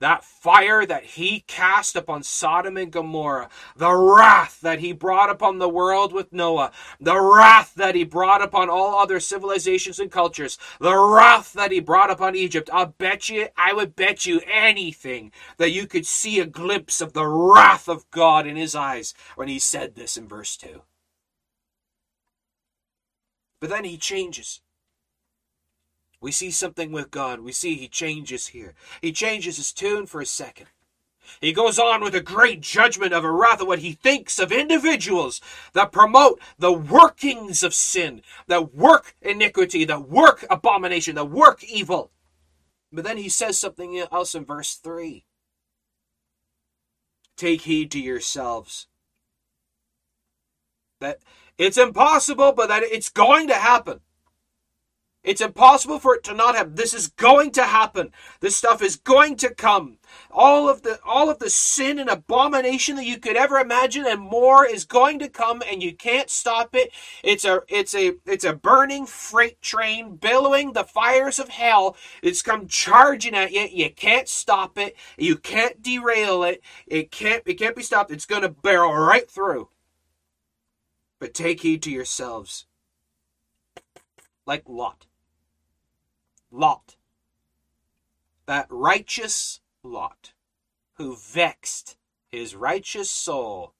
That 0.00 0.24
fire 0.24 0.84
that 0.84 1.04
he 1.04 1.44
cast 1.46 1.94
upon 1.96 2.24
Sodom 2.24 2.76
and 2.76 2.90
Gomorrah, 2.90 3.48
the 3.76 3.94
wrath 3.94 4.60
that 4.60 4.80
he 4.80 4.92
brought 4.92 5.30
upon 5.30 5.58
the 5.58 5.68
world 5.68 6.12
with 6.12 6.32
Noah, 6.32 6.72
the 7.00 7.18
wrath 7.20 7.74
that 7.76 7.94
he 7.94 8.04
brought 8.04 8.42
upon 8.42 8.68
all 8.68 8.98
other 8.98 9.20
civilizations 9.20 10.00
and 10.00 10.10
cultures, 10.10 10.58
the 10.80 10.96
wrath 10.96 11.52
that 11.52 11.70
he 11.70 11.80
brought 11.80 12.10
upon 12.10 12.34
Egypt. 12.34 12.68
I'll 12.72 12.86
bet 12.86 13.28
you, 13.28 13.48
I 13.56 13.72
would 13.72 13.94
bet 13.94 14.26
you 14.26 14.40
anything 14.46 15.30
that 15.58 15.70
you 15.70 15.86
could 15.86 16.06
see 16.06 16.40
a 16.40 16.46
glimpse 16.46 17.00
of 17.00 17.12
the 17.12 17.26
wrath 17.26 17.88
of 17.88 18.10
God 18.10 18.46
in 18.46 18.56
his 18.56 18.74
eyes 18.74 19.14
when 19.36 19.48
he 19.48 19.60
said 19.60 19.94
this 19.94 20.16
in 20.16 20.26
verse 20.26 20.56
2. 20.56 20.82
But 23.60 23.70
then 23.70 23.84
he 23.84 23.96
changes. 23.96 24.60
We 26.24 26.32
see 26.32 26.50
something 26.50 26.90
with 26.90 27.10
God. 27.10 27.40
We 27.40 27.52
see 27.52 27.74
he 27.74 27.86
changes 27.86 28.46
here. 28.46 28.72
He 29.02 29.12
changes 29.12 29.58
his 29.58 29.74
tune 29.74 30.06
for 30.06 30.22
a 30.22 30.26
second. 30.26 30.68
He 31.38 31.52
goes 31.52 31.78
on 31.78 32.02
with 32.02 32.14
a 32.14 32.22
great 32.22 32.62
judgment 32.62 33.12
of 33.12 33.24
a 33.24 33.30
wrath 33.30 33.60
of 33.60 33.66
what 33.66 33.80
he 33.80 33.92
thinks 33.92 34.38
of 34.38 34.50
individuals 34.50 35.42
that 35.74 35.92
promote 35.92 36.40
the 36.58 36.72
workings 36.72 37.62
of 37.62 37.74
sin, 37.74 38.22
that 38.46 38.74
work 38.74 39.14
iniquity, 39.20 39.84
that 39.84 40.08
work 40.08 40.46
abomination, 40.48 41.14
that 41.16 41.26
work 41.26 41.62
evil. 41.62 42.10
But 42.90 43.04
then 43.04 43.18
he 43.18 43.28
says 43.28 43.58
something 43.58 44.02
else 44.10 44.34
in 44.34 44.46
verse 44.46 44.76
3 44.76 45.26
Take 47.36 47.60
heed 47.60 47.90
to 47.90 48.00
yourselves. 48.00 48.86
That 51.00 51.18
it's 51.58 51.76
impossible, 51.76 52.52
but 52.52 52.68
that 52.68 52.82
it's 52.82 53.10
going 53.10 53.48
to 53.48 53.56
happen. 53.56 54.00
It's 55.24 55.40
impossible 55.40 55.98
for 55.98 56.14
it 56.14 56.24
to 56.24 56.34
not 56.34 56.54
happen. 56.54 56.74
This 56.74 56.92
is 56.92 57.08
going 57.08 57.50
to 57.52 57.64
happen. 57.64 58.12
This 58.40 58.56
stuff 58.56 58.82
is 58.82 58.96
going 58.96 59.36
to 59.36 59.54
come. 59.54 59.96
All 60.30 60.68
of 60.68 60.82
the 60.82 61.00
all 61.02 61.30
of 61.30 61.38
the 61.38 61.48
sin 61.48 61.98
and 61.98 62.10
abomination 62.10 62.96
that 62.96 63.06
you 63.06 63.18
could 63.18 63.36
ever 63.36 63.56
imagine 63.56 64.04
and 64.06 64.20
more 64.20 64.66
is 64.66 64.84
going 64.84 65.18
to 65.20 65.30
come 65.30 65.62
and 65.66 65.82
you 65.82 65.94
can't 65.94 66.28
stop 66.28 66.74
it. 66.74 66.92
It's 67.22 67.46
a 67.46 67.62
it's 67.68 67.94
a 67.94 68.16
it's 68.26 68.44
a 68.44 68.52
burning 68.52 69.06
freight 69.06 69.62
train 69.62 70.16
billowing 70.16 70.74
the 70.74 70.84
fires 70.84 71.38
of 71.38 71.48
hell. 71.48 71.96
It's 72.22 72.42
come 72.42 72.68
charging 72.68 73.34
at 73.34 73.52
you. 73.52 73.66
You 73.72 73.90
can't 73.90 74.28
stop 74.28 74.76
it. 74.76 74.94
You 75.16 75.36
can't 75.36 75.82
derail 75.82 76.44
it. 76.44 76.62
It 76.86 77.10
can't 77.10 77.42
it 77.46 77.54
can't 77.54 77.76
be 77.76 77.82
stopped. 77.82 78.10
It's 78.10 78.26
going 78.26 78.42
to 78.42 78.50
barrel 78.50 78.94
right 78.94 79.28
through. 79.28 79.70
But 81.18 81.32
take 81.32 81.62
heed 81.62 81.82
to 81.84 81.90
yourselves. 81.90 82.66
Like 84.46 84.64
Lot. 84.68 85.06
Lot, 86.54 86.94
that 88.46 88.68
righteous 88.70 89.60
Lot, 89.82 90.34
who 90.94 91.16
vexed 91.16 91.96
his 92.30 92.54
righteous 92.54 93.10
soul 93.10 93.74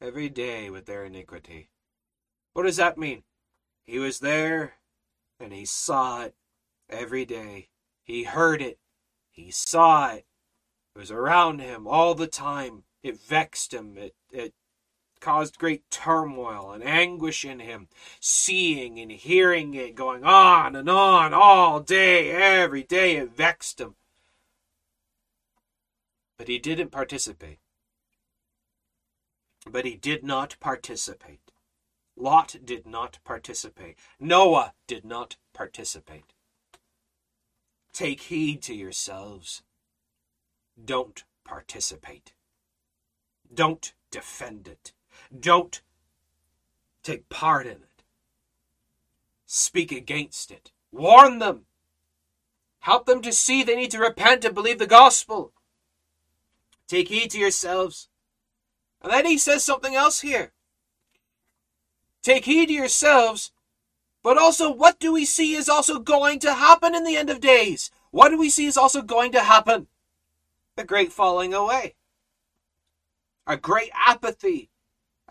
every 0.00 0.28
day 0.28 0.70
with 0.70 0.86
their 0.86 1.04
iniquity. 1.04 1.70
What 2.52 2.62
does 2.62 2.76
that 2.76 2.98
mean? 2.98 3.24
He 3.82 3.98
was 3.98 4.20
there 4.20 4.74
and 5.40 5.52
he 5.52 5.64
saw 5.64 6.22
it 6.22 6.36
every 6.88 7.24
day. 7.24 7.68
He 8.04 8.22
heard 8.22 8.62
it. 8.62 8.78
He 9.32 9.50
saw 9.50 10.12
it. 10.12 10.24
It 10.94 10.98
was 11.00 11.10
around 11.10 11.58
him 11.58 11.88
all 11.88 12.14
the 12.14 12.28
time. 12.28 12.84
It 13.02 13.20
vexed 13.20 13.74
him. 13.74 13.98
It, 13.98 14.14
it 14.30 14.54
caused 15.22 15.58
great 15.58 15.88
turmoil 15.90 16.72
and 16.72 16.84
anguish 16.84 17.44
in 17.44 17.60
him, 17.60 17.88
seeing 18.20 18.98
and 18.98 19.10
hearing 19.10 19.72
it 19.72 19.94
going 19.94 20.24
on 20.24 20.76
and 20.76 20.90
on 20.90 21.32
all 21.32 21.80
day, 21.80 22.30
every 22.30 22.82
day. 22.82 23.16
It 23.16 23.34
vexed 23.34 23.80
him. 23.80 23.94
But 26.36 26.48
he 26.48 26.58
didn't 26.58 26.90
participate. 26.90 27.60
But 29.64 29.84
he 29.84 29.94
did 29.94 30.24
not 30.24 30.56
participate. 30.60 31.52
Lot 32.16 32.56
did 32.64 32.86
not 32.86 33.20
participate. 33.24 33.96
Noah 34.18 34.74
did 34.86 35.04
not 35.04 35.36
participate. 35.54 36.34
Take 37.92 38.22
heed 38.22 38.60
to 38.62 38.74
yourselves. 38.74 39.62
Don't 40.84 41.22
participate. 41.44 42.32
Don't 43.54 43.92
defend 44.10 44.66
it. 44.66 44.92
Don't 45.38 45.80
take 47.02 47.28
part 47.28 47.66
in 47.66 47.72
it. 47.72 48.02
Speak 49.46 49.92
against 49.92 50.50
it. 50.50 50.72
Warn 50.90 51.38
them. 51.38 51.66
Help 52.80 53.06
them 53.06 53.22
to 53.22 53.32
see 53.32 53.62
they 53.62 53.76
need 53.76 53.90
to 53.92 53.98
repent 53.98 54.44
and 54.44 54.54
believe 54.54 54.78
the 54.78 54.86
gospel. 54.86 55.52
Take 56.88 57.08
heed 57.08 57.30
to 57.30 57.38
yourselves. 57.38 58.08
And 59.00 59.12
then 59.12 59.24
he 59.26 59.38
says 59.38 59.64
something 59.64 59.94
else 59.94 60.20
here. 60.20 60.52
Take 62.22 62.44
heed 62.44 62.66
to 62.66 62.72
yourselves, 62.72 63.52
but 64.22 64.38
also 64.38 64.70
what 64.72 65.00
do 65.00 65.12
we 65.12 65.24
see 65.24 65.54
is 65.54 65.68
also 65.68 65.98
going 65.98 66.38
to 66.40 66.54
happen 66.54 66.94
in 66.94 67.04
the 67.04 67.16
end 67.16 67.30
of 67.30 67.40
days? 67.40 67.90
What 68.10 68.28
do 68.28 68.38
we 68.38 68.50
see 68.50 68.66
is 68.66 68.76
also 68.76 69.02
going 69.02 69.32
to 69.32 69.40
happen? 69.40 69.88
The 70.76 70.84
great 70.84 71.12
falling 71.12 71.52
away, 71.52 71.96
a 73.46 73.56
great 73.56 73.90
apathy, 73.94 74.70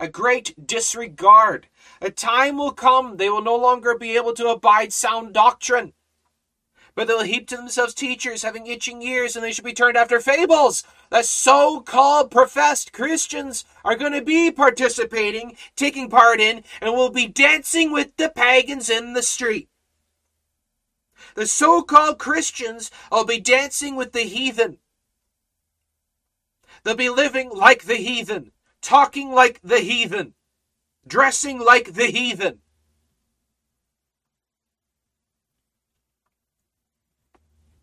a 0.02 0.08
great 0.08 0.68
disregard. 0.68 1.68
A 2.02 2.10
time 2.10 2.58
will 2.58 2.72
come 2.72 3.18
they 3.18 3.30
will 3.30 3.44
no 3.44 3.56
longer 3.56 3.96
be 3.96 4.16
able 4.18 4.34
to 4.34 4.48
abide 4.48 4.92
sound 4.92 5.34
doctrine. 5.34 5.94
But 6.96 7.08
they'll 7.08 7.22
heap 7.22 7.48
to 7.50 7.56
themselves 7.56 7.94
teachers 7.94 8.42
having 8.42 8.68
itching 8.68 9.02
ears, 9.02 9.36
and 9.36 9.46
they 9.46 9.54
should 9.54 9.64
be 9.64 9.74
turned 9.74 9.96
after 9.96 10.20
fables. 10.20 10.84
The 11.10 11.22
so 11.22 11.82
called 11.82 12.32
professed 12.32 12.92
Christians 12.92 13.64
are 13.86 13.96
going 13.96 14.12
to 14.12 14.24
be 14.24 14.52
participating, 14.52 15.56
taking 15.76 16.10
part 16.10 16.42
in, 16.42 16.64
and 16.82 16.94
will 16.94 17.12
be 17.12 17.28
dancing 17.28 17.94
with 17.94 18.18
the 18.18 18.30
pagans 18.30 18.90
in 18.90 19.14
the 19.14 19.24
street. 19.24 19.70
The 21.36 21.46
so 21.46 21.84
called 21.84 22.18
Christians 22.18 22.92
will 23.12 23.26
be 23.26 23.40
dancing 23.40 23.96
with 23.96 24.12
the 24.12 24.24
heathen. 24.24 24.80
They'll 26.84 26.96
be 26.96 27.10
living 27.10 27.52
like 27.52 27.84
the 27.84 27.96
heathen, 27.96 28.52
talking 28.82 29.32
like 29.32 29.60
the 29.64 29.80
heathen, 29.80 30.34
dressing 31.08 31.60
like 31.60 31.94
the 31.94 32.08
heathen. 32.08 32.60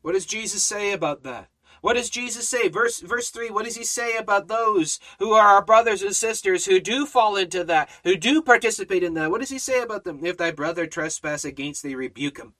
What 0.02 0.12
does 0.12 0.26
Jesus 0.26 0.62
say 0.62 0.92
about 0.92 1.22
that? 1.24 1.48
What 1.80 1.94
does 1.94 2.10
Jesus 2.10 2.48
say? 2.48 2.68
Verse 2.68 3.00
verse 3.00 3.30
3, 3.30 3.50
what 3.50 3.64
does 3.64 3.76
he 3.76 3.84
say 3.84 4.16
about 4.16 4.48
those 4.48 4.98
who 5.18 5.32
are 5.32 5.46
our 5.46 5.64
brothers 5.64 6.02
and 6.02 6.14
sisters 6.14 6.66
who 6.66 6.80
do 6.80 7.06
fall 7.06 7.36
into 7.36 7.62
that, 7.64 7.88
who 8.04 8.16
do 8.16 8.42
participate 8.42 9.02
in 9.02 9.14
that? 9.14 9.30
What 9.30 9.40
does 9.40 9.50
he 9.50 9.58
say 9.58 9.80
about 9.80 10.04
them? 10.04 10.24
If 10.24 10.36
thy 10.36 10.50
brother 10.50 10.86
trespass 10.86 11.44
against 11.44 11.82
thee, 11.82 11.94
rebuke 11.94 12.38
him. 12.38 12.54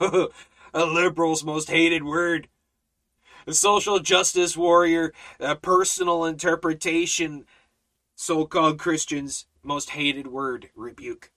a 0.00 0.84
liberal's 0.84 1.44
most 1.44 1.70
hated 1.70 2.04
word. 2.04 2.48
A 3.48 3.54
social 3.54 3.98
justice 3.98 4.58
warrior, 4.58 5.14
a 5.40 5.56
personal 5.56 6.26
interpretation, 6.26 7.46
so 8.14 8.44
called 8.44 8.78
Christians' 8.78 9.46
most 9.62 9.90
hated 9.90 10.26
word, 10.26 10.68
rebuke. 10.76 11.32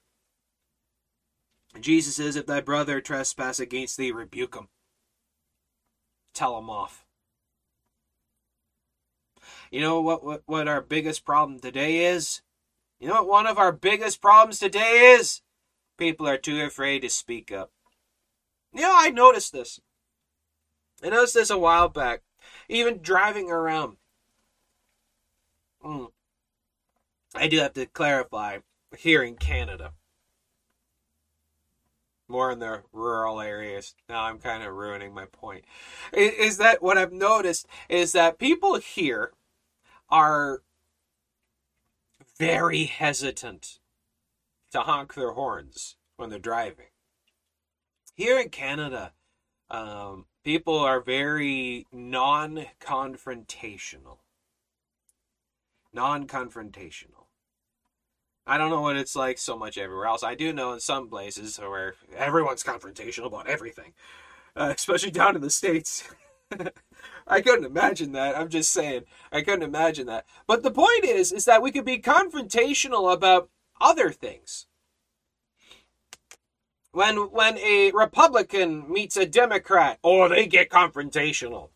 Jesus 1.80 2.18
says, 2.18 2.36
If 2.36 2.48
thy 2.48 2.60
brother 2.60 3.00
trespass 3.00 3.62
against 3.62 3.96
thee, 3.96 4.12
rebuke 4.12 4.56
him. 4.56 4.68
Tell 6.34 6.58
him 6.58 6.70
off. 6.70 7.06
You 9.72 9.80
know 9.80 10.02
what, 10.02 10.22
what, 10.22 10.42
what 10.46 10.68
our 10.68 10.82
biggest 10.82 11.24
problem 11.24 11.62
today 11.62 12.08
is? 12.08 12.42
You 13.00 13.08
know 13.08 13.24
what 13.24 13.28
one 13.30 13.48
of 13.48 13.58
our 13.58 13.72
biggest 13.72 14.22
problems 14.22 14.60
today 14.60 15.16
is? 15.18 15.42
People 15.98 16.28
are 16.28 16.38
too 16.38 16.60
afraid 16.62 17.04
to 17.04 17.10
speak 17.10 17.54
up. 17.54 17.72
You 18.74 18.82
know, 18.82 18.94
I 18.94 19.12
noticed 19.12 19.54
this. 19.54 19.80
I 21.04 21.10
noticed 21.10 21.34
this 21.34 21.50
a 21.50 21.58
while 21.58 21.90
back. 21.90 22.22
Even 22.70 23.02
driving 23.02 23.50
around. 23.50 23.98
Mm. 25.84 26.12
I 27.36 27.48
do 27.48 27.60
have 27.60 27.74
to 27.74 27.86
clarify 27.86 28.60
here 28.98 29.24
in 29.24 29.36
Canada. 29.36 29.94
More 32.28 32.52
in 32.52 32.60
the 32.60 32.84
rural 32.94 33.42
areas. 33.42 33.96
Now 34.08 34.24
I'm 34.24 34.38
kind 34.38 34.64
of 34.64 34.74
ruining 34.74 35.14
my 35.14 35.26
point. 35.26 35.66
Is 36.14 36.58
that 36.58 36.82
what 36.82 36.98
I've 36.98 37.12
noticed 37.12 37.68
is 37.90 38.14
that 38.14 38.38
people 38.38 38.76
here 38.76 39.34
are 40.10 40.62
very 42.38 42.86
hesitant 42.86 43.80
to 44.72 44.82
honk 44.82 45.14
their 45.14 45.32
horns 45.32 45.98
when 46.16 46.30
they're 46.30 46.40
driving. 46.40 46.88
Here 48.16 48.40
in 48.40 48.50
Canada, 48.50 49.14
um, 49.70 50.26
people 50.44 50.78
are 50.78 51.00
very 51.00 51.88
non 51.92 52.66
confrontational. 52.80 54.18
Non 55.94 56.28
confrontational. 56.28 57.26
I 58.48 58.58
don't 58.58 58.72
know 58.72 58.82
what 58.82 58.98
it's 58.98 59.16
like 59.16 59.38
so 59.38 59.56
much 59.58 59.78
everywhere 59.78 60.08
else. 60.08 60.24
I 60.24 60.36
do 60.36 60.52
know 60.52 60.74
in 60.74 60.80
some 60.80 61.08
places 61.10 61.58
where 61.58 61.94
everyone's 62.16 62.64
confrontational 62.64 63.28
about 63.28 63.48
everything, 63.48 63.94
uh, 64.56 64.74
especially 64.76 65.12
down 65.12 65.36
in 65.36 65.42
the 65.42 65.50
States. 65.50 66.10
I 67.28 67.42
couldn't 67.42 67.66
imagine 67.66 68.12
that. 68.14 68.38
I'm 68.38 68.50
just 68.50 68.72
saying. 68.72 69.04
I 69.32 69.42
couldn't 69.42 69.64
imagine 69.64 70.08
that. 70.08 70.26
But 70.48 70.64
the 70.64 70.72
point 70.72 71.06
is, 71.06 71.32
is 71.32 71.46
that 71.46 71.62
we 71.62 71.72
could 71.72 71.86
be 71.86 72.00
confrontational 72.00 73.14
about 73.14 73.50
other 73.80 74.12
things 74.12 74.66
when 76.92 77.18
when 77.32 77.58
a 77.58 77.92
Republican 77.92 78.92
meets 78.92 79.18
a 79.18 79.26
Democrat, 79.26 80.00
or 80.04 80.26
oh, 80.26 80.30
they 80.30 80.46
get 80.46 80.70
confrontational. 80.70 81.70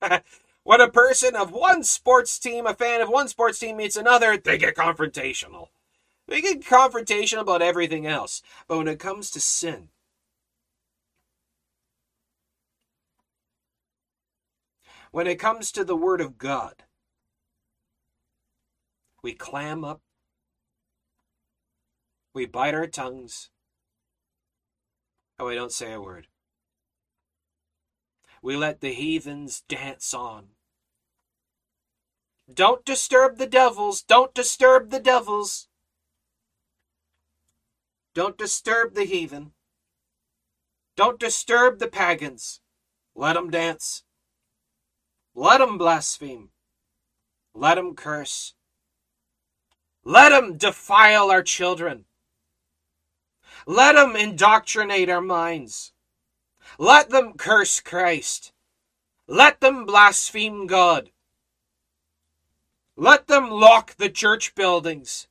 when 0.62 0.80
a 0.80 0.90
person 0.90 1.36
of 1.36 1.52
one 1.52 1.84
sports 1.84 2.38
team, 2.38 2.66
a 2.66 2.74
fan 2.74 3.00
of 3.00 3.08
one 3.08 3.28
sports 3.28 3.58
team 3.58 3.76
meets 3.76 3.96
another, 3.96 4.36
they 4.36 4.58
get 4.58 4.74
confrontational. 4.74 5.68
They 6.26 6.40
get 6.40 6.62
confrontational 6.62 7.42
about 7.42 7.62
everything 7.62 8.06
else. 8.06 8.42
But 8.66 8.78
when 8.78 8.88
it 8.88 8.98
comes 8.98 9.30
to 9.32 9.40
sin, 9.40 9.88
when 15.10 15.26
it 15.26 15.38
comes 15.38 15.70
to 15.72 15.84
the 15.84 15.96
Word 15.96 16.22
of 16.22 16.38
God, 16.38 16.84
we 19.22 19.34
clam 19.34 19.84
up, 19.84 20.00
we 22.34 22.46
bite 22.46 22.74
our 22.74 22.86
tongues, 22.86 23.50
Oh, 25.38 25.44
and 25.44 25.48
we 25.48 25.54
don't 25.56 25.72
say 25.72 25.92
a 25.92 26.00
word. 26.00 26.28
We 28.42 28.56
let 28.56 28.80
the 28.80 28.92
heathens 28.92 29.62
dance 29.68 30.14
on. 30.14 30.48
Don't 32.52 32.84
disturb 32.84 33.38
the 33.38 33.46
devils. 33.46 34.02
Don't 34.02 34.34
disturb 34.34 34.90
the 34.90 35.00
devils. 35.00 35.68
Don't 38.12 38.38
disturb 38.38 38.94
the 38.94 39.04
heathen. 39.04 39.52
Don't 40.94 41.18
disturb 41.18 41.78
the 41.78 41.88
pagans. 41.88 42.60
Let 43.14 43.36
'em 43.36 43.50
dance. 43.50 44.04
Let 45.34 45.60
'em 45.60 45.78
blaspheme. 45.78 46.50
Let 47.54 47.78
'em 47.78 47.96
curse. 47.96 48.54
Let 50.04 50.32
'em 50.32 50.56
defile 50.58 51.30
our 51.30 51.42
children. 51.42 52.04
Let 53.66 53.94
them 53.94 54.16
indoctrinate 54.16 55.08
our 55.08 55.20
minds. 55.20 55.92
Let 56.78 57.10
them 57.10 57.34
curse 57.34 57.80
Christ. 57.80 58.52
Let 59.26 59.60
them 59.60 59.86
blaspheme 59.86 60.66
God. 60.66 61.10
Let 62.96 63.26
them 63.26 63.50
lock 63.50 63.96
the 63.96 64.08
church 64.08 64.54
buildings. 64.54 65.28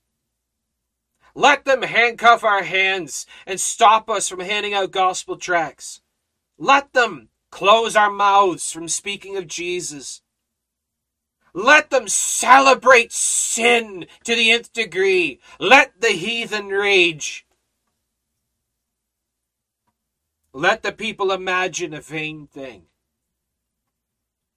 Let 1.35 1.65
them 1.65 1.81
handcuff 1.81 2.43
our 2.43 2.63
hands 2.63 3.25
and 3.45 3.59
stop 3.59 4.09
us 4.09 4.29
from 4.29 4.39
handing 4.39 4.73
out 4.73 4.91
gospel 4.91 5.37
tracts. 5.37 6.01
Let 6.57 6.93
them 6.93 7.29
close 7.49 7.95
our 7.95 8.11
mouths 8.11 8.71
from 8.71 8.87
speaking 8.87 9.37
of 9.37 9.47
Jesus. 9.47 10.21
Let 11.53 11.91
them 11.91 12.07
celebrate 12.07 13.11
sin 13.11 14.07
to 14.23 14.35
the 14.35 14.51
nth 14.51 14.73
degree. 14.73 15.39
Let 15.59 16.01
the 16.01 16.09
heathen 16.09 16.67
rage. 16.69 17.42
Let 20.53 20.83
the 20.83 20.91
people 20.91 21.31
imagine 21.31 21.93
a 21.93 22.01
vain 22.01 22.47
thing. 22.47 22.83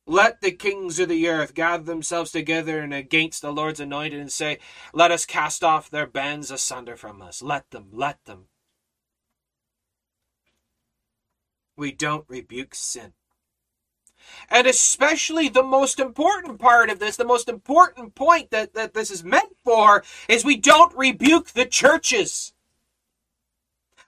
Let 0.06 0.40
the 0.40 0.52
kings 0.52 1.00
of 1.00 1.08
the 1.08 1.26
earth 1.26 1.54
gather 1.54 1.82
themselves 1.82 2.30
together 2.30 2.78
and 2.80 2.94
against 2.94 3.42
the 3.42 3.52
Lord's 3.52 3.80
anointed 3.80 4.20
and 4.20 4.30
say, 4.30 4.58
Let 4.92 5.10
us 5.10 5.24
cast 5.24 5.64
off 5.64 5.90
their 5.90 6.06
bands 6.06 6.50
asunder 6.50 6.96
from 6.96 7.20
us. 7.20 7.42
Let 7.42 7.70
them, 7.70 7.88
let 7.92 8.24
them. 8.24 8.44
We 11.76 11.92
don't 11.92 12.24
rebuke 12.28 12.74
sin. 12.74 13.14
And 14.48 14.66
especially 14.66 15.48
the 15.48 15.62
most 15.62 15.98
important 15.98 16.60
part 16.60 16.88
of 16.90 16.98
this, 16.98 17.16
the 17.16 17.24
most 17.24 17.48
important 17.48 18.14
point 18.14 18.50
that, 18.50 18.74
that 18.74 18.94
this 18.94 19.10
is 19.10 19.24
meant 19.24 19.56
for, 19.64 20.04
is 20.28 20.44
we 20.44 20.56
don't 20.56 20.96
rebuke 20.96 21.50
the 21.50 21.66
churches. 21.66 22.52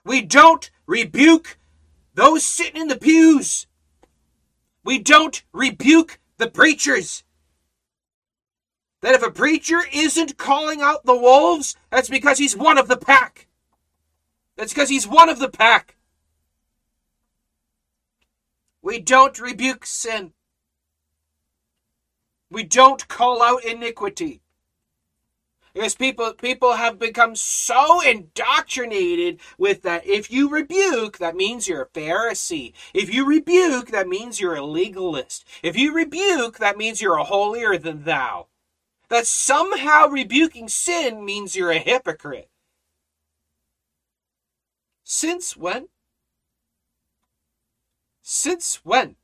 We 0.05 0.21
don't 0.21 0.71
rebuke 0.87 1.58
those 2.19 2.43
sitting 2.43 2.81
in 2.81 2.87
the 2.89 2.97
pews. 2.97 3.65
We 4.83 4.99
don't 4.99 5.41
rebuke 5.53 6.19
the 6.37 6.49
preachers. 6.49 7.23
That 9.01 9.15
if 9.15 9.23
a 9.23 9.31
preacher 9.31 9.79
isn't 9.93 10.37
calling 10.37 10.81
out 10.81 11.05
the 11.05 11.15
wolves, 11.15 11.77
that's 11.89 12.09
because 12.09 12.37
he's 12.37 12.57
one 12.57 12.77
of 12.77 12.89
the 12.89 12.97
pack. 12.97 13.47
That's 14.57 14.73
because 14.73 14.89
he's 14.89 15.07
one 15.07 15.29
of 15.29 15.39
the 15.39 15.47
pack. 15.47 15.95
We 18.81 18.99
don't 18.99 19.39
rebuke 19.39 19.85
sin. 19.85 20.33
We 22.51 22.63
don't 22.63 23.07
call 23.07 23.41
out 23.41 23.63
iniquity. 23.63 24.41
Because 25.73 25.95
people 25.95 26.33
people 26.33 26.73
have 26.73 26.97
become 26.97 27.35
so 27.35 28.01
indoctrinated 28.01 29.39
with 29.57 29.83
that. 29.83 30.05
If 30.05 30.31
you 30.31 30.49
rebuke, 30.49 31.17
that 31.19 31.35
means 31.35 31.67
you're 31.67 31.83
a 31.83 31.87
Pharisee. 31.87 32.73
If 32.93 33.13
you 33.13 33.25
rebuke, 33.25 33.89
that 33.89 34.07
means 34.07 34.39
you're 34.39 34.55
a 34.55 34.65
legalist. 34.65 35.45
If 35.61 35.77
you 35.77 35.93
rebuke, 35.93 36.57
that 36.57 36.77
means 36.77 37.01
you're 37.01 37.17
a 37.17 37.23
holier 37.23 37.77
than 37.77 38.03
thou. 38.03 38.47
That 39.09 39.27
somehow 39.27 40.07
rebuking 40.07 40.69
sin 40.69 41.23
means 41.25 41.55
you're 41.55 41.71
a 41.71 41.79
hypocrite. 41.79 42.49
Since 45.03 45.57
when? 45.57 45.87
Since 48.21 48.81
when? 48.83 49.15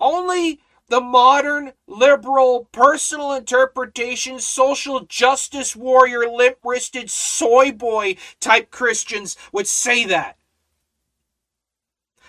Only 0.00 0.60
the 0.90 1.00
modern, 1.00 1.72
liberal, 1.86 2.68
personal 2.72 3.32
interpretation, 3.32 4.40
social 4.40 5.00
justice 5.00 5.74
warrior, 5.76 6.28
limp 6.28 6.58
wristed 6.64 7.08
soy 7.08 7.70
boy 7.72 8.16
type 8.40 8.70
Christians 8.70 9.36
would 9.52 9.68
say 9.68 10.04
that. 10.04 10.36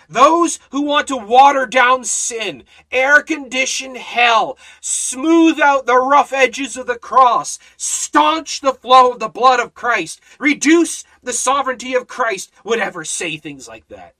Those 0.08 0.60
who 0.70 0.82
want 0.82 1.08
to 1.08 1.16
water 1.16 1.66
down 1.66 2.04
sin, 2.04 2.64
air 2.90 3.22
condition 3.22 3.96
hell, 3.96 4.58
smooth 4.80 5.58
out 5.60 5.86
the 5.86 5.98
rough 5.98 6.32
edges 6.32 6.76
of 6.76 6.86
the 6.86 6.98
cross, 6.98 7.58
staunch 7.76 8.60
the 8.60 8.74
flow 8.74 9.12
of 9.12 9.18
the 9.18 9.28
blood 9.28 9.58
of 9.58 9.74
Christ, 9.74 10.20
reduce 10.38 11.04
the 11.22 11.32
sovereignty 11.32 11.94
of 11.94 12.06
Christ 12.06 12.52
would 12.62 12.78
ever 12.78 13.04
say 13.04 13.36
things 13.36 13.66
like 13.66 13.88
that. 13.88 14.14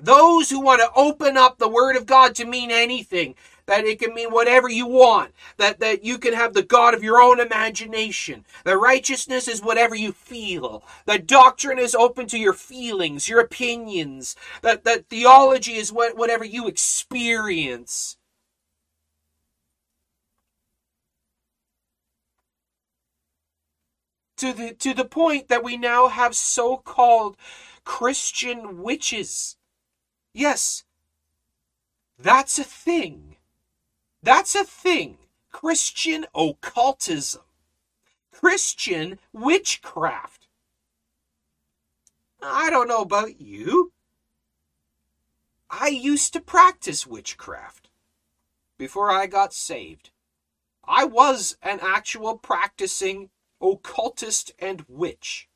Those 0.00 0.50
who 0.50 0.60
want 0.60 0.80
to 0.80 0.90
open 0.96 1.36
up 1.36 1.58
the 1.58 1.68
Word 1.68 1.96
of 1.96 2.06
God 2.06 2.34
to 2.36 2.44
mean 2.44 2.70
anything, 2.70 3.36
that 3.66 3.84
it 3.84 3.98
can 3.98 4.12
mean 4.12 4.30
whatever 4.30 4.68
you 4.68 4.86
want, 4.86 5.32
that, 5.56 5.78
that 5.80 6.04
you 6.04 6.18
can 6.18 6.34
have 6.34 6.52
the 6.52 6.62
God 6.62 6.94
of 6.94 7.02
your 7.02 7.20
own 7.20 7.40
imagination, 7.40 8.44
that 8.64 8.76
righteousness 8.76 9.46
is 9.46 9.62
whatever 9.62 9.94
you 9.94 10.12
feel, 10.12 10.82
that 11.06 11.26
doctrine 11.26 11.78
is 11.78 11.94
open 11.94 12.26
to 12.26 12.38
your 12.38 12.52
feelings, 12.52 13.28
your 13.28 13.40
opinions, 13.40 14.36
that, 14.62 14.84
that 14.84 15.08
theology 15.08 15.74
is 15.74 15.92
what, 15.92 16.16
whatever 16.16 16.44
you 16.44 16.66
experience. 16.66 18.16
To 24.38 24.52
the, 24.52 24.74
to 24.74 24.92
the 24.92 25.04
point 25.04 25.48
that 25.48 25.62
we 25.62 25.76
now 25.76 26.08
have 26.08 26.34
so 26.34 26.76
called 26.76 27.36
Christian 27.84 28.82
witches 28.82 29.56
Yes, 30.34 30.82
that's 32.18 32.58
a 32.58 32.64
thing. 32.64 33.36
That's 34.20 34.56
a 34.56 34.64
thing. 34.64 35.18
Christian 35.52 36.26
occultism. 36.34 37.42
Christian 38.32 39.20
witchcraft. 39.32 40.48
I 42.42 42.68
don't 42.68 42.88
know 42.88 43.02
about 43.02 43.40
you. 43.40 43.92
I 45.70 45.86
used 45.88 46.32
to 46.32 46.40
practice 46.40 47.06
witchcraft 47.06 47.88
before 48.76 49.10
I 49.10 49.26
got 49.26 49.54
saved. 49.54 50.10
I 50.84 51.04
was 51.04 51.56
an 51.62 51.78
actual 51.80 52.36
practicing 52.36 53.30
occultist 53.60 54.52
and 54.58 54.84
witch. 54.88 55.48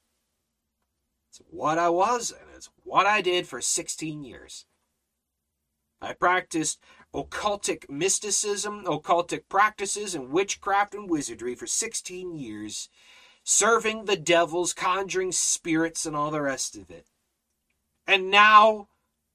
It's 1.39 1.49
what 1.51 1.79
I 1.79 1.89
was, 1.89 2.33
and 2.33 2.51
it's 2.55 2.71
what 2.83 3.07
I 3.07 3.21
did 3.21 3.47
for 3.47 3.61
16 3.61 4.25
years. 4.25 4.67
I 6.01 6.13
practiced 6.13 6.81
occultic 7.15 7.89
mysticism, 7.89 8.85
occultic 8.85 9.43
practices, 9.49 10.15
and 10.15 10.31
witchcraft 10.31 10.95
and 10.95 11.09
wizardry 11.09 11.55
for 11.55 11.67
16 11.67 12.35
years, 12.35 12.89
serving 13.45 14.05
the 14.05 14.17
devils, 14.17 14.73
conjuring 14.73 15.33
spirits, 15.33 16.07
and 16.07 16.17
all 16.17 16.31
the 16.31 16.43
rest 16.43 16.77
of 16.77 16.91
it. 16.91 17.07
And 18.07 18.31
now 18.31 18.89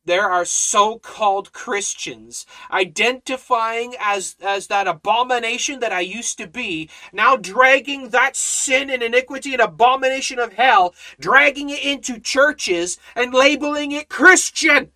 there 0.06 0.30
are 0.30 0.46
so-called 0.46 1.54
Christians 1.54 2.46
identifying 2.72 3.96
as, 4.00 4.36
as 4.42 4.68
that 4.68 4.88
abomination 4.88 5.80
that 5.80 5.94
I 5.94 6.02
used 6.02 6.38
to 6.40 6.48
be, 6.48 6.90
now 7.12 7.36
dragging 7.36 8.10
that 8.10 8.36
sin 8.36 8.90
and 8.90 9.02
iniquity 9.02 9.54
and 9.54 9.62
abomination 9.62 10.40
of 10.40 10.54
hell, 10.54 10.94
dragging 11.20 11.70
it 11.70 11.84
into 11.84 12.20
churches 12.20 12.98
and 13.16 13.34
labeling 13.34 13.92
it 13.92 14.10
Christian. 14.10 14.92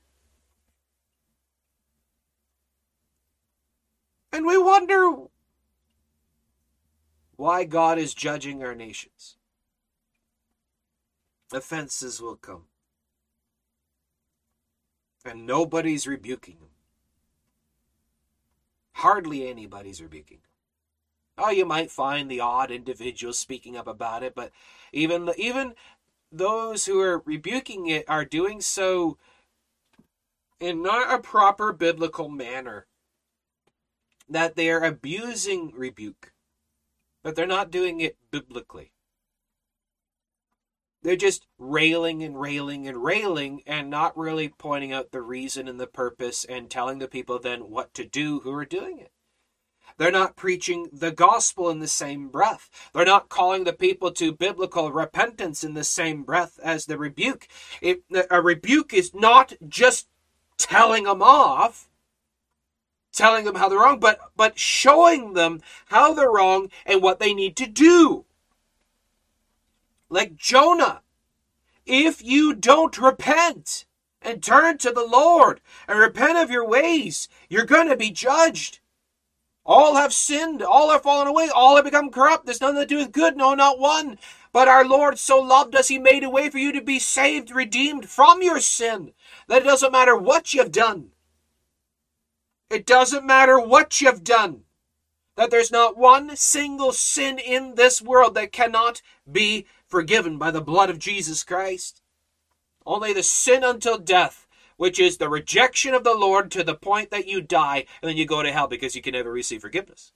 And 4.32 4.46
we 4.46 4.58
wonder 4.58 5.14
why 7.38 7.64
God 7.64 7.98
is 7.98 8.14
judging 8.14 8.64
our 8.64 8.76
nations. 8.76 9.38
Offenses 11.54 12.22
will 12.22 12.36
come. 12.36 12.64
And 15.28 15.46
nobody's 15.46 16.08
rebuking 16.08 16.56
them. 16.60 16.70
Hardly 18.94 19.48
anybody's 19.48 20.02
rebuking 20.02 20.38
them. 20.38 21.46
Oh, 21.46 21.52
you 21.52 21.66
might 21.66 21.92
find 21.92 22.32
the 22.32 22.40
odd 22.40 22.72
individual 22.72 23.34
speaking 23.34 23.76
up 23.76 23.88
about 23.88 24.24
it, 24.24 24.34
but 24.34 24.52
even 24.92 25.30
even 25.38 25.76
those 26.32 26.86
who 26.86 27.00
are 27.02 27.20
rebuking 27.26 27.88
it 27.88 28.06
are 28.08 28.26
doing 28.26 28.62
so 28.62 29.18
in 30.60 30.82
not 30.82 31.14
a 31.14 31.22
proper 31.22 31.74
biblical 31.74 32.30
manner 32.30 32.88
that 34.30 34.56
they 34.56 34.70
are 34.70 34.84
abusing 34.84 35.72
rebuke, 35.76 36.34
but 37.22 37.36
they're 37.36 37.46
not 37.46 37.70
doing 37.70 38.00
it 38.00 38.18
biblically. 38.32 38.94
They're 41.04 41.16
just 41.16 41.48
railing 41.58 42.24
and 42.24 42.40
railing 42.40 42.88
and 42.88 43.04
railing 43.04 43.62
and 43.66 43.90
not 43.90 44.18
really 44.18 44.50
pointing 44.50 44.92
out 44.92 45.12
the 45.12 45.22
reason 45.22 45.68
and 45.68 45.80
the 45.80 45.88
purpose 45.88 46.44
and 46.44 46.70
telling 46.70 47.00
the 47.00 47.08
people 47.08 47.40
then 47.40 47.70
what 47.70 47.94
to 47.94 48.06
do 48.06 48.40
who 48.42 48.52
are 48.54 48.66
doing 48.66 49.00
it. 49.00 49.12
They're 49.98 50.12
not 50.12 50.36
preaching 50.36 50.90
the 50.92 51.12
gospel 51.12 51.70
in 51.70 51.80
the 51.80 51.88
same 51.88 52.30
breath. 52.30 52.70
They're 52.94 53.06
not 53.06 53.30
calling 53.30 53.64
the 53.64 53.74
people 53.74 54.12
to 54.12 54.32
biblical 54.32 54.92
repentance 54.92 55.64
in 55.64 55.74
the 55.74 55.84
same 55.84 56.24
breath 56.24 56.60
as 56.62 56.86
the 56.86 56.98
rebuke. 56.98 57.48
It, 57.82 58.04
a 58.30 58.42
rebuke 58.42 58.94
is 58.94 59.14
not 59.14 59.54
just 59.68 60.08
telling 60.58 61.06
them 61.06 61.22
off 61.22 61.90
telling 63.18 63.46
them 63.46 63.56
how 63.56 63.68
they're 63.68 63.80
wrong, 63.80 64.00
but 64.00 64.20
but 64.36 64.60
showing 64.60 65.34
them 65.34 65.60
how 65.88 66.14
they're 66.14 66.32
wrong 66.32 66.70
and 66.86 67.02
what 67.02 67.20
they 67.20 67.34
need 67.34 67.58
to 67.58 67.66
do. 67.66 68.26
Like 70.10 70.36
Jonah, 70.36 71.02
if 71.86 72.24
you 72.24 72.54
don't 72.54 72.98
repent 72.98 73.86
and 74.22 74.42
turn 74.42 74.78
to 74.80 74.92
the 74.92 75.06
Lord 75.06 75.62
and 75.88 76.00
repent 76.00 76.38
of 76.38 76.50
your 76.50 76.68
ways, 76.68 77.28
you're 77.50 77.66
going 77.66 77.90
to 77.90 77.98
be 77.98 78.12
judged. 78.12 78.80
All 79.66 79.96
have 79.96 80.14
sinned, 80.14 80.62
all 80.62 80.92
have 80.92 81.04
fallen 81.04 81.28
away, 81.28 81.50
all 81.54 81.76
have 81.76 81.84
become 81.84 82.10
corrupt. 82.10 82.46
There's 82.46 82.62
nothing 82.62 82.80
to 82.80 82.86
do 82.86 82.98
with 82.98 83.12
good, 83.12 83.36
no, 83.36 83.54
not 83.54 83.80
one. 83.80 84.18
But 84.54 84.70
our 84.70 84.86
Lord 84.86 85.20
so 85.20 85.40
loved 85.40 85.76
us, 85.76 85.90
He 85.90 86.00
made 86.00 86.24
a 86.24 86.30
way 86.30 86.50
for 86.50 86.58
you 86.58 86.72
to 86.72 86.82
be 86.82 87.00
saved, 87.00 87.52
redeemed 87.52 88.08
from 88.08 88.42
your 88.42 88.62
sin. 88.62 89.12
That 89.48 89.64
it 89.64 89.66
doesn't 89.66 89.92
matter 89.92 90.16
what 90.18 90.54
you've 90.54 90.72
done. 90.72 91.12
It 92.70 92.86
doesn't 92.86 93.26
matter 93.26 93.60
what 93.60 94.00
you've 94.00 94.24
done. 94.24 94.64
That 95.36 95.52
there's 95.52 95.72
not 95.72 95.98
one 95.98 96.36
single 96.36 96.92
sin 96.94 97.38
in 97.38 97.76
this 97.76 98.02
world 98.02 98.36
that 98.36 98.52
cannot 98.52 99.02
be 99.30 99.68
forgiven 99.88 100.38
by 100.38 100.52
the 100.52 100.62
blood 100.62 100.90
of 100.90 101.00
Jesus 101.00 101.44
Christ. 101.44 102.02
Only 102.86 103.14
the 103.14 103.24
sin 103.24 103.64
until 103.64 103.98
death 103.98 104.48
which 104.78 105.00
is 105.00 105.18
the 105.18 105.30
rejection 105.30 105.94
of 105.94 106.04
the 106.04 106.14
Lord 106.14 106.50
to 106.52 106.64
the 106.64 106.76
point 106.76 107.12
that 107.12 107.28
you 107.28 107.42
die 107.42 107.86
and 108.02 108.10
then 108.10 108.16
you 108.16 108.26
go 108.26 108.42
to 108.42 108.52
hell 108.52 108.68
because 108.68 108.96
you 108.96 109.02
can 109.02 109.14
never 109.14 109.32
receive 109.32 109.62
forgiveness. 109.62 110.14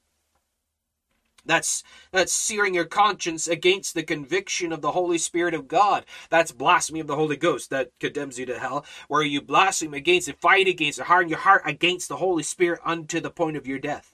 That's 1.43 1.83
that's 2.11 2.31
searing 2.31 2.75
your 2.75 2.85
conscience 2.85 3.47
against 3.47 3.95
the 3.95 4.03
conviction 4.03 4.71
of 4.71 4.81
the 4.81 4.91
Holy 4.91 5.17
Spirit 5.17 5.55
of 5.55 5.67
God. 5.67 6.05
That's 6.29 6.51
blasphemy 6.51 6.99
of 6.99 7.07
the 7.07 7.15
Holy 7.15 7.35
Ghost 7.35 7.71
that 7.71 7.89
condemns 7.99 8.37
you 8.37 8.45
to 8.45 8.59
hell, 8.59 8.85
where 9.07 9.23
you 9.23 9.41
blaspheme 9.41 9.95
against 9.95 10.27
and 10.27 10.37
fight 10.37 10.67
against 10.67 10.99
and 10.99 11.07
harden 11.07 11.29
your 11.29 11.39
heart 11.39 11.63
against 11.65 12.09
the 12.09 12.17
Holy 12.17 12.43
Spirit 12.43 12.79
unto 12.85 13.19
the 13.19 13.31
point 13.31 13.57
of 13.57 13.65
your 13.65 13.79
death. 13.79 14.13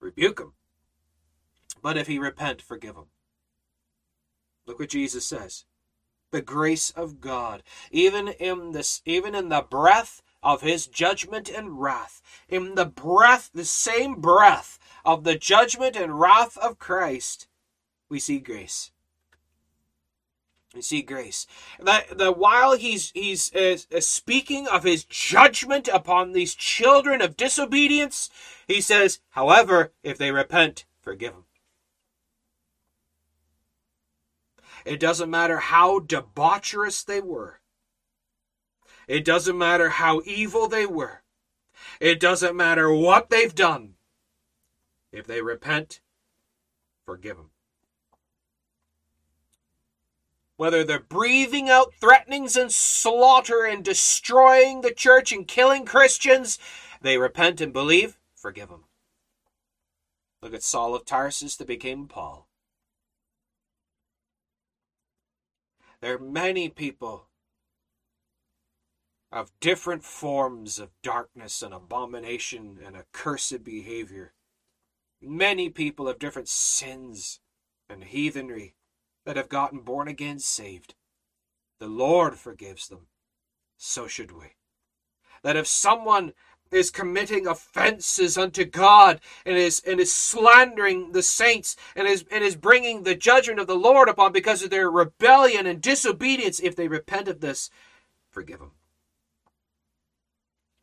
Rebuke 0.00 0.38
him. 0.38 0.52
But 1.82 1.96
if 1.96 2.06
he 2.06 2.18
repent, 2.18 2.62
forgive 2.62 2.96
him. 2.96 3.06
Look 4.66 4.78
what 4.78 4.90
Jesus 4.90 5.26
says. 5.26 5.64
The 6.30 6.42
grace 6.42 6.90
of 6.90 7.20
God, 7.20 7.62
even 7.90 8.28
in 8.28 8.72
this, 8.72 9.00
even 9.06 9.34
in 9.34 9.48
the 9.48 9.62
breath 9.62 10.22
of 10.42 10.60
his 10.60 10.86
judgment 10.86 11.48
and 11.48 11.80
wrath, 11.80 12.20
in 12.48 12.74
the 12.74 12.84
breath, 12.84 13.50
the 13.54 13.64
same 13.64 14.20
breath 14.20 14.78
of 15.04 15.24
the 15.24 15.36
judgment 15.36 15.96
and 15.96 16.20
wrath 16.20 16.58
of 16.58 16.78
Christ, 16.78 17.48
we 18.10 18.18
see 18.18 18.38
grace. 18.38 18.90
We 20.74 20.82
see 20.82 21.00
grace. 21.00 21.46
That, 21.80 22.18
that 22.18 22.36
while 22.36 22.76
he's 22.76 23.10
he's 23.12 23.54
uh, 23.54 23.78
uh, 23.94 24.00
speaking 24.00 24.68
of 24.68 24.84
his 24.84 25.04
judgment 25.04 25.88
upon 25.88 26.32
these 26.32 26.54
children 26.54 27.22
of 27.22 27.38
disobedience, 27.38 28.28
he 28.66 28.82
says, 28.82 29.20
"However, 29.30 29.92
if 30.02 30.18
they 30.18 30.30
repent, 30.30 30.84
forgive 31.00 31.32
them." 31.32 31.44
It 34.88 35.00
doesn't 35.00 35.28
matter 35.28 35.58
how 35.58 36.00
debaucherous 36.00 37.04
they 37.04 37.20
were. 37.20 37.60
It 39.06 39.22
doesn't 39.22 39.58
matter 39.58 39.90
how 39.90 40.22
evil 40.24 40.66
they 40.66 40.86
were. 40.86 41.22
It 42.00 42.18
doesn't 42.18 42.56
matter 42.56 42.90
what 42.90 43.28
they've 43.28 43.54
done. 43.54 43.96
If 45.12 45.26
they 45.26 45.42
repent, 45.42 46.00
forgive 47.04 47.36
them. 47.36 47.50
Whether 50.56 50.84
they're 50.84 50.98
breathing 51.00 51.68
out 51.68 51.92
threatenings 52.00 52.56
and 52.56 52.72
slaughter 52.72 53.66
and 53.66 53.84
destroying 53.84 54.80
the 54.80 54.94
church 54.94 55.32
and 55.32 55.46
killing 55.46 55.84
Christians, 55.84 56.58
they 57.02 57.18
repent 57.18 57.60
and 57.60 57.74
believe, 57.74 58.16
forgive 58.34 58.70
them. 58.70 58.84
Look 60.40 60.54
at 60.54 60.62
Saul 60.62 60.94
of 60.94 61.04
Tarsus 61.04 61.56
that 61.56 61.68
became 61.68 62.08
Paul. 62.08 62.47
There 66.00 66.14
are 66.14 66.18
many 66.18 66.68
people 66.68 67.28
of 69.32 69.50
different 69.60 70.04
forms 70.04 70.78
of 70.78 70.90
darkness 71.02 71.60
and 71.62 71.74
abomination 71.74 72.78
and 72.84 72.96
accursed 72.96 73.64
behavior. 73.64 74.32
Many 75.20 75.68
people 75.68 76.08
of 76.08 76.18
different 76.18 76.48
sins 76.48 77.40
and 77.88 78.04
heathenry 78.04 78.74
that 79.26 79.36
have 79.36 79.48
gotten 79.48 79.80
born 79.80 80.08
again 80.08 80.38
saved. 80.38 80.94
The 81.80 81.88
Lord 81.88 82.38
forgives 82.38 82.88
them. 82.88 83.08
So 83.76 84.06
should 84.06 84.32
we. 84.32 84.54
That 85.42 85.56
if 85.56 85.66
someone 85.66 86.32
is 86.70 86.90
committing 86.90 87.46
offenses 87.46 88.36
unto 88.38 88.64
God 88.64 89.20
and 89.44 89.56
is 89.56 89.80
and 89.86 90.00
is 90.00 90.12
slandering 90.12 91.12
the 91.12 91.22
saints 91.22 91.76
and 91.96 92.06
is 92.06 92.24
and 92.30 92.44
is 92.44 92.56
bringing 92.56 93.02
the 93.02 93.14
judgment 93.14 93.60
of 93.60 93.66
the 93.66 93.74
Lord 93.74 94.08
upon 94.08 94.32
because 94.32 94.62
of 94.62 94.70
their 94.70 94.90
rebellion 94.90 95.66
and 95.66 95.80
disobedience 95.80 96.60
if 96.60 96.76
they 96.76 96.88
repent 96.88 97.28
of 97.28 97.40
this 97.40 97.70
forgive 98.30 98.58
them 98.58 98.72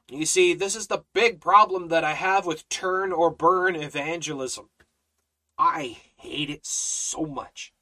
you 0.09 0.25
see, 0.25 0.53
this 0.53 0.75
is 0.75 0.87
the 0.87 1.03
big 1.13 1.41
problem 1.41 1.87
that 1.87 2.03
I 2.03 2.13
have 2.13 2.45
with 2.45 2.69
turn 2.69 3.11
or 3.11 3.31
burn 3.31 3.75
evangelism. 3.75 4.69
I 5.57 5.97
hate 6.17 6.49
it 6.49 6.65
so 6.65 7.25
much. 7.25 7.73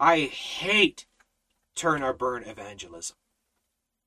I 0.00 0.20
hate 0.20 1.06
turn 1.76 2.02
or 2.02 2.12
burn 2.12 2.42
evangelism. 2.42 3.16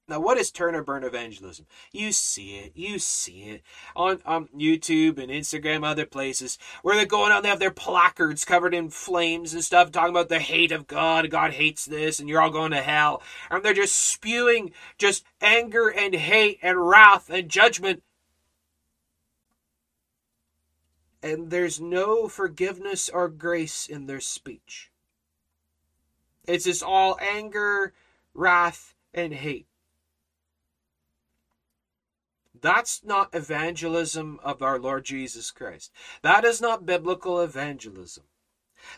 Now, 0.08 0.20
what 0.20 0.38
is 0.38 0.52
turn 0.52 0.76
or 0.76 0.84
burn 0.84 1.04
evangelism? 1.04 1.66
You 1.92 2.12
see 2.12 2.58
it, 2.58 2.74
you 2.76 3.00
see 3.00 3.42
it 3.44 3.64
on 3.96 4.22
um, 4.24 4.50
YouTube 4.56 5.18
and 5.18 5.32
Instagram, 5.32 5.84
other 5.84 6.06
places, 6.06 6.60
where 6.84 6.96
they're 6.96 7.08
going 7.08 7.32
out 7.32 7.38
and 7.38 7.46
they 7.46 7.50
have 7.50 7.60
their 7.60 7.72
placards 7.72 8.46
covered 8.46 8.76
in 8.76 8.92
flames 8.92 9.56
and 9.56 9.64
stuff, 9.64 9.92
talking 9.92 10.12
about 10.12 10.30
the 10.30 10.38
hate 10.38 10.72
of 10.72 10.86
God, 10.86 11.32
God 11.32 11.54
hates 11.54 11.86
this, 11.86 12.20
and 12.20 12.30
you're 12.30 12.40
all 12.40 12.52
going 12.52 12.70
to 12.72 12.84
hell. 12.84 13.24
And 13.50 13.64
they're 13.64 13.74
just 13.74 13.96
spewing 13.96 14.74
just 15.00 15.26
anger 15.42 15.90
and 15.90 16.14
hate 16.14 16.60
and 16.62 16.88
wrath 16.88 17.32
and 17.32 17.50
judgment. 17.50 18.04
And 21.24 21.50
there's 21.50 21.82
no 21.82 22.28
forgiveness 22.28 23.10
or 23.10 23.28
grace 23.28 23.88
in 23.88 24.06
their 24.06 24.20
speech. 24.20 24.92
It's 26.48 26.66
just 26.66 26.84
all 26.84 27.18
anger, 27.20 27.94
wrath, 28.36 28.94
and 29.12 29.34
hate. 29.34 29.66
That's 32.66 33.04
not 33.04 33.30
evangelism 33.32 34.40
of 34.42 34.64
our 34.64 34.80
Lord 34.80 35.06
Jesus 35.06 35.52
Christ. 35.52 35.92
That 36.24 36.44
is 36.44 36.60
not 36.60 36.84
biblical 36.84 37.40
evangelism. 37.40 38.24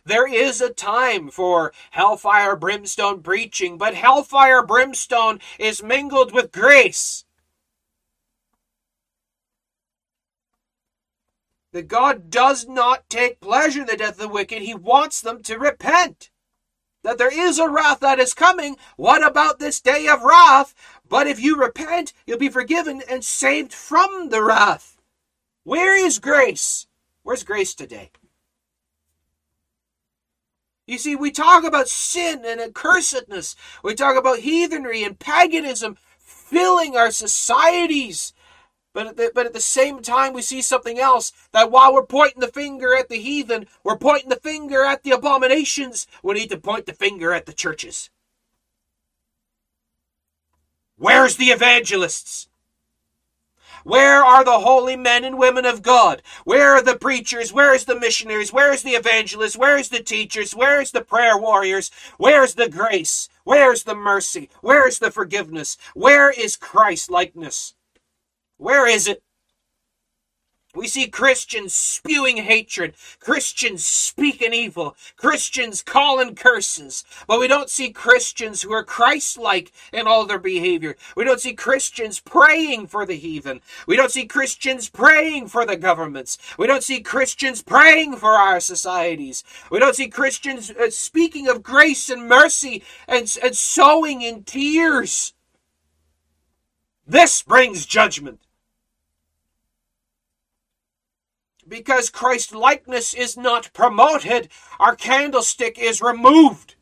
There 0.06 0.26
is 0.26 0.62
a 0.62 0.72
time 0.72 1.30
for 1.30 1.74
hellfire 1.92 2.56
brimstone 2.56 3.22
preaching, 3.22 3.78
but 3.78 3.94
hellfire 3.94 4.66
brimstone 4.66 5.42
is 5.60 5.84
mingled 5.84 6.34
with 6.34 6.54
grace. 6.54 7.26
That 11.74 11.90
God 11.90 12.30
does 12.30 12.70
not 12.70 13.10
take 13.10 13.42
pleasure 13.42 13.82
in 13.82 13.88
the 13.88 13.98
death 13.98 14.12
of 14.12 14.18
the 14.20 14.28
wicked, 14.30 14.62
He 14.62 14.76
wants 14.76 15.20
them 15.20 15.44
to 15.44 15.60
repent 15.60 16.30
that 17.04 17.18
there 17.18 17.32
is 17.32 17.60
a 17.60 17.70
wrath 17.70 18.00
that 18.02 18.20
is 18.20 18.34
coming. 18.34 18.78
What 18.96 19.26
about 19.26 19.60
this 19.60 19.80
day 19.80 20.08
of 20.08 20.24
wrath? 20.24 20.74
But 21.08 21.28
if 21.28 21.40
you 21.40 21.56
repent, 21.56 22.14
you'll 22.26 22.38
be 22.38 22.50
forgiven 22.50 23.02
and 23.10 23.24
saved 23.24 23.74
from 23.74 24.30
the 24.30 24.44
wrath. 24.44 24.98
Where 25.64 25.96
is 25.96 26.20
grace? 26.20 26.88
Where's 27.24 27.44
grace 27.44 27.76
today? 27.76 28.12
You 30.86 30.98
see, 30.98 31.16
we 31.16 31.32
talk 31.32 31.66
about 31.66 31.90
sin 31.90 32.44
and 32.46 32.62
accursedness. 32.62 33.56
We 33.84 33.94
talk 33.94 34.18
about 34.18 34.40
heathenry 34.40 35.04
and 35.04 35.20
paganism 35.20 35.98
filling 36.18 36.96
our 36.96 37.12
societies. 37.12 38.32
But 38.98 39.06
at, 39.06 39.16
the, 39.16 39.32
but 39.32 39.46
at 39.46 39.54
the 39.54 39.60
same 39.60 40.02
time, 40.02 40.34
we 40.34 40.42
see 40.42 40.60
something 40.60 40.98
else 40.98 41.32
that 41.52 41.70
while 41.70 41.94
we're 41.94 42.04
pointing 42.04 42.40
the 42.40 42.48
finger 42.48 42.96
at 42.96 43.10
the 43.10 43.20
heathen, 43.20 43.68
we're 43.84 43.96
pointing 43.96 44.30
the 44.30 44.38
finger 44.38 44.84
at 44.84 45.04
the 45.04 45.12
abominations. 45.12 46.08
We 46.24 46.34
need 46.34 46.50
to 46.50 46.58
point 46.58 46.88
the 46.88 46.94
finger 46.94 47.32
at 47.32 47.46
the 47.46 47.54
churches. 47.54 48.10
Where's 50.98 51.38
the 51.38 51.52
evangelists? 51.52 52.50
Where 53.84 54.26
are 54.26 54.44
the 54.44 54.62
holy 54.62 54.96
men 54.96 55.24
and 55.24 55.38
women 55.38 55.66
of 55.68 55.84
God? 55.84 56.24
Where 56.44 56.72
are 56.72 56.82
the 56.82 56.98
preachers? 56.98 57.54
Where's 57.54 57.86
the 57.86 58.00
missionaries? 58.00 58.52
Where's 58.52 58.82
the 58.82 58.96
evangelists? 58.96 59.56
Where's 59.56 59.90
the 59.90 60.02
teachers? 60.02 60.56
Where's 60.56 60.90
the 60.90 61.02
prayer 61.04 61.38
warriors? 61.38 61.92
Where's 62.18 62.56
the 62.56 62.68
grace? 62.68 63.30
Where's 63.44 63.84
the 63.84 63.94
mercy? 63.94 64.50
Where's 64.62 64.98
the 64.98 65.12
forgiveness? 65.12 65.78
Where 65.94 66.32
is 66.32 66.56
Christ 66.56 67.12
likeness? 67.12 67.76
Where 68.58 68.88
is 68.88 69.08
it? 69.08 69.22
We 70.78 70.88
see 70.88 71.08
Christians 71.08 71.74
spewing 71.74 72.38
hatred, 72.38 72.94
Christians 73.20 73.84
speaking 73.84 74.54
evil, 74.54 74.96
Christians 75.16 75.82
calling 75.82 76.36
curses, 76.36 77.04
but 77.26 77.40
we 77.40 77.48
don't 77.48 77.70
see 77.70 77.90
Christians 77.90 78.62
who 78.62 78.72
are 78.74 78.84
Christ 78.84 79.40
like 79.40 79.72
in 79.92 80.06
all 80.06 80.28
their 80.28 80.38
behavior. 80.38 80.96
We 81.16 81.24
don't 81.24 81.40
see 81.42 81.54
Christians 81.54 82.20
praying 82.20 82.88
for 82.88 83.08
the 83.08 83.16
heathen. 83.16 83.62
We 83.88 83.96
don't 83.96 84.12
see 84.12 84.28
Christians 84.28 84.88
praying 84.88 85.48
for 85.48 85.66
the 85.66 85.78
governments. 85.78 86.38
We 86.60 86.68
don't 86.68 86.84
see 86.84 87.02
Christians 87.02 87.64
praying 87.64 88.18
for 88.18 88.34
our 88.34 88.60
societies. 88.60 89.44
We 89.72 89.80
don't 89.80 89.96
see 89.96 90.10
Christians 90.10 90.70
uh, 90.70 90.92
speaking 90.92 91.48
of 91.48 91.64
grace 91.64 92.08
and 92.08 92.28
mercy 92.28 92.84
and, 93.08 93.36
and 93.42 93.56
sowing 93.56 94.22
in 94.22 94.44
tears. 94.44 95.34
This 97.08 97.42
brings 97.42 97.88
judgment. 97.88 98.42
Because 101.68 102.10
Christ 102.10 102.54
likeness 102.54 103.14
is 103.14 103.38
not 103.38 103.72
promoted, 103.74 104.50
our 104.80 104.96
candlestick 104.96 105.78
is 105.78 106.02
removed. 106.02 106.76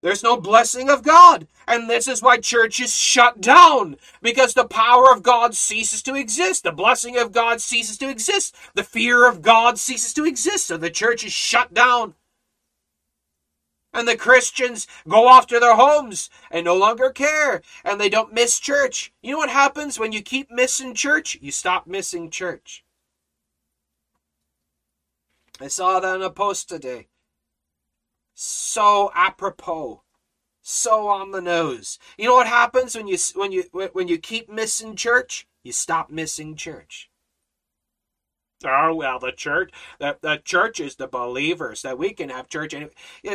There's 0.00 0.22
no 0.22 0.36
blessing 0.36 0.88
of 0.88 1.02
God. 1.02 1.48
And 1.66 1.90
this 1.90 2.06
is 2.06 2.22
why 2.22 2.38
church 2.38 2.80
is 2.80 2.96
shut 2.96 3.40
down. 3.40 3.96
Because 4.22 4.54
the 4.54 4.64
power 4.64 5.12
of 5.12 5.22
God 5.22 5.54
ceases 5.54 6.02
to 6.04 6.14
exist. 6.14 6.62
The 6.62 6.72
blessing 6.72 7.18
of 7.18 7.32
God 7.32 7.60
ceases 7.60 7.98
to 7.98 8.08
exist. 8.08 8.54
The 8.74 8.84
fear 8.84 9.28
of 9.28 9.42
God 9.42 9.78
ceases 9.78 10.14
to 10.14 10.24
exist. 10.24 10.68
So 10.68 10.76
the 10.76 10.88
church 10.88 11.24
is 11.24 11.32
shut 11.32 11.74
down. 11.74 12.14
And 13.92 14.06
the 14.06 14.16
Christians 14.16 14.86
go 15.08 15.26
off 15.26 15.46
to 15.48 15.58
their 15.58 15.74
homes 15.74 16.30
and 16.50 16.64
no 16.64 16.76
longer 16.76 17.10
care 17.10 17.62
and 17.84 18.00
they 18.00 18.08
don't 18.08 18.34
miss 18.34 18.60
church. 18.60 19.12
You 19.22 19.32
know 19.32 19.38
what 19.38 19.50
happens 19.50 19.98
when 19.98 20.12
you 20.12 20.22
keep 20.22 20.50
missing 20.50 20.94
church? 20.94 21.38
You 21.40 21.50
stop 21.50 21.86
missing 21.86 22.30
church. 22.30 22.84
I 25.60 25.68
saw 25.68 26.00
that 26.00 26.14
on 26.14 26.22
a 26.22 26.30
post 26.30 26.68
today. 26.68 27.08
So 28.34 29.10
apropos. 29.14 30.02
So 30.62 31.08
on 31.08 31.30
the 31.30 31.40
nose. 31.40 31.98
You 32.16 32.26
know 32.26 32.34
what 32.34 32.46
happens 32.46 32.94
when 32.94 33.08
you 33.08 33.16
when 33.34 33.52
you 33.52 33.64
when 33.92 34.06
you 34.06 34.18
keep 34.18 34.48
missing 34.48 34.94
church? 34.96 35.46
You 35.64 35.72
stop 35.72 36.10
missing 36.10 36.54
church. 36.56 37.10
Oh 38.64 38.94
well, 38.94 39.18
the 39.18 39.32
church, 39.32 39.72
the, 40.00 40.18
the 40.20 40.40
church 40.44 40.80
is 40.80 40.96
the 40.96 41.06
believers 41.06 41.82
that 41.82 41.96
we 41.96 42.12
can 42.12 42.28
have 42.28 42.48
church, 42.48 42.74
and 42.74 42.90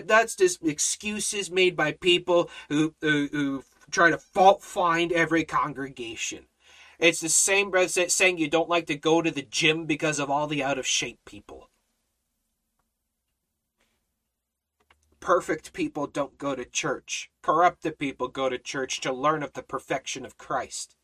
that's 0.06 0.36
just 0.36 0.64
excuses 0.64 1.50
made 1.50 1.76
by 1.76 1.94
people 1.94 2.50
who 2.70 2.94
who, 3.02 3.30
who 3.32 3.64
try 3.90 4.10
to 4.10 4.18
fault 4.18 4.62
find 4.62 5.12
every 5.12 5.46
congregation. 5.46 6.46
It's 7.00 7.22
the 7.22 7.30
same 7.30 7.72
breath 7.72 7.92
saying 8.12 8.38
you 8.38 8.50
don't 8.50 8.70
like 8.70 8.88
to 8.88 8.96
go 8.96 9.22
to 9.22 9.32
the 9.32 9.42
gym 9.42 9.86
because 9.86 10.20
of 10.20 10.30
all 10.30 10.48
the 10.48 10.64
out 10.64 10.78
of 10.78 10.88
shape 10.88 11.20
people. 11.26 11.70
Perfect 15.24 15.72
people 15.72 16.06
don't 16.06 16.38
go 16.38 16.54
to 16.54 16.66
church. 16.66 17.32
Corrupted 17.42 17.98
people 17.98 18.28
go 18.28 18.50
to 18.50 18.58
church 18.58 19.00
to 19.00 19.14
learn 19.14 19.42
of 19.42 19.54
the 19.54 19.64
perfection 19.64 20.26
of 20.26 20.38
Christ. 20.38 20.98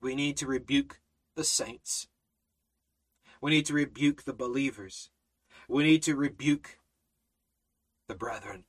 We 0.00 0.16
need 0.16 0.36
to 0.38 0.48
rebuke 0.48 0.98
the 1.36 1.44
saints. 1.44 2.08
We 3.40 3.52
need 3.52 3.66
to 3.66 3.72
rebuke 3.72 4.24
the 4.24 4.32
believers. 4.32 5.10
We 5.68 5.84
need 5.84 6.02
to 6.02 6.16
rebuke 6.16 6.80
the 8.08 8.16
brethren. 8.16 8.64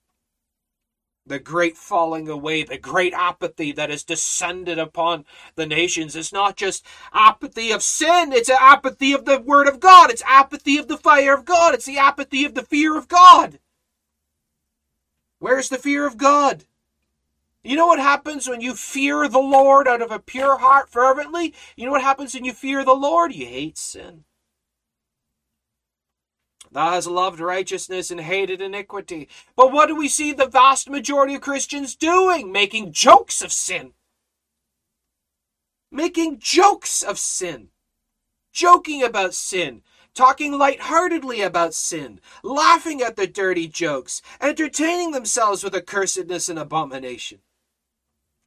The 1.26 1.40
great 1.40 1.78
falling 1.78 2.28
away, 2.28 2.64
the 2.64 2.78
great 2.78 3.14
apathy 3.14 3.72
that 3.72 3.90
has 3.90 4.04
descended 4.04 4.78
upon 4.78 5.24
the 5.56 5.66
nations 5.66 6.18
is 6.18 6.34
not 6.34 6.58
just 6.58 6.86
apathy 7.14 7.72
of 7.72 7.82
sin, 7.82 8.34
it's 8.34 8.50
apathy 8.50 9.14
of 9.14 9.24
the 9.24 9.40
Word 9.40 9.68
of 9.68 9.80
God, 9.80 10.12
it's 10.12 10.24
apathy 10.26 10.78
of 10.78 10.90
the 10.90 10.98
fire 10.98 11.34
of 11.34 11.46
God, 11.46 11.74
it's 11.74 11.86
the 11.86 11.98
apathy 11.98 12.44
of 12.44 12.56
the 12.56 12.64
fear 12.64 12.98
of 12.98 13.08
God. 13.08 13.60
Where's 15.40 15.70
the 15.70 15.78
fear 15.78 16.06
of 16.06 16.18
God? 16.18 16.66
You 17.64 17.78
know 17.78 17.88
what 17.88 18.00
happens 18.00 18.50
when 18.50 18.60
you 18.60 18.76
fear 18.76 19.30
the 19.30 19.40
Lord 19.40 19.88
out 19.88 20.02
of 20.02 20.12
a 20.12 20.20
pure 20.20 20.58
heart 20.58 20.90
fervently? 20.90 21.54
You 21.78 21.86
know 21.86 21.92
what 21.94 22.02
happens 22.02 22.34
when 22.34 22.44
you 22.44 22.52
fear 22.52 22.84
the 22.84 22.94
Lord? 22.94 23.34
You 23.34 23.46
hate 23.46 23.78
sin. 23.78 24.26
Thou 26.74 26.92
hast 26.92 27.08
loved 27.08 27.40
righteousness 27.40 28.10
and 28.12 28.20
hated 28.20 28.62
iniquity. 28.62 29.30
But 29.56 29.72
what 29.72 29.88
do 29.88 29.96
we 29.96 30.08
see 30.08 30.34
the 30.34 30.48
vast 30.48 30.90
majority 30.90 31.36
of 31.36 31.42
Christians 31.42 31.96
doing? 31.96 32.52
Making 32.52 32.92
jokes 32.92 33.42
of 33.42 33.52
sin. 33.52 33.94
Making 35.92 36.40
jokes 36.40 37.04
of 37.04 37.20
sin. 37.20 37.70
Joking 38.52 39.04
about 39.04 39.36
sin. 39.36 39.84
Talking 40.16 40.58
lightheartedly 40.58 41.42
about 41.42 41.74
sin. 41.74 42.20
Laughing 42.44 43.02
at 43.02 43.16
the 43.16 43.28
dirty 43.28 43.68
jokes. 43.68 44.22
Entertaining 44.42 45.12
themselves 45.12 45.64
with 45.64 45.74
accursedness 45.74 46.50
and 46.50 46.58
abomination 46.58 47.40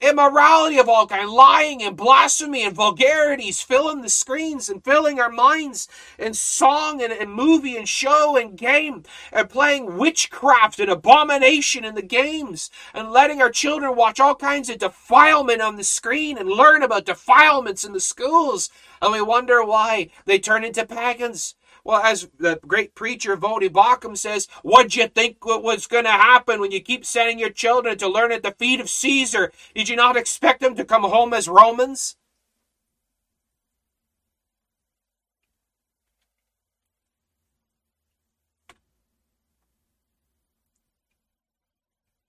immorality 0.00 0.78
of 0.78 0.88
all 0.88 1.06
kind, 1.06 1.28
lying 1.30 1.82
and 1.82 1.96
blasphemy 1.96 2.64
and 2.64 2.74
vulgarities 2.74 3.60
filling 3.60 4.02
the 4.02 4.08
screens 4.08 4.68
and 4.68 4.84
filling 4.84 5.18
our 5.18 5.30
minds 5.30 5.88
in 6.18 6.34
song 6.34 7.02
and, 7.02 7.12
and 7.12 7.32
movie 7.32 7.76
and 7.76 7.88
show 7.88 8.36
and 8.36 8.56
game 8.56 9.02
and 9.32 9.48
playing 9.48 9.96
witchcraft 9.98 10.78
and 10.78 10.90
abomination 10.90 11.84
in 11.84 11.94
the 11.94 12.02
games 12.02 12.70
and 12.94 13.10
letting 13.10 13.42
our 13.42 13.50
children 13.50 13.96
watch 13.96 14.20
all 14.20 14.34
kinds 14.34 14.70
of 14.70 14.78
defilement 14.78 15.60
on 15.60 15.76
the 15.76 15.84
screen 15.84 16.38
and 16.38 16.48
learn 16.48 16.82
about 16.82 17.06
defilements 17.06 17.84
in 17.84 17.92
the 17.92 18.00
schools. 18.00 18.70
And 19.02 19.12
we 19.12 19.20
wonder 19.20 19.64
why 19.64 20.10
they 20.26 20.38
turn 20.38 20.64
into 20.64 20.86
pagans. 20.86 21.55
Well, 21.86 22.02
as 22.02 22.28
the 22.36 22.58
great 22.66 22.96
preacher 22.96 23.36
Voddie 23.36 23.70
Baucham 23.70 24.18
says, 24.18 24.48
what'd 24.64 24.96
you 24.96 25.06
think 25.06 25.46
was 25.46 25.86
going 25.86 26.02
to 26.02 26.10
happen 26.10 26.60
when 26.60 26.72
you 26.72 26.80
keep 26.80 27.06
sending 27.06 27.38
your 27.38 27.50
children 27.50 27.96
to 27.98 28.08
learn 28.08 28.32
at 28.32 28.42
the 28.42 28.50
feet 28.50 28.80
of 28.80 28.90
Caesar? 28.90 29.52
Did 29.72 29.88
you 29.88 29.94
not 29.94 30.16
expect 30.16 30.62
them 30.62 30.74
to 30.74 30.84
come 30.84 31.04
home 31.04 31.32
as 31.32 31.46
Romans? 31.46 32.16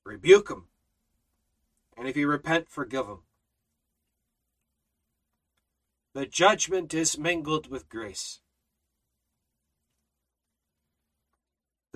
Rebuke 0.05 0.49
them. 0.49 0.67
And 1.97 2.07
if 2.07 2.15
you 2.15 2.27
repent, 2.27 2.69
forgive 2.69 3.07
them. 3.07 3.21
The 6.13 6.27
judgment 6.27 6.93
is 6.93 7.17
mingled 7.17 7.71
with 7.71 7.89
grace. 7.89 8.41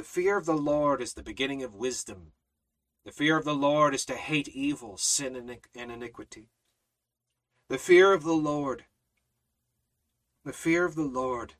The 0.01 0.07
fear 0.07 0.35
of 0.35 0.47
the 0.47 0.57
Lord 0.57 0.99
is 0.99 1.13
the 1.13 1.21
beginning 1.21 1.61
of 1.61 1.75
wisdom. 1.75 2.31
The 3.05 3.11
fear 3.11 3.37
of 3.37 3.45
the 3.45 3.53
Lord 3.53 3.93
is 3.93 4.03
to 4.05 4.15
hate 4.15 4.47
evil, 4.47 4.97
sin, 4.97 5.35
and 5.35 5.91
iniquity. 5.91 6.49
The 7.69 7.77
fear 7.77 8.11
of 8.11 8.23
the 8.23 8.33
Lord, 8.33 8.85
the 10.43 10.53
fear 10.53 10.85
of 10.85 10.95
the 10.95 11.03
Lord 11.03 11.53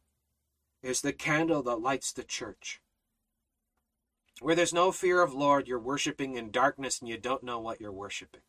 is 0.82 1.02
the 1.02 1.14
candle 1.14 1.62
that 1.62 1.82
lights 1.82 2.12
the 2.12 2.24
church. 2.24 2.82
Where 4.40 4.56
there's 4.56 4.74
no 4.74 4.92
fear 4.92 5.22
of 5.22 5.36
Lord, 5.36 5.68
you're 5.68 5.78
worshiping 5.78 6.34
in 6.34 6.50
darkness 6.50 7.00
and 7.00 7.08
you 7.08 7.20
don't 7.20 7.44
know 7.44 7.60
what 7.60 7.80
you're 7.80 7.92
worshiping. 7.92 8.42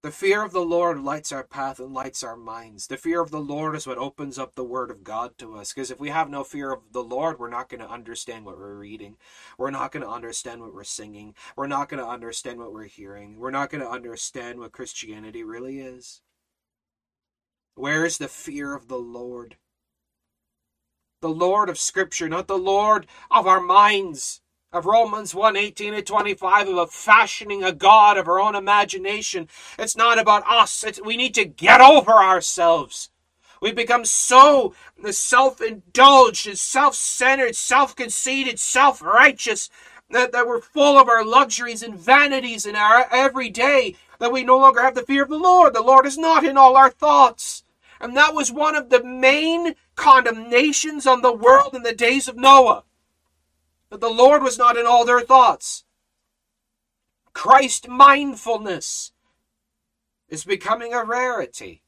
The 0.00 0.12
fear 0.12 0.44
of 0.44 0.52
the 0.52 0.60
Lord 0.60 1.00
lights 1.00 1.32
our 1.32 1.42
path 1.42 1.80
and 1.80 1.92
lights 1.92 2.22
our 2.22 2.36
minds. 2.36 2.86
The 2.86 2.96
fear 2.96 3.20
of 3.20 3.32
the 3.32 3.40
Lord 3.40 3.74
is 3.74 3.84
what 3.84 3.98
opens 3.98 4.38
up 4.38 4.54
the 4.54 4.62
Word 4.62 4.92
of 4.92 5.02
God 5.02 5.36
to 5.38 5.56
us. 5.56 5.72
Because 5.72 5.90
if 5.90 5.98
we 5.98 6.10
have 6.10 6.30
no 6.30 6.44
fear 6.44 6.72
of 6.72 6.92
the 6.92 7.02
Lord, 7.02 7.40
we're 7.40 7.50
not 7.50 7.68
going 7.68 7.80
to 7.80 7.90
understand 7.90 8.44
what 8.44 8.58
we're 8.58 8.76
reading. 8.76 9.16
We're 9.58 9.72
not 9.72 9.90
going 9.90 10.04
to 10.04 10.08
understand 10.08 10.60
what 10.60 10.72
we're 10.72 10.84
singing. 10.84 11.34
We're 11.56 11.66
not 11.66 11.88
going 11.88 12.00
to 12.00 12.08
understand 12.08 12.60
what 12.60 12.72
we're 12.72 12.84
hearing. 12.84 13.38
We're 13.40 13.50
not 13.50 13.70
going 13.70 13.82
to 13.82 13.90
understand 13.90 14.60
what 14.60 14.70
Christianity 14.70 15.42
really 15.42 15.80
is. 15.80 16.20
Where 17.74 18.04
is 18.04 18.18
the 18.18 18.28
fear 18.28 18.76
of 18.76 18.86
the 18.86 18.98
Lord? 18.98 19.56
The 21.22 21.28
Lord 21.28 21.68
of 21.68 21.76
Scripture, 21.76 22.28
not 22.28 22.46
the 22.46 22.56
Lord 22.56 23.08
of 23.32 23.48
our 23.48 23.60
minds 23.60 24.42
of 24.70 24.84
Romans 24.84 25.34
1 25.34 25.56
18 25.56 25.94
and 25.94 26.06
25 26.06 26.68
about 26.68 26.92
fashioning 26.92 27.64
a 27.64 27.72
God 27.72 28.18
of 28.18 28.28
our 28.28 28.38
own 28.38 28.54
imagination. 28.54 29.48
It's 29.78 29.96
not 29.96 30.18
about 30.18 30.44
us. 30.46 30.84
It's, 30.84 31.00
we 31.02 31.16
need 31.16 31.34
to 31.34 31.46
get 31.46 31.80
over 31.80 32.12
ourselves. 32.12 33.10
We 33.62 33.72
become 33.72 34.04
so 34.04 34.74
self 35.10 35.62
indulged 35.62 36.46
and 36.46 36.58
self 36.58 36.94
centered, 36.94 37.56
self 37.56 37.96
conceited, 37.96 38.58
self 38.58 39.00
righteous 39.00 39.70
that, 40.10 40.32
that 40.32 40.46
we're 40.46 40.60
full 40.60 40.98
of 40.98 41.08
our 41.08 41.24
luxuries 41.24 41.82
and 41.82 41.98
vanities 41.98 42.66
in 42.66 42.76
our 42.76 43.06
everyday 43.10 43.96
that 44.18 44.32
we 44.32 44.42
no 44.42 44.58
longer 44.58 44.82
have 44.82 44.94
the 44.94 45.02
fear 45.02 45.22
of 45.22 45.30
the 45.30 45.38
Lord. 45.38 45.74
The 45.74 45.80
Lord 45.80 46.04
is 46.04 46.18
not 46.18 46.44
in 46.44 46.58
all 46.58 46.76
our 46.76 46.90
thoughts. 46.90 47.64
And 48.00 48.16
that 48.16 48.34
was 48.34 48.52
one 48.52 48.76
of 48.76 48.90
the 48.90 49.02
main 49.02 49.74
condemnations 49.96 51.06
on 51.06 51.22
the 51.22 51.32
world 51.32 51.74
in 51.74 51.82
the 51.82 51.94
days 51.94 52.28
of 52.28 52.36
Noah 52.36 52.84
that 53.90 54.00
the 54.00 54.08
Lord 54.08 54.42
was 54.42 54.58
not 54.58 54.76
in 54.76 54.86
all 54.86 55.04
their 55.04 55.20
thoughts. 55.20 55.84
Christ 57.32 57.88
mindfulness 57.88 59.12
is 60.28 60.44
becoming 60.44 60.92
a 60.92 61.04
rarity. 61.04 61.82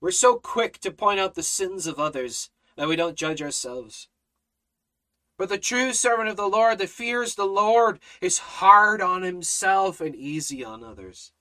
We're 0.00 0.10
so 0.12 0.36
quick 0.36 0.78
to 0.80 0.90
point 0.90 1.18
out 1.18 1.34
the 1.34 1.42
sins 1.42 1.86
of 1.86 1.98
others 1.98 2.50
that 2.76 2.88
we 2.88 2.96
don't 2.96 3.16
judge 3.16 3.42
ourselves. 3.42 4.08
But 5.36 5.48
the 5.48 5.58
true 5.58 5.92
servant 5.92 6.28
of 6.28 6.36
the 6.36 6.48
Lord 6.48 6.78
that 6.78 6.88
fears 6.88 7.34
the 7.34 7.44
Lord 7.44 8.00
is 8.20 8.38
hard 8.38 9.00
on 9.00 9.22
himself 9.22 10.00
and 10.00 10.14
easy 10.14 10.64
on 10.64 10.82
others. 10.82 11.32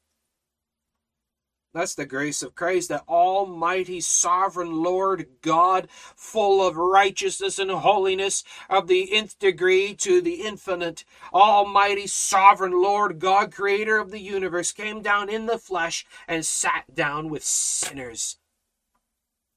That's 1.73 1.95
the 1.95 2.05
grace 2.05 2.41
of 2.41 2.55
Christ, 2.55 2.89
that 2.89 3.03
almighty 3.07 4.01
sovereign 4.01 4.81
Lord 4.81 5.27
God, 5.41 5.87
full 6.15 6.65
of 6.65 6.75
righteousness 6.75 7.59
and 7.59 7.69
holiness 7.69 8.43
of 8.69 8.87
the 8.87 9.13
nth 9.13 9.37
degree 9.37 9.93
to 9.95 10.21
the 10.21 10.41
infinite. 10.45 11.03
Almighty 11.33 12.07
sovereign 12.07 12.71
Lord 12.71 13.19
God, 13.19 13.53
creator 13.53 13.97
of 13.97 14.11
the 14.11 14.21
universe, 14.21 14.71
came 14.71 15.01
down 15.01 15.29
in 15.29 15.45
the 15.45 15.59
flesh 15.59 16.05
and 16.27 16.45
sat 16.45 16.95
down 16.95 17.29
with 17.29 17.43
sinners. 17.43 18.37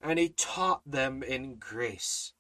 And 0.03 0.19
he 0.19 0.31
taught 0.31 0.83
them 0.85 1.23
in 1.23 1.57
grace. 1.57 2.33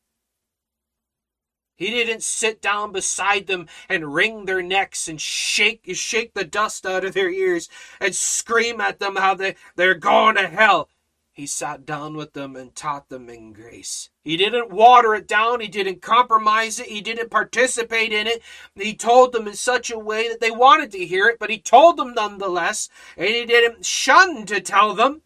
He 1.80 1.88
didn't 1.88 2.22
sit 2.22 2.60
down 2.60 2.92
beside 2.92 3.46
them 3.46 3.66
and 3.88 4.12
wring 4.12 4.44
their 4.44 4.60
necks 4.60 5.08
and 5.08 5.18
shake 5.18 5.80
shake 5.94 6.34
the 6.34 6.44
dust 6.44 6.84
out 6.84 7.06
of 7.06 7.14
their 7.14 7.30
ears 7.30 7.70
and 8.02 8.14
scream 8.14 8.82
at 8.82 9.00
them 9.00 9.16
how 9.16 9.34
they, 9.34 9.56
they're 9.76 9.94
going 9.94 10.34
to 10.34 10.46
hell. 10.46 10.90
He 11.32 11.46
sat 11.46 11.86
down 11.86 12.18
with 12.18 12.34
them 12.34 12.54
and 12.54 12.74
taught 12.74 13.08
them 13.08 13.30
in 13.30 13.54
grace. 13.54 14.10
He 14.22 14.36
didn't 14.36 14.70
water 14.70 15.14
it 15.14 15.26
down. 15.26 15.60
He 15.60 15.68
didn't 15.68 16.02
compromise 16.02 16.78
it. 16.78 16.88
He 16.88 17.00
didn't 17.00 17.30
participate 17.30 18.12
in 18.12 18.26
it. 18.26 18.42
He 18.74 18.94
told 18.94 19.32
them 19.32 19.48
in 19.48 19.54
such 19.54 19.90
a 19.90 19.98
way 19.98 20.28
that 20.28 20.40
they 20.40 20.50
wanted 20.50 20.90
to 20.92 21.06
hear 21.06 21.28
it, 21.28 21.38
but 21.38 21.48
he 21.48 21.58
told 21.58 21.96
them 21.96 22.12
nonetheless, 22.12 22.90
and 23.16 23.28
he 23.28 23.46
didn't 23.46 23.86
shun 23.86 24.44
to 24.46 24.60
tell 24.60 24.92
them. 24.92 25.22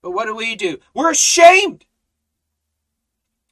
But 0.00 0.12
what 0.12 0.26
do 0.26 0.36
we 0.36 0.54
do? 0.54 0.78
We're 0.94 1.10
ashamed. 1.10 1.86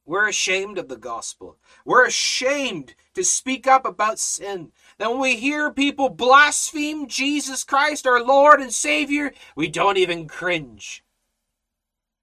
We're 0.05 0.28
ashamed 0.28 0.78
of 0.78 0.89
the 0.89 0.97
gospel. 0.97 1.57
We're 1.85 2.07
ashamed 2.07 2.95
to 3.14 3.24
speak 3.24 3.66
up 3.66 3.85
about 3.85 4.18
sin. 4.18 4.72
Then 4.99 5.11
when 5.11 5.20
we 5.20 5.37
hear 5.37 5.70
people 5.70 6.09
blaspheme 6.09 7.09
Jesus 7.09 7.64
Christ, 7.64 8.07
our 8.07 8.22
Lord 8.22 8.61
and 8.61 8.72
Savior, 8.72 9.33
we 9.57 9.68
don't 9.68 9.99
even 9.99 10.28
cringe. 10.28 11.05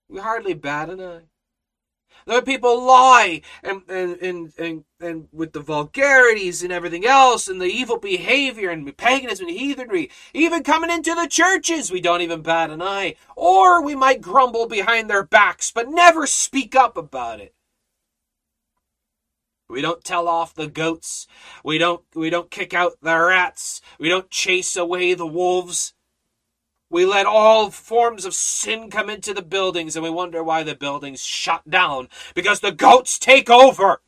We 0.08 0.20
hardly 0.20 0.54
bat 0.54 0.90
an 0.90 1.02
eye. 1.02 1.22
Then 2.26 2.44
people 2.44 2.84
lie 2.84 3.42
and, 3.64 3.82
and, 3.88 4.18
and, 4.22 4.54
and, 4.58 4.84
and 5.00 5.28
with 5.32 5.54
the 5.54 5.62
vulgarities 5.62 6.62
and 6.62 6.72
everything 6.72 7.06
else 7.06 7.48
and 7.48 7.60
the 7.60 7.66
evil 7.66 7.98
behavior 7.98 8.70
and 8.70 8.96
paganism 8.98 9.48
and 9.48 9.58
heathenry, 9.58 10.12
even 10.34 10.64
coming 10.64 10.92
into 10.92 11.16
the 11.16 11.28
churches, 11.28 11.92
we 11.92 12.02
don't 12.02 12.22
even 12.22 12.42
bat 12.42 12.70
an 12.70 12.82
eye. 12.82 13.16
Or 13.36 13.82
we 13.82 13.96
might 13.96 14.22
grumble 14.22 14.68
behind 14.68 15.10
their 15.10 15.24
backs, 15.24 15.72
but 15.72 15.90
never 15.90 16.28
speak 16.28 16.76
up 16.76 16.98
about 16.98 17.40
it. 17.40 17.54
We 19.70 19.82
don't 19.82 20.04
tell 20.04 20.28
off 20.28 20.56
the 20.56 20.68
goats. 20.68 21.28
We 21.64 21.78
don't 21.78 22.04
we 22.16 22.32
don't 22.32 22.50
kick 22.50 22.74
out 22.74 22.94
the 23.02 23.20
rats. 23.20 23.82
We 24.00 24.10
don't 24.10 24.32
chase 24.32 24.76
away 24.76 25.14
the 25.14 25.28
wolves. 25.28 25.94
We 26.90 27.06
let 27.06 27.28
all 27.28 27.70
forms 27.70 28.26
of 28.26 28.34
sin 28.34 28.90
come 28.90 29.12
into 29.12 29.32
the 29.32 29.44
buildings 29.44 29.96
and 29.96 30.04
we 30.04 30.10
wonder 30.10 30.44
why 30.44 30.64
the 30.64 30.74
buildings 30.74 31.24
shut 31.24 31.70
down 31.70 32.10
because 32.34 32.62
the 32.62 32.72
goats 32.72 33.20
take 33.20 33.48
over. 33.48 34.02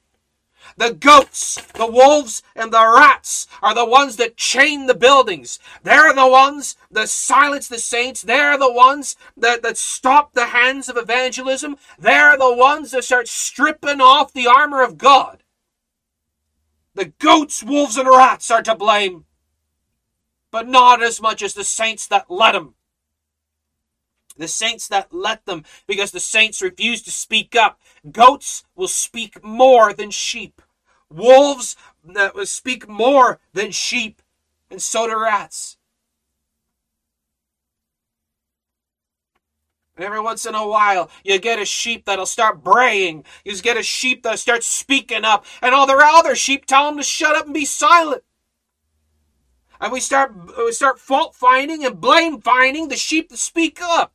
The 0.77 0.93
goats, 0.93 1.61
the 1.73 1.85
wolves, 1.85 2.41
and 2.55 2.71
the 2.71 2.93
rats 2.95 3.47
are 3.61 3.75
the 3.75 3.85
ones 3.85 4.15
that 4.17 4.37
chain 4.37 4.87
the 4.87 4.95
buildings. 4.95 5.59
They're 5.83 6.13
the 6.13 6.27
ones 6.27 6.75
that 6.89 7.09
silence 7.09 7.67
the 7.67 7.79
saints. 7.79 8.21
They're 8.21 8.57
the 8.57 8.71
ones 8.71 9.15
that, 9.37 9.63
that 9.63 9.77
stop 9.77 10.33
the 10.33 10.47
hands 10.47 10.87
of 10.87 10.97
evangelism. 10.97 11.77
They're 11.99 12.37
the 12.37 12.53
ones 12.55 12.91
that 12.91 13.03
start 13.03 13.27
stripping 13.27 14.01
off 14.01 14.33
the 14.33 14.47
armor 14.47 14.81
of 14.83 14.97
God. 14.97 15.40
The 16.93 17.13
goats, 17.19 17.63
wolves, 17.63 17.97
and 17.97 18.07
rats 18.07 18.51
are 18.51 18.61
to 18.63 18.75
blame, 18.75 19.25
but 20.51 20.67
not 20.67 21.01
as 21.01 21.21
much 21.21 21.41
as 21.41 21.53
the 21.53 21.63
saints 21.63 22.07
that 22.07 22.29
let 22.29 22.51
them. 22.51 22.75
The 24.37 24.47
saints 24.47 24.87
that 24.89 25.13
let 25.13 25.45
them, 25.45 25.63
because 25.87 26.11
the 26.11 26.19
saints 26.19 26.61
refuse 26.61 27.01
to 27.03 27.11
speak 27.11 27.55
up. 27.55 27.79
Goats 28.11 28.63
will 28.75 28.87
speak 28.87 29.43
more 29.43 29.93
than 29.93 30.11
sheep. 30.11 30.61
Wolves 31.09 31.75
that 32.03 32.35
will 32.35 32.45
speak 32.45 32.87
more 32.87 33.39
than 33.53 33.71
sheep, 33.71 34.21
and 34.69 34.81
so 34.81 35.07
do 35.07 35.19
rats. 35.19 35.77
And 40.01 40.07
every 40.07 40.19
once 40.19 40.47
in 40.47 40.55
a 40.55 40.67
while, 40.67 41.11
you 41.23 41.37
get 41.37 41.59
a 41.59 41.65
sheep 41.65 42.05
that'll 42.05 42.25
start 42.25 42.63
braying. 42.63 43.23
You 43.45 43.55
get 43.61 43.77
a 43.77 43.83
sheep 43.83 44.23
that 44.23 44.39
starts 44.39 44.65
speaking 44.65 45.23
up, 45.23 45.45
and 45.61 45.75
all 45.75 45.85
the 45.85 45.93
other 45.95 46.35
sheep 46.35 46.65
tell 46.65 46.89
him 46.89 46.97
to 46.97 47.03
shut 47.03 47.35
up 47.35 47.45
and 47.45 47.53
be 47.53 47.65
silent. 47.65 48.23
And 49.79 49.93
we 49.93 49.99
start 49.99 50.33
we 50.57 50.71
start 50.71 50.97
fault 50.97 51.35
finding 51.35 51.85
and 51.85 52.01
blame 52.01 52.41
finding 52.41 52.87
the 52.87 52.95
sheep 52.95 53.29
that 53.29 53.37
speak 53.37 53.79
up. 53.79 54.11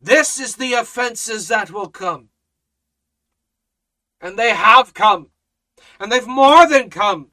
This 0.00 0.40
is 0.40 0.56
the 0.56 0.72
offenses 0.72 1.48
that 1.48 1.70
will 1.70 1.88
come. 1.88 2.30
And 4.22 4.38
they 4.38 4.54
have 4.54 4.94
come. 4.94 5.28
And 6.00 6.10
they've 6.10 6.26
more 6.26 6.66
than 6.66 6.88
come 6.88 7.30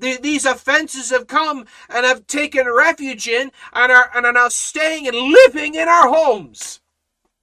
the, 0.00 0.18
these 0.20 0.44
offenses 0.44 1.10
have 1.10 1.26
come 1.26 1.66
and 1.88 2.04
have 2.04 2.26
taken 2.26 2.66
refuge 2.66 3.28
in 3.28 3.52
and 3.72 3.92
are, 3.92 4.10
and 4.14 4.26
are 4.26 4.32
now 4.32 4.48
staying 4.48 5.06
and 5.06 5.16
living 5.16 5.74
in 5.74 5.88
our 5.88 6.08
homes, 6.08 6.80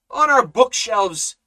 on 0.09 0.29
our 0.29 0.45
bookshelves, 0.45 1.37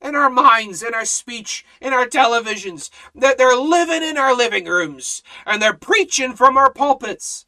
in 0.00 0.14
our 0.14 0.30
minds, 0.30 0.82
in 0.82 0.92
our 0.94 1.04
speech, 1.04 1.64
in 1.80 1.92
our 1.92 2.06
televisions. 2.06 2.90
That 3.14 3.38
they're 3.38 3.56
living 3.56 4.02
in 4.02 4.18
our 4.18 4.34
living 4.34 4.66
rooms 4.66 5.22
and 5.46 5.62
they're 5.62 5.72
preaching 5.72 6.34
from 6.34 6.58
our 6.58 6.72
pulpits. 6.72 7.46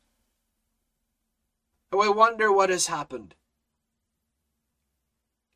And 1.93 2.01
we 2.01 2.09
wonder 2.09 2.51
what 2.51 2.71
has 2.71 2.87
happened. 2.87 3.35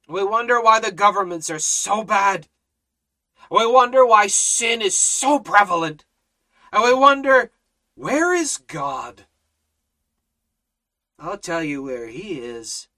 We 0.09 0.25
wonder 0.25 0.61
why 0.61 0.81
the 0.81 0.91
governments 0.91 1.49
are 1.51 1.61
so 1.61 2.03
bad. 2.03 2.49
We 3.51 3.67
wonder 3.67 4.05
why 4.05 4.27
sin 4.27 4.83
is 4.83 4.97
so 4.97 5.39
prevalent. 5.39 6.05
And 6.73 6.85
we 6.85 6.95
wonder, 6.95 7.51
where 7.95 8.35
is 8.35 8.57
God? 8.57 9.27
I'll 11.19 11.39
tell 11.39 11.63
you 11.63 11.83
where 11.83 12.07
he 12.07 12.41
is. 12.41 12.89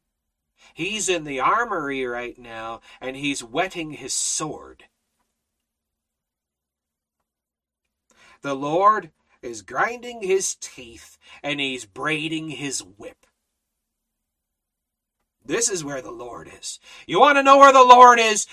He's 0.75 1.09
in 1.09 1.25
the 1.25 1.41
armory 1.41 2.05
right 2.07 2.39
now, 2.39 2.81
and 3.01 3.17
he's 3.17 3.43
whetting 3.43 3.93
his 3.93 4.15
sword. 4.15 4.85
The 8.43 8.55
Lord 8.55 9.11
is 9.41 9.63
grinding 9.63 10.23
his 10.23 10.55
teeth, 10.55 11.19
and 11.43 11.61
he's 11.61 11.85
braiding 11.85 12.51
his 12.51 12.81
whip. 12.81 13.27
This 15.45 15.69
is 15.69 15.85
where 15.85 16.01
the 16.01 16.13
Lord 16.13 16.49
is. 16.57 16.79
You 17.07 17.19
want 17.19 17.37
to 17.39 17.43
know 17.43 17.59
where 17.59 17.73
the 17.73 17.83
Lord 17.83 18.21
is? 18.21 18.47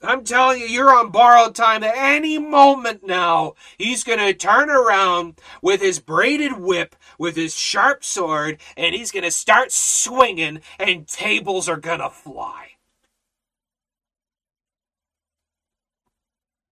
I'm 0.00 0.22
telling 0.22 0.60
you, 0.60 0.66
you're 0.66 0.94
on 0.94 1.10
borrowed 1.10 1.56
time. 1.56 1.82
At 1.82 1.96
any 1.96 2.38
moment 2.38 3.04
now, 3.04 3.54
he's 3.76 4.04
going 4.04 4.20
to 4.20 4.32
turn 4.32 4.70
around 4.70 5.40
with 5.60 5.80
his 5.80 5.98
braided 5.98 6.52
whip, 6.52 6.94
with 7.18 7.34
his 7.34 7.54
sharp 7.54 8.04
sword, 8.04 8.60
and 8.76 8.94
he's 8.94 9.10
going 9.10 9.24
to 9.24 9.30
start 9.30 9.72
swinging, 9.72 10.60
and 10.78 11.08
tables 11.08 11.68
are 11.68 11.78
going 11.78 11.98
to 11.98 12.10
fly. 12.10 12.76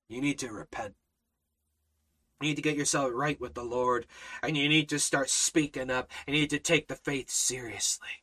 You 0.09 0.21
need 0.21 0.39
to 0.39 0.53
repent. 0.53 0.95
You 2.41 2.49
need 2.49 2.57
to 2.57 2.63
get 2.63 2.77
yourself 2.77 3.11
right 3.13 3.41
with 3.41 3.55
the 3.55 3.65
Lord, 3.65 4.07
and 4.41 4.57
you 4.57 4.69
need 4.69 4.89
to 4.91 5.01
start 5.01 5.31
speaking 5.31 5.91
up, 5.91 6.09
and 6.27 6.37
you 6.37 6.43
need 6.43 6.51
to 6.51 6.61
take 6.61 6.87
the 6.87 6.95
faith 6.95 7.31
seriously. 7.31 8.23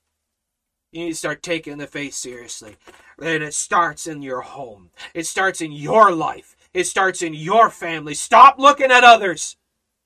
You 0.93 1.05
need 1.05 1.13
to 1.13 1.17
start 1.17 1.41
taking 1.41 1.79
the 1.79 1.87
faith 1.87 2.13
seriously. 2.13 2.75
And 3.19 3.41
it 3.41 3.55
starts 3.55 4.05
in 4.05 4.21
your 4.21 4.41
home. 4.41 4.91
It 5.15 5.25
starts 5.25 5.59
in 5.59 5.71
your 5.71 6.11
life. 6.11 6.55
It 6.71 6.85
starts 6.85 7.23
in 7.23 7.33
your 7.33 7.71
family. 7.71 8.13
Stop 8.13 8.59
looking 8.59 8.91
at 8.91 9.03
others. 9.03 9.57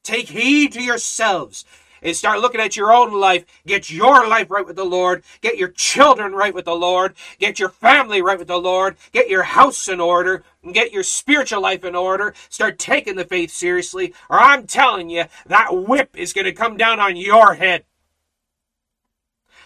Take 0.05 0.29
heed 0.29 0.71
to 0.71 0.81
yourselves 0.81 1.65
and 2.01 2.15
start 2.15 2.39
looking 2.39 2.61
at 2.61 2.77
your 2.77 2.93
own 2.93 3.11
life. 3.11 3.43
Get 3.65 3.89
your 3.89 4.29
life 4.29 4.49
right 4.49 4.65
with 4.65 4.77
the 4.77 4.85
Lord. 4.85 5.23
Get 5.41 5.57
your 5.57 5.67
children 5.67 6.31
right 6.31 6.53
with 6.53 6.63
the 6.63 6.75
Lord. 6.75 7.15
Get 7.37 7.59
your 7.59 7.67
family 7.67 8.21
right 8.21 8.39
with 8.39 8.47
the 8.47 8.57
Lord. 8.57 8.95
Get 9.11 9.29
your 9.29 9.43
house 9.43 9.89
in 9.89 9.99
order. 9.99 10.45
And 10.63 10.73
get 10.73 10.93
your 10.93 11.03
spiritual 11.03 11.61
life 11.61 11.83
in 11.83 11.95
order. 11.95 12.33
Start 12.47 12.79
taking 12.79 13.17
the 13.17 13.25
faith 13.25 13.51
seriously, 13.51 14.13
or 14.29 14.39
I'm 14.39 14.65
telling 14.67 15.09
you, 15.09 15.25
that 15.47 15.75
whip 15.75 16.15
is 16.15 16.31
going 16.31 16.45
to 16.45 16.53
come 16.53 16.77
down 16.77 17.01
on 17.01 17.17
your 17.17 17.55
head. 17.55 17.83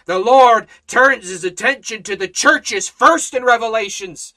The 0.06 0.18
Lord 0.18 0.66
turns 0.86 1.28
his 1.28 1.44
attention 1.44 2.02
to 2.04 2.16
the 2.16 2.28
churches 2.28 2.88
first 2.88 3.34
in 3.34 3.44
Revelations. 3.44 4.34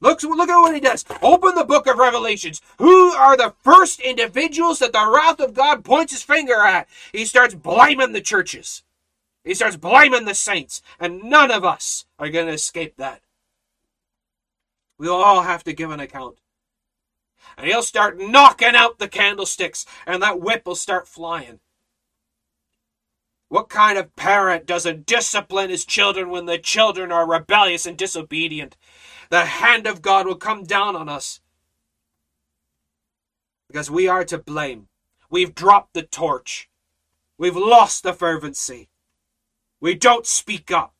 Look, 0.00 0.22
look 0.22 0.48
at 0.48 0.60
what 0.60 0.74
he 0.74 0.80
does. 0.80 1.04
Open 1.22 1.54
the 1.54 1.64
book 1.64 1.86
of 1.86 1.96
Revelations. 1.96 2.60
Who 2.78 3.12
are 3.12 3.36
the 3.36 3.54
first 3.62 3.98
individuals 4.00 4.80
that 4.80 4.92
the 4.92 5.10
wrath 5.10 5.40
of 5.40 5.54
God 5.54 5.84
points 5.84 6.12
his 6.12 6.22
finger 6.22 6.60
at? 6.62 6.88
He 7.12 7.24
starts 7.24 7.54
blaming 7.54 8.12
the 8.12 8.20
churches. 8.20 8.82
He 9.42 9.54
starts 9.54 9.76
blaming 9.76 10.26
the 10.26 10.34
saints. 10.34 10.82
And 11.00 11.24
none 11.24 11.50
of 11.50 11.64
us 11.64 12.04
are 12.18 12.28
going 12.28 12.46
to 12.46 12.52
escape 12.52 12.96
that. 12.98 13.22
We'll 14.98 15.14
all 15.14 15.42
have 15.42 15.64
to 15.64 15.72
give 15.72 15.90
an 15.90 16.00
account. 16.00 16.38
And 17.56 17.66
he'll 17.66 17.82
start 17.82 18.18
knocking 18.18 18.74
out 18.74 18.98
the 18.98 19.08
candlesticks, 19.08 19.86
and 20.06 20.22
that 20.22 20.40
whip 20.40 20.66
will 20.66 20.74
start 20.74 21.08
flying. 21.08 21.60
What 23.48 23.68
kind 23.68 23.96
of 23.96 24.14
parent 24.16 24.66
doesn't 24.66 25.06
discipline 25.06 25.70
his 25.70 25.84
children 25.84 26.30
when 26.30 26.46
the 26.46 26.58
children 26.58 27.12
are 27.12 27.28
rebellious 27.28 27.86
and 27.86 27.96
disobedient? 27.96 28.76
The 29.30 29.44
hand 29.44 29.86
of 29.86 30.02
God 30.02 30.26
will 30.26 30.36
come 30.36 30.64
down 30.64 30.96
on 30.96 31.08
us. 31.08 31.40
Because 33.68 33.90
we 33.90 34.08
are 34.08 34.24
to 34.24 34.38
blame. 34.38 34.88
We've 35.30 35.54
dropped 35.54 35.94
the 35.94 36.02
torch. 36.02 36.68
We've 37.38 37.56
lost 37.56 38.02
the 38.02 38.12
fervency. 38.12 38.88
We 39.80 39.94
don't 39.94 40.26
speak 40.26 40.70
up. 40.72 40.94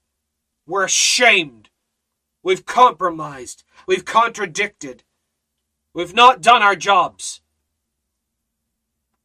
We're 0.66 0.84
ashamed. 0.84 1.70
We've 2.42 2.66
compromised. 2.66 3.64
We've 3.86 4.04
contradicted. 4.04 5.02
We've 5.94 6.14
not 6.14 6.42
done 6.42 6.62
our 6.62 6.76
jobs. 6.76 7.40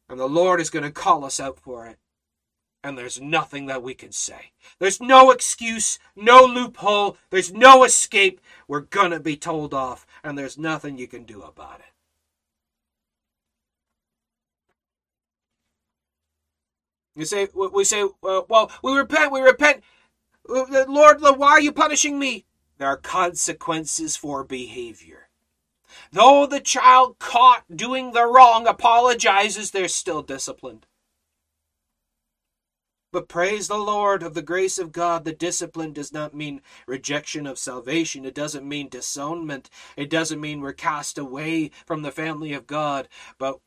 And 0.08 0.18
the 0.18 0.28
Lord 0.28 0.60
is 0.60 0.70
going 0.70 0.84
to 0.84 0.90
call 0.90 1.24
us 1.24 1.38
out 1.38 1.58
for 1.58 1.86
it. 1.86 1.98
And 2.84 2.98
there's 2.98 3.20
nothing 3.20 3.66
that 3.66 3.82
we 3.82 3.94
can 3.94 4.10
say. 4.10 4.52
There's 4.78 5.00
no 5.00 5.30
excuse, 5.30 5.98
no 6.16 6.42
loophole, 6.44 7.16
there's 7.30 7.52
no 7.52 7.84
escape. 7.84 8.40
We're 8.66 8.80
to 8.80 9.20
be 9.20 9.36
told 9.36 9.72
off, 9.72 10.06
and 10.24 10.36
there's 10.36 10.58
nothing 10.58 10.98
you 10.98 11.06
can 11.06 11.24
do 11.24 11.42
about 11.42 11.80
it. 11.80 11.92
You 17.14 17.24
say, 17.26 17.48
we 17.54 17.84
say, 17.84 18.02
uh, 18.02 18.42
well, 18.48 18.70
we 18.82 18.96
repent, 18.96 19.32
we 19.32 19.40
repent. 19.40 19.82
Uh, 20.48 20.62
uh, 20.62 20.84
Lord, 20.88 21.20
why 21.20 21.50
are 21.50 21.60
you 21.60 21.72
punishing 21.72 22.18
me? 22.18 22.46
There 22.78 22.88
are 22.88 22.96
consequences 22.96 24.16
for 24.16 24.42
behavior. 24.44 25.28
Though 26.10 26.46
the 26.46 26.60
child 26.60 27.18
caught 27.18 27.64
doing 27.74 28.12
the 28.12 28.26
wrong 28.26 28.66
apologizes, 28.66 29.70
they're 29.70 29.88
still 29.88 30.22
disciplined. 30.22 30.86
But 33.12 33.28
praise 33.28 33.68
the 33.68 33.76
Lord 33.76 34.22
of 34.22 34.32
the 34.32 34.42
grace 34.42 34.78
of 34.78 34.90
God, 34.90 35.24
the 35.24 35.34
discipline 35.34 35.92
does 35.92 36.12
not 36.12 36.34
mean 36.34 36.62
rejection 36.86 37.46
of 37.46 37.58
salvation. 37.58 38.24
It 38.24 38.34
doesn't 38.34 38.66
mean 38.66 38.88
disownment. 38.88 39.68
It 39.96 40.08
doesn't 40.08 40.40
mean 40.40 40.60
we're 40.60 40.72
cast 40.72 41.18
away 41.18 41.70
from 41.84 42.00
the 42.00 42.10
family 42.10 42.54
of 42.54 42.66
God. 42.66 43.08
But 43.38 43.60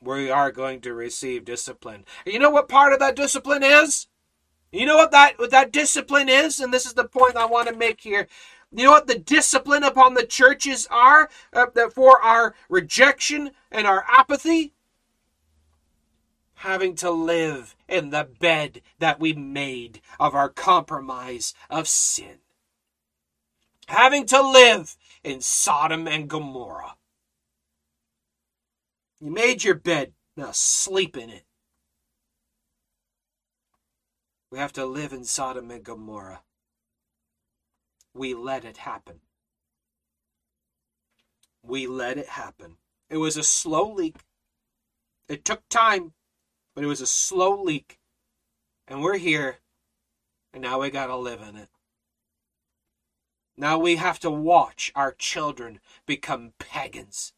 we 0.00 0.30
are 0.30 0.50
going 0.50 0.80
to 0.80 0.94
receive 0.94 1.44
discipline. 1.44 2.04
And 2.24 2.32
you 2.32 2.40
know 2.40 2.50
what 2.50 2.68
part 2.68 2.94
of 2.94 2.98
that 3.00 3.16
discipline 3.16 3.62
is? 3.62 4.06
You 4.72 4.86
know 4.86 4.96
what 4.96 5.10
that 5.12 5.38
what 5.38 5.50
that 5.52 5.72
discipline 5.72 6.28
is, 6.28 6.60
and 6.60 6.72
this 6.72 6.86
is 6.86 6.94
the 6.94 7.08
point 7.08 7.36
I 7.36 7.46
want 7.46 7.68
to 7.68 7.74
make 7.74 8.00
here. 8.00 8.26
You 8.72 8.84
know 8.84 8.90
what 8.90 9.06
the 9.06 9.18
discipline 9.18 9.84
upon 9.84 10.14
the 10.14 10.26
churches 10.26 10.88
are 10.90 11.30
uh, 11.52 11.66
for 11.94 12.20
our 12.20 12.54
rejection 12.68 13.52
and 13.70 13.86
our 13.86 14.04
apathy? 14.08 14.72
Having 16.56 16.96
to 16.96 17.10
live 17.10 17.74
in 17.88 18.10
the 18.10 18.28
bed 18.40 18.82
that 18.98 19.20
we 19.20 19.32
made 19.32 20.00
of 20.18 20.34
our 20.34 20.48
compromise 20.48 21.54
of 21.70 21.86
sin. 21.86 22.38
Having 23.88 24.26
to 24.26 24.42
live 24.42 24.96
in 25.22 25.40
Sodom 25.40 26.08
and 26.08 26.28
Gomorrah. 26.28 26.96
You 29.20 29.30
made 29.30 29.64
your 29.64 29.74
bed, 29.74 30.12
now 30.36 30.50
sleep 30.52 31.16
in 31.16 31.30
it. 31.30 31.44
We 34.50 34.58
have 34.58 34.72
to 34.74 34.84
live 34.86 35.12
in 35.12 35.24
Sodom 35.24 35.70
and 35.70 35.84
Gomorrah 35.84 36.42
we 38.16 38.34
let 38.34 38.64
it 38.64 38.78
happen. 38.78 39.20
We 41.62 41.86
let 41.86 42.18
it 42.18 42.28
happen. 42.28 42.76
It 43.10 43.18
was 43.18 43.36
a 43.36 43.42
slow 43.42 43.92
leak. 43.92 44.16
It 45.28 45.44
took 45.44 45.68
time, 45.68 46.12
but 46.76 46.84
it 46.84 46.88
was 46.88 47.00
a 47.00 47.06
slow 47.06 47.60
leak. 47.60 47.98
And 48.86 49.02
we're 49.02 49.16
here, 49.16 49.56
and 50.52 50.62
now 50.62 50.80
we 50.80 50.90
gotta 50.90 51.16
live 51.16 51.40
in 51.40 51.56
it. 51.56 51.70
Now 53.56 53.78
we 53.78 53.96
have 53.96 54.20
to 54.20 54.30
watch 54.30 54.92
our 54.94 55.12
children 55.12 55.80
become 56.04 56.52
pagans. 56.58 57.32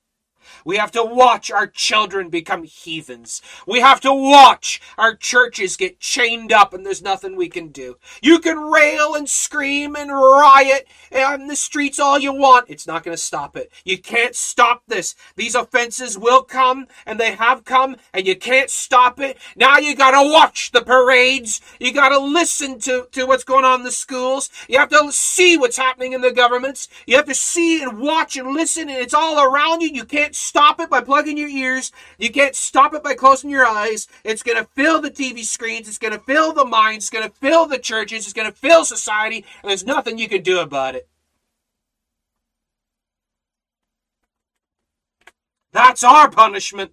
We 0.64 0.76
have 0.76 0.90
to 0.92 1.04
watch 1.04 1.50
our 1.50 1.66
children 1.66 2.28
become 2.28 2.64
heathens. 2.64 3.42
We 3.66 3.80
have 3.80 4.00
to 4.02 4.12
watch 4.12 4.80
our 4.96 5.14
churches 5.14 5.76
get 5.76 6.00
chained 6.00 6.52
up 6.52 6.74
and 6.74 6.84
there's 6.84 7.02
nothing 7.02 7.36
we 7.36 7.48
can 7.48 7.68
do. 7.68 7.96
You 8.22 8.38
can 8.38 8.58
rail 8.58 9.14
and 9.14 9.28
scream 9.28 9.96
and 9.96 10.10
riot 10.10 10.86
on 11.14 11.46
the 11.46 11.56
streets 11.56 11.98
all 11.98 12.18
you 12.18 12.32
want. 12.32 12.66
It's 12.68 12.86
not 12.86 13.04
going 13.04 13.16
to 13.16 13.22
stop 13.22 13.56
it. 13.56 13.70
You 13.84 13.98
can't 13.98 14.34
stop 14.34 14.82
this. 14.86 15.14
These 15.36 15.54
offenses 15.54 16.18
will 16.18 16.42
come 16.42 16.86
and 17.06 17.18
they 17.18 17.32
have 17.32 17.64
come 17.64 17.96
and 18.12 18.26
you 18.26 18.36
can't 18.36 18.70
stop 18.70 19.20
it. 19.20 19.38
Now 19.56 19.78
you 19.78 19.94
got 19.94 20.10
to 20.10 20.30
watch 20.30 20.72
the 20.72 20.82
parades. 20.82 21.60
You 21.80 21.92
got 21.92 22.10
to 22.10 22.18
listen 22.18 22.78
to, 22.80 23.08
to 23.12 23.26
what's 23.26 23.44
going 23.44 23.64
on 23.64 23.80
in 23.80 23.84
the 23.84 23.92
schools. 23.92 24.50
You 24.68 24.78
have 24.78 24.90
to 24.90 25.12
see 25.12 25.56
what's 25.56 25.76
happening 25.76 26.12
in 26.12 26.20
the 26.20 26.32
governments. 26.32 26.88
You 27.06 27.16
have 27.16 27.26
to 27.26 27.34
see 27.34 27.82
and 27.82 28.00
watch 28.00 28.36
and 28.36 28.52
listen 28.52 28.88
and 28.88 28.98
it's 28.98 29.14
all 29.14 29.40
around 29.40 29.82
you. 29.82 29.88
You 29.88 30.04
can't 30.04 30.34
stop 30.38 30.80
it 30.80 30.88
by 30.88 31.00
plugging 31.00 31.36
your 31.36 31.48
ears. 31.48 31.92
You 32.18 32.30
can't 32.30 32.54
stop 32.54 32.94
it 32.94 33.02
by 33.02 33.14
closing 33.14 33.50
your 33.50 33.66
eyes. 33.66 34.08
It's 34.24 34.42
going 34.42 34.58
to 34.58 34.68
fill 34.74 35.00
the 35.00 35.10
TV 35.10 35.44
screens. 35.44 35.88
It's 35.88 35.98
going 35.98 36.12
to 36.12 36.20
fill 36.20 36.52
the 36.52 36.64
minds. 36.64 37.04
It's 37.04 37.10
going 37.10 37.28
to 37.28 37.34
fill 37.34 37.66
the 37.66 37.78
churches. 37.78 38.24
It's 38.24 38.32
going 38.32 38.50
to 38.50 38.56
fill 38.56 38.84
society. 38.84 39.44
And 39.62 39.70
there's 39.70 39.84
nothing 39.84 40.18
you 40.18 40.28
can 40.28 40.42
do 40.42 40.60
about 40.60 40.94
it. 40.94 41.08
That's 45.72 46.02
our 46.02 46.30
punishment. 46.30 46.92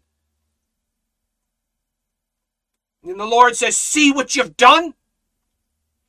And 3.04 3.20
the 3.20 3.26
Lord 3.26 3.56
says, 3.56 3.78
See 3.78 4.12
what 4.12 4.36
you've 4.36 4.58
done? 4.58 4.96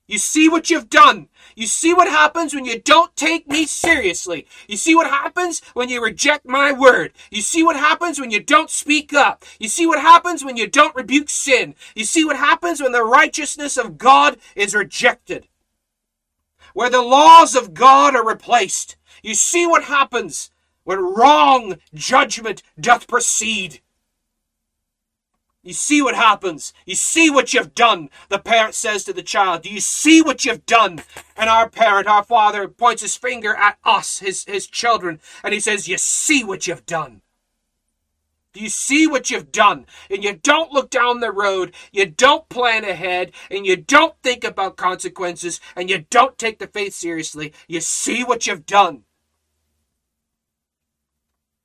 You 0.07 0.19
see 0.19 0.49
what 0.49 0.71
you've 0.71 0.89
done. 0.89 1.29
You 1.57 1.67
see 1.67 1.93
what 1.93 2.09
happens 2.09 2.55
when 2.55 2.65
you 2.65 2.81
don't 2.81 3.15
take 3.17 3.49
me 3.49 3.67
seriously. 3.67 4.47
You 4.69 4.77
see 4.77 4.95
what 4.95 5.09
happens 5.09 5.61
when 5.75 5.89
you 5.89 6.03
reject 6.03 6.47
my 6.47 6.71
word. 6.71 7.13
You 7.31 7.43
see 7.43 7.65
what 7.65 7.77
happens 7.77 8.21
when 8.21 8.31
you 8.31 8.41
don't 8.41 8.71
speak 8.71 9.13
up. 9.13 9.45
You 9.59 9.69
see 9.69 9.87
what 9.87 10.01
happens 10.01 10.45
when 10.45 10.57
you 10.57 10.69
don't 10.69 10.95
rebuke 10.95 11.29
sin. 11.29 11.75
You 11.97 12.05
see 12.05 12.25
what 12.25 12.37
happens 12.37 12.81
when 12.81 12.93
the 12.93 13.03
righteousness 13.03 13.77
of 13.77 13.99
God 13.99 14.37
is 14.55 14.75
rejected. 14.75 15.49
Where 16.73 16.91
the 16.91 17.03
laws 17.03 17.57
of 17.57 17.75
God 17.75 18.15
are 18.15 18.27
replaced. 18.27 18.97
You 19.23 19.35
see 19.35 19.67
what 19.67 19.85
happens 19.85 20.51
when 20.85 21.15
wrong 21.15 21.79
judgment 21.95 22.63
doth 22.79 23.09
proceed. 23.09 23.81
You 25.67 25.73
see 25.73 26.01
what 26.01 26.15
happens. 26.15 26.73
You 26.85 26.95
see 26.95 27.29
what 27.29 27.53
you've 27.53 27.75
done. 27.75 28.09
The 28.29 28.39
parent 28.39 28.77
says 28.77 29.03
to 29.03 29.13
the 29.13 29.21
child, 29.21 29.63
Do 29.63 29.69
you 29.69 29.81
see 29.81 30.23
what 30.23 30.45
you've 30.45 30.65
done? 30.65 31.01
And 31.37 31.51
our 31.51 31.69
parent, 31.69 32.07
our 32.07 32.23
father, 32.23 32.69
points 32.69 33.03
his 33.03 33.17
finger 33.17 33.53
at 33.57 33.77
us, 33.83 34.21
his, 34.21 34.45
his 34.45 34.69
children, 34.69 35.19
and 35.43 35.53
he 35.53 35.59
says, 35.59 35.89
You 35.89 35.99
see 35.99 36.45
what 36.45 36.69
you've 36.69 36.87
done. 36.87 37.21
Do 38.53 38.61
you 38.61 38.69
see 38.69 39.09
what 39.09 39.29
you've 39.29 39.51
done? 39.51 39.87
And 40.09 40.23
you 40.23 40.35
don't 40.35 40.71
look 40.71 40.89
down 40.89 41.19
the 41.19 41.33
road, 41.33 41.75
you 41.91 42.07
don't 42.07 42.49
plan 42.49 42.85
ahead, 42.85 43.33
and 43.51 43.67
you 43.67 43.77
don't 43.77 44.15
think 44.23 44.45
about 44.45 44.77
consequences, 44.77 45.61
and 45.75 45.91
you 45.91 46.07
don't 46.11 46.39
take 46.39 46.61
the 46.61 46.69
faith 46.69 46.95
seriously. 46.95 47.53
You 47.67 47.81
see 47.81 48.23
what 48.23 48.47
you've 48.47 48.67
done. 48.67 49.03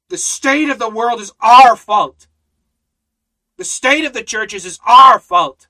The 0.09 0.17
state 0.17 0.71
of 0.71 0.79
the 0.79 0.89
world 0.89 1.21
is 1.21 1.33
our 1.39 1.75
fault. 1.75 2.25
The 3.61 3.65
state 3.65 4.05
of 4.05 4.13
the 4.13 4.23
churches 4.23 4.65
is 4.65 4.79
our 4.87 5.19
fault. 5.19 5.67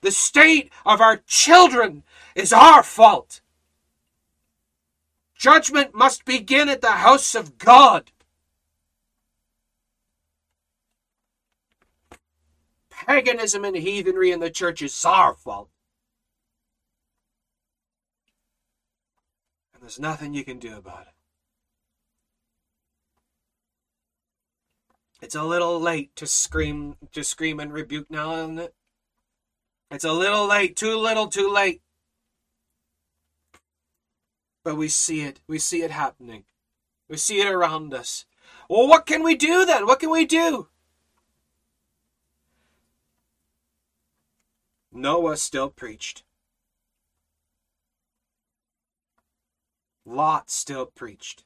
The 0.00 0.12
state 0.12 0.70
of 0.86 1.00
our 1.00 1.16
children 1.26 2.04
is 2.36 2.52
our 2.52 2.84
fault. 2.84 3.40
Judgment 5.34 5.92
must 5.92 6.24
begin 6.24 6.68
at 6.68 6.82
the 6.82 6.92
house 6.92 7.34
of 7.34 7.58
God. 7.58 8.12
Paganism 12.90 13.64
and 13.64 13.74
heathenry 13.74 14.30
in 14.30 14.38
the 14.38 14.48
church 14.48 14.80
is 14.80 15.04
our 15.04 15.34
fault. 15.34 15.70
And 19.74 19.82
there's 19.82 19.98
nothing 19.98 20.32
you 20.32 20.44
can 20.44 20.60
do 20.60 20.76
about 20.76 21.08
it. 21.08 21.19
It's 25.22 25.34
a 25.34 25.44
little 25.44 25.78
late 25.78 26.16
to 26.16 26.26
scream 26.26 26.96
to 27.12 27.22
scream 27.22 27.60
and 27.60 27.72
rebuke 27.72 28.10
now, 28.10 28.32
isn't 28.36 28.58
it? 28.58 28.74
It's 29.90 30.04
a 30.04 30.12
little 30.12 30.46
late, 30.46 30.76
too 30.76 30.96
little, 30.96 31.26
too 31.26 31.50
late. 31.50 31.82
But 34.62 34.76
we 34.76 34.88
see 34.88 35.22
it. 35.22 35.40
We 35.46 35.58
see 35.58 35.82
it 35.82 35.90
happening. 35.90 36.44
We 37.08 37.16
see 37.16 37.40
it 37.40 37.48
around 37.48 37.92
us. 37.92 38.24
Well, 38.68 38.86
what 38.86 39.04
can 39.04 39.22
we 39.22 39.34
do 39.34 39.64
then? 39.66 39.86
What 39.86 40.00
can 40.00 40.10
we 40.10 40.24
do? 40.24 40.68
Noah 44.92 45.36
still 45.36 45.70
preached. 45.70 46.24
Lot 50.04 50.50
still 50.50 50.86
preached. 50.86 51.44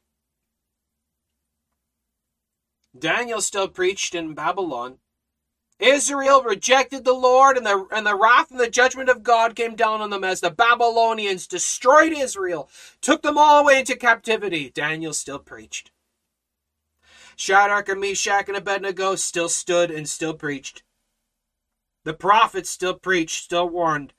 Daniel 2.98 3.40
still 3.40 3.68
preached 3.68 4.14
in 4.14 4.34
Babylon. 4.34 4.98
Israel 5.80 6.42
rejected 6.42 7.04
the 7.04 7.12
Lord, 7.12 7.56
and 7.56 7.66
the, 7.66 7.86
and 7.90 8.06
the 8.06 8.14
wrath 8.14 8.50
and 8.50 8.60
the 8.60 8.70
judgment 8.70 9.08
of 9.08 9.24
God 9.24 9.56
came 9.56 9.74
down 9.74 10.00
on 10.00 10.10
them 10.10 10.22
as 10.22 10.40
the 10.40 10.50
Babylonians 10.50 11.46
destroyed 11.46 12.12
Israel, 12.12 12.70
took 13.00 13.22
them 13.22 13.36
all 13.36 13.60
away 13.60 13.80
into 13.80 13.96
captivity. 13.96 14.70
Daniel 14.70 15.12
still 15.12 15.40
preached. 15.40 15.90
Shadrach 17.36 17.88
and 17.88 18.00
Meshach 18.00 18.48
and 18.48 18.56
Abednego 18.56 19.16
still 19.16 19.48
stood 19.48 19.90
and 19.90 20.08
still 20.08 20.34
preached. 20.34 20.84
The 22.04 22.14
prophets 22.14 22.70
still 22.70 22.94
preached, 22.94 23.42
still 23.42 23.68
warned. 23.68 24.12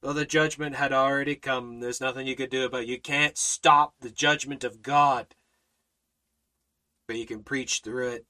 Though 0.00 0.12
the 0.12 0.24
judgment 0.24 0.76
had 0.76 0.92
already 0.92 1.36
come, 1.36 1.80
there's 1.80 2.00
nothing 2.00 2.26
you 2.26 2.36
could 2.36 2.50
do 2.50 2.64
about 2.64 2.82
it. 2.82 2.88
You 2.88 3.00
can't 3.00 3.36
stop 3.36 3.94
the 4.00 4.10
judgment 4.10 4.64
of 4.64 4.82
God. 4.82 5.34
But 7.08 7.16
you 7.16 7.26
can 7.26 7.42
preach 7.42 7.80
through 7.80 8.08
it. 8.10 8.26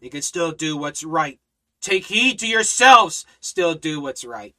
You 0.00 0.10
can 0.10 0.22
still 0.22 0.50
do 0.50 0.76
what's 0.76 1.04
right. 1.04 1.38
Take 1.80 2.06
heed 2.06 2.40
to 2.40 2.48
yourselves. 2.48 3.24
Still 3.40 3.74
do 3.74 4.00
what's 4.00 4.24
right. 4.24 4.56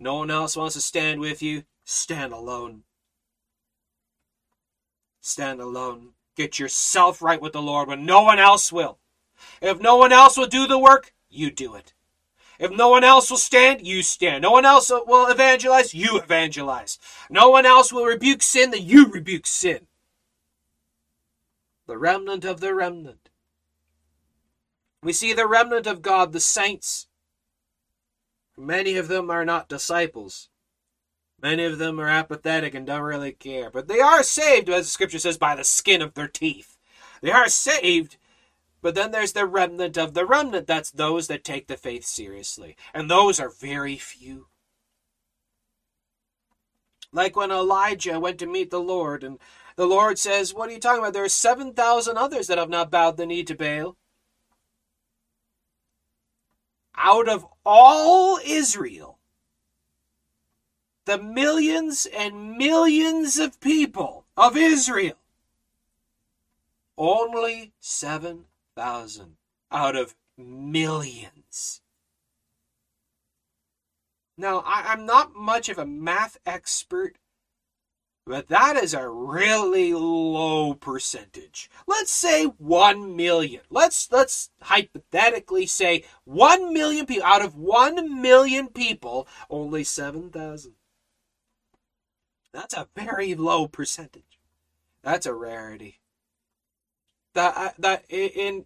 No 0.00 0.16
one 0.16 0.30
else 0.30 0.56
wants 0.56 0.74
to 0.74 0.80
stand 0.80 1.20
with 1.20 1.42
you. 1.42 1.64
Stand 1.84 2.32
alone. 2.32 2.84
Stand 5.20 5.60
alone. 5.60 6.14
Get 6.36 6.58
yourself 6.58 7.20
right 7.20 7.40
with 7.40 7.52
the 7.52 7.62
Lord 7.62 7.88
when 7.88 8.06
no 8.06 8.22
one 8.22 8.38
else 8.38 8.72
will. 8.72 8.98
If 9.60 9.80
no 9.80 9.96
one 9.96 10.12
else 10.12 10.38
will 10.38 10.46
do 10.46 10.66
the 10.66 10.78
work, 10.78 11.12
you 11.28 11.50
do 11.50 11.74
it. 11.74 11.92
If 12.58 12.70
no 12.70 12.88
one 12.88 13.04
else 13.04 13.30
will 13.30 13.36
stand, 13.36 13.86
you 13.86 14.02
stand. 14.02 14.42
No 14.42 14.52
one 14.52 14.64
else 14.64 14.90
will 14.90 15.26
evangelize, 15.26 15.92
you 15.92 16.18
evangelize. 16.18 16.98
No 17.28 17.50
one 17.50 17.66
else 17.66 17.92
will 17.92 18.06
rebuke 18.06 18.42
sin, 18.42 18.70
then 18.70 18.84
you 18.84 19.06
rebuke 19.08 19.46
sin. 19.46 19.86
The 21.86 21.98
remnant 21.98 22.44
of 22.44 22.60
the 22.60 22.74
remnant. 22.74 23.28
We 25.02 25.12
see 25.12 25.32
the 25.32 25.46
remnant 25.46 25.86
of 25.86 26.02
God, 26.02 26.32
the 26.32 26.40
saints. 26.40 27.08
Many 28.56 28.96
of 28.96 29.08
them 29.08 29.30
are 29.30 29.44
not 29.44 29.68
disciples. 29.68 30.48
Many 31.42 31.64
of 31.64 31.78
them 31.78 32.00
are 32.00 32.08
apathetic 32.08 32.74
and 32.74 32.86
don't 32.86 33.02
really 33.02 33.32
care. 33.32 33.70
But 33.70 33.88
they 33.88 34.00
are 34.00 34.22
saved, 34.22 34.70
as 34.70 34.86
the 34.86 34.90
scripture 34.90 35.18
says, 35.18 35.36
by 35.36 35.54
the 35.54 35.64
skin 35.64 36.00
of 36.00 36.14
their 36.14 36.28
teeth. 36.28 36.78
They 37.20 37.32
are 37.32 37.48
saved 37.48 38.16
but 38.84 38.94
then 38.94 39.12
there's 39.12 39.32
the 39.32 39.46
remnant 39.46 39.96
of 39.96 40.12
the 40.12 40.26
remnant. 40.26 40.66
That's 40.66 40.90
those 40.90 41.26
that 41.28 41.42
take 41.42 41.68
the 41.68 41.76
faith 41.78 42.04
seriously. 42.04 42.76
And 42.92 43.10
those 43.10 43.40
are 43.40 43.48
very 43.48 43.96
few. 43.96 44.48
Like 47.10 47.34
when 47.34 47.50
Elijah 47.50 48.20
went 48.20 48.38
to 48.40 48.46
meet 48.46 48.68
the 48.68 48.80
Lord, 48.80 49.24
and 49.24 49.38
the 49.76 49.86
Lord 49.86 50.18
says, 50.18 50.54
What 50.54 50.68
are 50.68 50.72
you 50.72 50.78
talking 50.78 51.00
about? 51.00 51.12
There 51.12 51.24
are 51.24 51.28
7,000 51.28 52.16
others 52.16 52.46
that 52.46 52.58
have 52.58 52.68
not 52.68 52.90
bowed 52.90 53.16
the 53.16 53.26
knee 53.26 53.44
to 53.44 53.54
Baal. 53.54 53.96
Out 56.96 57.28
of 57.28 57.46
all 57.64 58.38
Israel, 58.44 59.18
the 61.06 61.18
millions 61.18 62.06
and 62.06 62.56
millions 62.56 63.38
of 63.38 63.60
people 63.60 64.24
of 64.36 64.56
Israel, 64.56 65.16
only 66.96 67.72
seven 67.80 68.44
thousand 68.76 69.36
out 69.70 69.96
of 69.96 70.14
millions. 70.36 71.80
Now, 74.36 74.62
I, 74.66 74.92
am 74.92 75.06
not 75.06 75.34
much 75.34 75.68
of 75.68 75.78
a 75.78 75.86
math 75.86 76.38
expert, 76.44 77.16
but 78.26 78.48
that 78.48 78.76
is 78.76 78.94
a 78.94 79.08
really 79.08 79.92
low 79.92 80.74
percentage. 80.74 81.70
Let's 81.86 82.12
say 82.12 82.44
1 82.44 83.16
million. 83.16 83.60
Let's 83.70 84.10
let's 84.10 84.50
hypothetically 84.62 85.66
say 85.66 86.04
1 86.24 86.72
million 86.72 87.06
people 87.06 87.24
out 87.24 87.44
of 87.44 87.54
1 87.56 88.22
million 88.22 88.68
people, 88.68 89.28
only 89.50 89.84
7,000. 89.84 90.72
That's 92.52 92.74
a 92.74 92.88
very 92.96 93.34
low 93.34 93.68
percentage. 93.68 94.38
That's 95.02 95.26
a 95.26 95.34
rarity 95.34 96.00
that 97.34 97.54
uh, 97.56 97.70
that 97.78 98.04
in, 98.08 98.64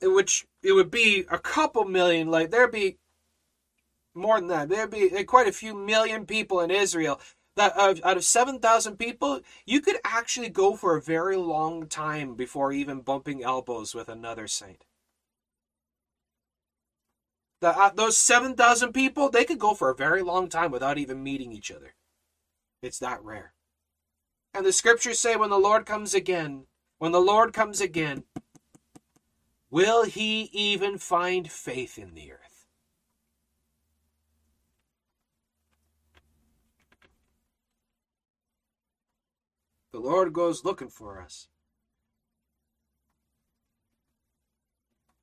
in 0.00 0.14
which 0.14 0.46
it 0.62 0.72
would 0.72 0.90
be 0.90 1.24
a 1.30 1.38
couple 1.38 1.84
million 1.84 2.28
like 2.30 2.50
there'd 2.50 2.72
be 2.72 2.98
more 4.14 4.38
than 4.40 4.48
that 4.48 4.68
there'd 4.68 4.90
be 4.90 5.08
quite 5.24 5.46
a 5.46 5.52
few 5.52 5.74
million 5.74 6.26
people 6.26 6.60
in 6.60 6.70
israel 6.70 7.20
that 7.56 7.76
out 7.76 8.16
of 8.16 8.24
7000 8.24 8.96
people 8.96 9.40
you 9.66 9.80
could 9.80 9.96
actually 10.04 10.48
go 10.48 10.74
for 10.76 10.96
a 10.96 11.02
very 11.02 11.36
long 11.36 11.86
time 11.86 12.34
before 12.34 12.72
even 12.72 13.00
bumping 13.00 13.42
elbows 13.42 13.94
with 13.94 14.08
another 14.08 14.48
saint. 14.48 14.84
That 17.60 17.76
uh, 17.76 17.90
those 17.94 18.18
7000 18.18 18.92
people 18.92 19.30
they 19.30 19.44
could 19.44 19.58
go 19.58 19.74
for 19.74 19.90
a 19.90 19.94
very 19.94 20.22
long 20.22 20.48
time 20.48 20.70
without 20.70 20.98
even 20.98 21.22
meeting 21.22 21.52
each 21.52 21.70
other. 21.70 21.94
It's 22.82 22.98
that 22.98 23.22
rare. 23.22 23.52
And 24.54 24.66
the 24.66 24.72
scriptures 24.72 25.20
say 25.20 25.36
when 25.36 25.50
the 25.50 25.58
lord 25.58 25.86
comes 25.86 26.14
again 26.14 26.66
when 27.02 27.10
the 27.10 27.20
Lord 27.20 27.52
comes 27.52 27.80
again, 27.80 28.22
will 29.72 30.04
he 30.04 30.42
even 30.52 30.98
find 30.98 31.50
faith 31.50 31.98
in 31.98 32.14
the 32.14 32.30
earth? 32.30 32.41
The 39.92 40.00
Lord 40.00 40.32
goes 40.32 40.64
looking 40.64 40.88
for 40.88 41.20
us. 41.20 41.48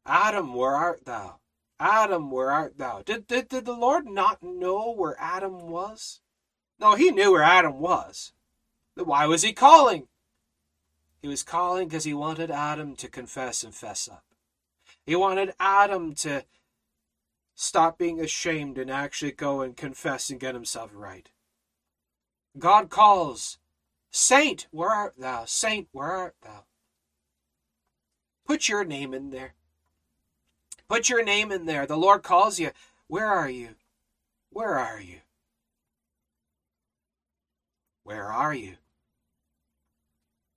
Adam, 0.05 0.53
where 0.53 0.71
art 0.71 1.05
thou? 1.05 1.39
Adam, 1.79 2.31
where 2.31 2.51
art 2.51 2.77
thou? 2.77 3.01
Did, 3.01 3.27
did, 3.27 3.47
did 3.47 3.65
the 3.65 3.73
Lord 3.73 4.05
not 4.05 4.43
know 4.43 4.91
where 4.91 5.15
Adam 5.19 5.59
was? 5.59 6.21
No, 6.79 6.95
he 6.95 7.11
knew 7.11 7.31
where 7.31 7.43
Adam 7.43 7.79
was. 7.79 8.33
Then 8.95 9.05
why 9.05 9.25
was 9.25 9.43
he 9.43 9.53
calling? 9.53 10.07
He 11.21 11.27
was 11.27 11.43
calling 11.43 11.87
because 11.87 12.05
he 12.05 12.13
wanted 12.13 12.51
Adam 12.51 12.95
to 12.97 13.07
confess 13.07 13.63
and 13.63 13.73
fess 13.73 14.07
up. 14.07 14.23
He 15.05 15.15
wanted 15.15 15.53
Adam 15.59 16.13
to 16.15 16.45
stop 17.55 17.97
being 17.97 18.19
ashamed 18.19 18.77
and 18.77 18.89
actually 18.89 19.31
go 19.31 19.61
and 19.61 19.75
confess 19.75 20.29
and 20.29 20.39
get 20.39 20.55
himself 20.55 20.91
right. 20.93 21.29
God 22.57 22.89
calls, 22.89 23.57
Saint, 24.11 24.67
where 24.71 24.89
art 24.89 25.13
thou? 25.17 25.45
Saint, 25.45 25.87
where 25.91 26.11
art 26.11 26.35
thou? 26.41 26.65
Put 28.45 28.67
your 28.67 28.83
name 28.83 29.13
in 29.13 29.29
there. 29.29 29.53
Put 30.87 31.09
your 31.09 31.23
name 31.23 31.51
in 31.51 31.65
there. 31.65 31.85
The 31.85 31.97
Lord 31.97 32.23
calls 32.23 32.59
you. 32.59 32.71
Where 33.07 33.27
are 33.27 33.49
you? 33.49 33.75
Where 34.49 34.77
are 34.77 34.99
you? 34.99 35.19
Where 38.03 38.31
are 38.31 38.55
you? 38.55 38.77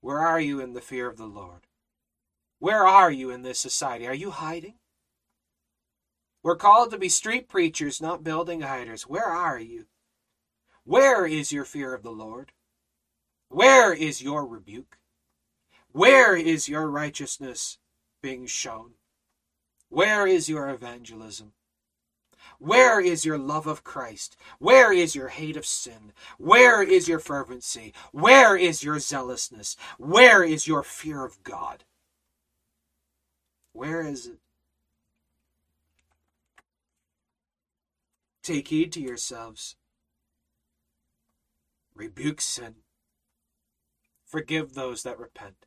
Where 0.00 0.20
are 0.20 0.40
you 0.40 0.58
in 0.60 0.72
the 0.72 0.80
fear 0.80 1.06
of 1.06 1.18
the 1.18 1.26
Lord? 1.26 1.66
Where 2.58 2.86
are 2.86 3.10
you 3.10 3.30
in 3.30 3.42
this 3.42 3.58
society? 3.58 4.06
Are 4.06 4.14
you 4.14 4.30
hiding? 4.30 4.74
We're 6.42 6.56
called 6.56 6.90
to 6.90 6.98
be 6.98 7.08
street 7.08 7.48
preachers, 7.48 8.00
not 8.00 8.24
building 8.24 8.62
hiders. 8.62 9.02
Where 9.02 9.28
are 9.28 9.60
you? 9.60 9.86
Where 10.84 11.26
is 11.26 11.52
your 11.52 11.64
fear 11.64 11.94
of 11.94 12.02
the 12.02 12.10
Lord? 12.10 12.52
Where 13.52 13.92
is 13.92 14.22
your 14.22 14.46
rebuke? 14.46 14.96
Where 15.92 16.34
is 16.34 16.70
your 16.70 16.88
righteousness 16.88 17.76
being 18.22 18.46
shown? 18.46 18.92
Where 19.90 20.26
is 20.26 20.48
your 20.48 20.70
evangelism? 20.70 21.52
Where 22.58 22.98
is 22.98 23.26
your 23.26 23.36
love 23.36 23.66
of 23.66 23.84
Christ? 23.84 24.38
Where 24.58 24.90
is 24.90 25.14
your 25.14 25.28
hate 25.28 25.58
of 25.58 25.66
sin? 25.66 26.14
Where 26.38 26.82
is 26.82 27.08
your 27.08 27.18
fervency? 27.18 27.92
Where 28.10 28.56
is 28.56 28.82
your 28.82 28.98
zealousness? 28.98 29.76
Where 29.98 30.42
is 30.42 30.66
your 30.66 30.82
fear 30.82 31.22
of 31.22 31.42
God? 31.42 31.84
Where 33.74 34.00
is 34.00 34.28
it? 34.28 34.38
Take 38.42 38.68
heed 38.68 38.92
to 38.92 39.00
yourselves. 39.00 39.76
Rebuke 41.94 42.40
sin. 42.40 42.76
Forgive 44.32 44.72
those 44.72 45.02
that 45.02 45.18
repent. 45.18 45.66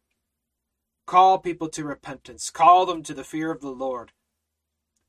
Call 1.05 1.37
people 1.37 1.69
to 1.69 1.83
repentance. 1.83 2.49
Call 2.49 2.87
them 2.87 3.03
to 3.03 3.13
the 3.13 3.23
fear 3.23 3.51
of 3.51 3.61
the 3.61 3.69
Lord. 3.69 4.11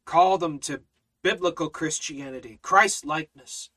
Call 0.05 0.37
them 0.37 0.59
to 0.59 0.83
biblical 1.23 1.71
Christianity, 1.71 2.59
Christ 2.61 3.07
likeness. 3.07 3.71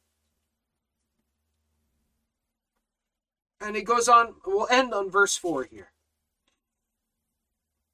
And 3.61 3.77
he 3.77 3.81
goes 3.81 4.09
on, 4.09 4.35
we'll 4.45 4.67
end 4.69 4.93
on 4.93 5.09
verse 5.09 5.37
4 5.37 5.63
here. 5.63 5.91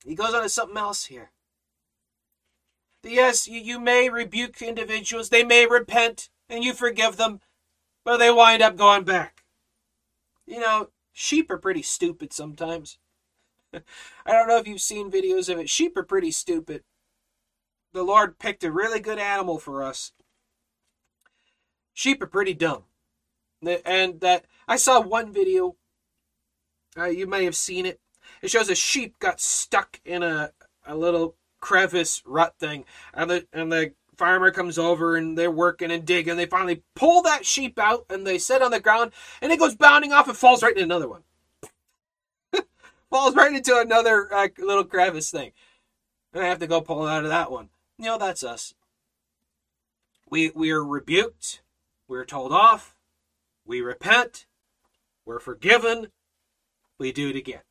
He 0.03 0.15
goes 0.15 0.33
on 0.33 0.41
to 0.41 0.49
something 0.49 0.77
else 0.77 1.05
here. 1.05 1.29
Yes, 3.03 3.47
you, 3.47 3.59
you 3.59 3.79
may 3.79 4.09
rebuke 4.09 4.59
individuals, 4.59 5.29
they 5.29 5.43
may 5.43 5.67
repent, 5.67 6.29
and 6.49 6.63
you 6.63 6.73
forgive 6.73 7.17
them, 7.17 7.41
but 8.03 8.17
they 8.17 8.31
wind 8.31 8.63
up 8.63 8.75
going 8.75 9.03
back. 9.03 9.43
You 10.47 10.59
know, 10.59 10.89
sheep 11.15 11.49
are 11.49 11.57
pretty 11.57 11.81
stupid 11.81 12.31
sometimes. 12.31 12.99
I 13.73 13.81
don't 14.31 14.47
know 14.47 14.57
if 14.57 14.67
you've 14.67 14.81
seen 14.81 15.09
videos 15.09 15.49
of 15.49 15.57
it. 15.57 15.69
Sheep 15.69 15.97
are 15.97 16.03
pretty 16.03 16.29
stupid 16.29 16.83
the 17.95 18.03
Lord 18.03 18.37
picked 18.37 18.63
a 18.63 18.71
really 18.71 18.99
good 18.99 19.17
animal 19.17 19.57
for 19.57 19.81
us. 19.81 20.11
Sheep 21.93 22.21
are 22.21 22.27
pretty 22.27 22.53
dumb. 22.53 22.83
And 23.63 24.19
that 24.19 24.45
I 24.67 24.75
saw 24.75 25.01
one 25.01 25.33
video, 25.33 25.77
uh, 26.97 27.05
you 27.05 27.25
may 27.25 27.45
have 27.45 27.55
seen 27.55 27.85
it. 27.85 27.99
It 28.41 28.51
shows 28.51 28.69
a 28.69 28.75
sheep 28.75 29.17
got 29.17 29.39
stuck 29.39 30.01
in 30.05 30.21
a, 30.21 30.51
a 30.85 30.93
little 30.93 31.35
crevice 31.61 32.21
rut 32.25 32.55
thing, 32.59 32.85
and 33.13 33.31
the 33.31 33.47
and 33.53 33.71
the 33.71 33.93
farmer 34.17 34.51
comes 34.51 34.77
over 34.77 35.15
and 35.15 35.37
they're 35.37 35.51
working 35.51 35.91
and 35.91 36.05
digging. 36.05 36.37
They 36.37 36.45
finally 36.45 36.83
pull 36.95 37.21
that 37.23 37.45
sheep 37.45 37.79
out 37.79 38.05
and 38.09 38.25
they 38.25 38.37
sit 38.37 38.61
on 38.61 38.71
the 38.71 38.79
ground 38.79 39.11
and 39.41 39.51
it 39.51 39.59
goes 39.59 39.75
bounding 39.75 40.11
off 40.11 40.27
and 40.27 40.37
falls 40.37 40.63
right 40.63 40.73
into 40.73 40.83
another 40.83 41.07
one. 41.07 41.23
falls 43.09 43.35
right 43.35 43.53
into 43.53 43.77
another 43.77 44.33
uh, 44.33 44.47
little 44.57 44.83
crevice 44.83 45.31
thing. 45.31 45.51
And 46.33 46.43
I 46.43 46.47
have 46.47 46.59
to 46.59 46.67
go 46.67 46.81
pull 46.81 47.05
out 47.05 47.23
of 47.23 47.29
that 47.29 47.51
one. 47.51 47.69
You 47.97 48.05
know, 48.05 48.17
that's 48.17 48.43
us. 48.43 48.73
We, 50.29 50.49
we 50.49 50.71
are 50.71 50.83
rebuked. 50.83 51.61
We're 52.07 52.25
told 52.25 52.51
off. 52.51 52.95
We 53.65 53.81
repent. 53.81 54.45
We're 55.25 55.39
forgiven. 55.39 56.07
We 56.97 57.11
do 57.11 57.29
it 57.29 57.35
again. 57.35 57.61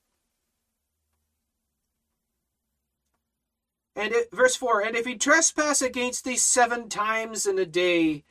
And 3.97 4.13
it, 4.13 4.29
verse 4.33 4.57
4 4.57 4.81
And 4.81 4.97
if 4.97 5.07
he 5.07 5.17
trespass 5.17 5.83
against 5.83 6.25
thee 6.25 6.37
seven 6.37 6.89
times 6.89 7.47
in 7.47 7.59
a 7.59 7.67
day, 7.67 8.25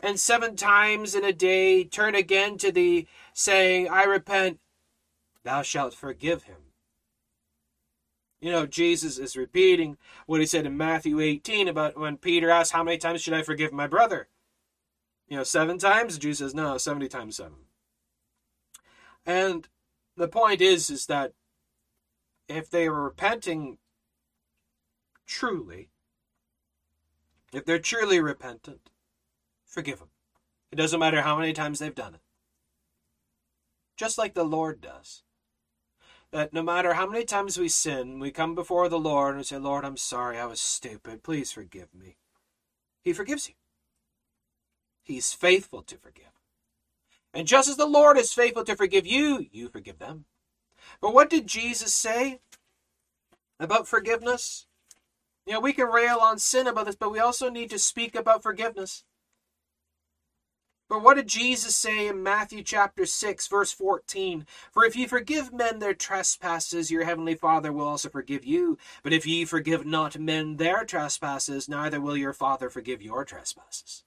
and 0.00 0.20
seven 0.20 0.56
times 0.56 1.14
in 1.14 1.24
a 1.24 1.32
day 1.32 1.84
turn 1.84 2.14
again 2.14 2.58
to 2.58 2.70
thee, 2.70 3.08
saying, 3.32 3.88
I 3.88 4.04
repent, 4.04 4.60
thou 5.42 5.62
shalt 5.62 5.94
forgive 5.94 6.44
him. 6.44 6.56
You 8.40 8.52
know, 8.52 8.66
Jesus 8.66 9.18
is 9.18 9.36
repeating 9.36 9.96
what 10.26 10.40
he 10.40 10.46
said 10.46 10.66
in 10.66 10.76
Matthew 10.76 11.20
18 11.20 11.68
about 11.68 11.98
when 11.98 12.18
Peter 12.18 12.50
asked, 12.50 12.72
How 12.72 12.84
many 12.84 12.98
times 12.98 13.22
should 13.22 13.32
I 13.32 13.42
forgive 13.42 13.72
my 13.72 13.86
brother? 13.86 14.28
You 15.28 15.38
know, 15.38 15.42
seven 15.42 15.78
times? 15.78 16.18
Jesus 16.18 16.38
says, 16.38 16.54
No, 16.54 16.76
70 16.76 17.08
times 17.08 17.36
seven. 17.36 17.58
And 19.24 19.66
the 20.16 20.28
point 20.28 20.60
is, 20.60 20.90
is 20.90 21.06
that 21.06 21.32
if 22.48 22.70
they 22.70 22.88
were 22.88 23.02
repenting 23.02 23.78
truly, 25.26 25.90
if 27.52 27.64
they're 27.64 27.78
truly 27.78 28.20
repentant, 28.20 28.90
forgive 29.64 29.98
them. 29.98 30.08
It 30.72 30.76
doesn't 30.76 31.00
matter 31.00 31.22
how 31.22 31.38
many 31.38 31.52
times 31.52 31.78
they've 31.78 31.94
done 31.94 32.14
it. 32.14 32.20
Just 33.96 34.18
like 34.18 34.34
the 34.34 34.44
Lord 34.44 34.80
does. 34.80 35.22
That 36.32 36.52
no 36.52 36.62
matter 36.62 36.94
how 36.94 37.06
many 37.06 37.24
times 37.24 37.58
we 37.58 37.68
sin, 37.68 38.18
we 38.18 38.30
come 38.30 38.54
before 38.54 38.88
the 38.88 38.98
Lord 38.98 39.30
and 39.30 39.38
we 39.38 39.44
say, 39.44 39.58
Lord, 39.58 39.84
I'm 39.84 39.96
sorry, 39.96 40.38
I 40.38 40.44
was 40.44 40.60
stupid. 40.60 41.22
Please 41.22 41.52
forgive 41.52 41.94
me. 41.94 42.16
He 43.02 43.12
forgives 43.12 43.48
you. 43.48 43.54
He's 45.02 45.32
faithful 45.32 45.82
to 45.82 45.96
forgive. 45.96 46.24
And 47.32 47.46
just 47.46 47.68
as 47.68 47.76
the 47.76 47.86
Lord 47.86 48.18
is 48.18 48.32
faithful 48.32 48.64
to 48.64 48.76
forgive 48.76 49.06
you, 49.06 49.46
you 49.52 49.68
forgive 49.68 49.98
them. 49.98 50.24
But 51.00 51.14
what 51.14 51.30
did 51.30 51.46
Jesus 51.46 51.92
say 51.94 52.40
about 53.60 53.86
forgiveness? 53.86 54.65
You 55.46 55.52
know, 55.54 55.60
we 55.60 55.72
can 55.72 55.86
rail 55.86 56.18
on 56.20 56.38
sin 56.38 56.66
about 56.66 56.86
this, 56.86 56.96
but 56.96 57.12
we 57.12 57.20
also 57.20 57.48
need 57.48 57.70
to 57.70 57.78
speak 57.78 58.16
about 58.16 58.42
forgiveness. 58.42 59.04
But 60.88 61.02
what 61.02 61.14
did 61.14 61.26
Jesus 61.26 61.76
say 61.76 62.06
in 62.06 62.22
Matthew 62.22 62.62
chapter 62.62 63.06
6, 63.06 63.48
verse 63.48 63.72
14? 63.72 64.46
For 64.72 64.84
if 64.84 64.94
ye 64.94 65.06
forgive 65.06 65.52
men 65.52 65.78
their 65.78 65.94
trespasses, 65.94 66.90
your 66.90 67.04
heavenly 67.04 67.34
Father 67.34 67.72
will 67.72 67.86
also 67.88 68.08
forgive 68.08 68.44
you. 68.44 68.78
But 69.02 69.12
if 69.12 69.26
ye 69.26 69.44
forgive 69.44 69.84
not 69.84 70.18
men 70.18 70.56
their 70.56 70.84
trespasses, 70.84 71.68
neither 71.68 72.00
will 72.00 72.16
your 72.16 72.32
Father 72.32 72.70
forgive 72.70 73.02
your 73.02 73.24
trespasses. 73.24 74.04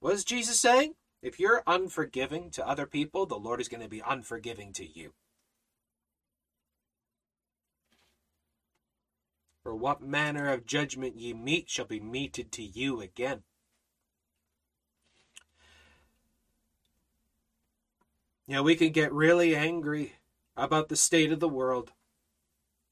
What 0.00 0.14
is 0.14 0.24
Jesus 0.24 0.60
saying? 0.60 0.94
If 1.22 1.38
you're 1.38 1.62
unforgiving 1.66 2.50
to 2.50 2.68
other 2.68 2.86
people, 2.86 3.24
the 3.24 3.36
Lord 3.36 3.60
is 3.60 3.68
going 3.68 3.82
to 3.82 3.88
be 3.88 4.02
unforgiving 4.06 4.72
to 4.74 4.86
you. 4.86 5.12
For 9.62 9.74
what 9.74 10.02
manner 10.02 10.50
of 10.50 10.66
judgment 10.66 11.16
ye 11.16 11.32
mete 11.32 11.70
shall 11.70 11.84
be 11.84 12.00
meted 12.00 12.50
to 12.52 12.62
you 12.62 13.00
again. 13.00 13.42
Know, 18.48 18.62
we 18.62 18.76
can 18.76 18.90
get 18.90 19.12
really 19.12 19.56
angry 19.56 20.16
about 20.56 20.88
the 20.88 20.96
state 20.96 21.32
of 21.32 21.40
the 21.40 21.48
world. 21.48 21.92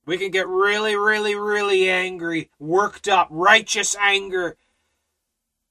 We 0.07 0.17
can 0.17 0.31
get 0.31 0.49
really, 0.49 0.97
really, 0.97 1.35
really 1.35 1.91
angry, 1.91 2.51
worked 2.59 3.09
up, 3.09 3.29
righteous 3.31 3.95
anger 3.97 4.57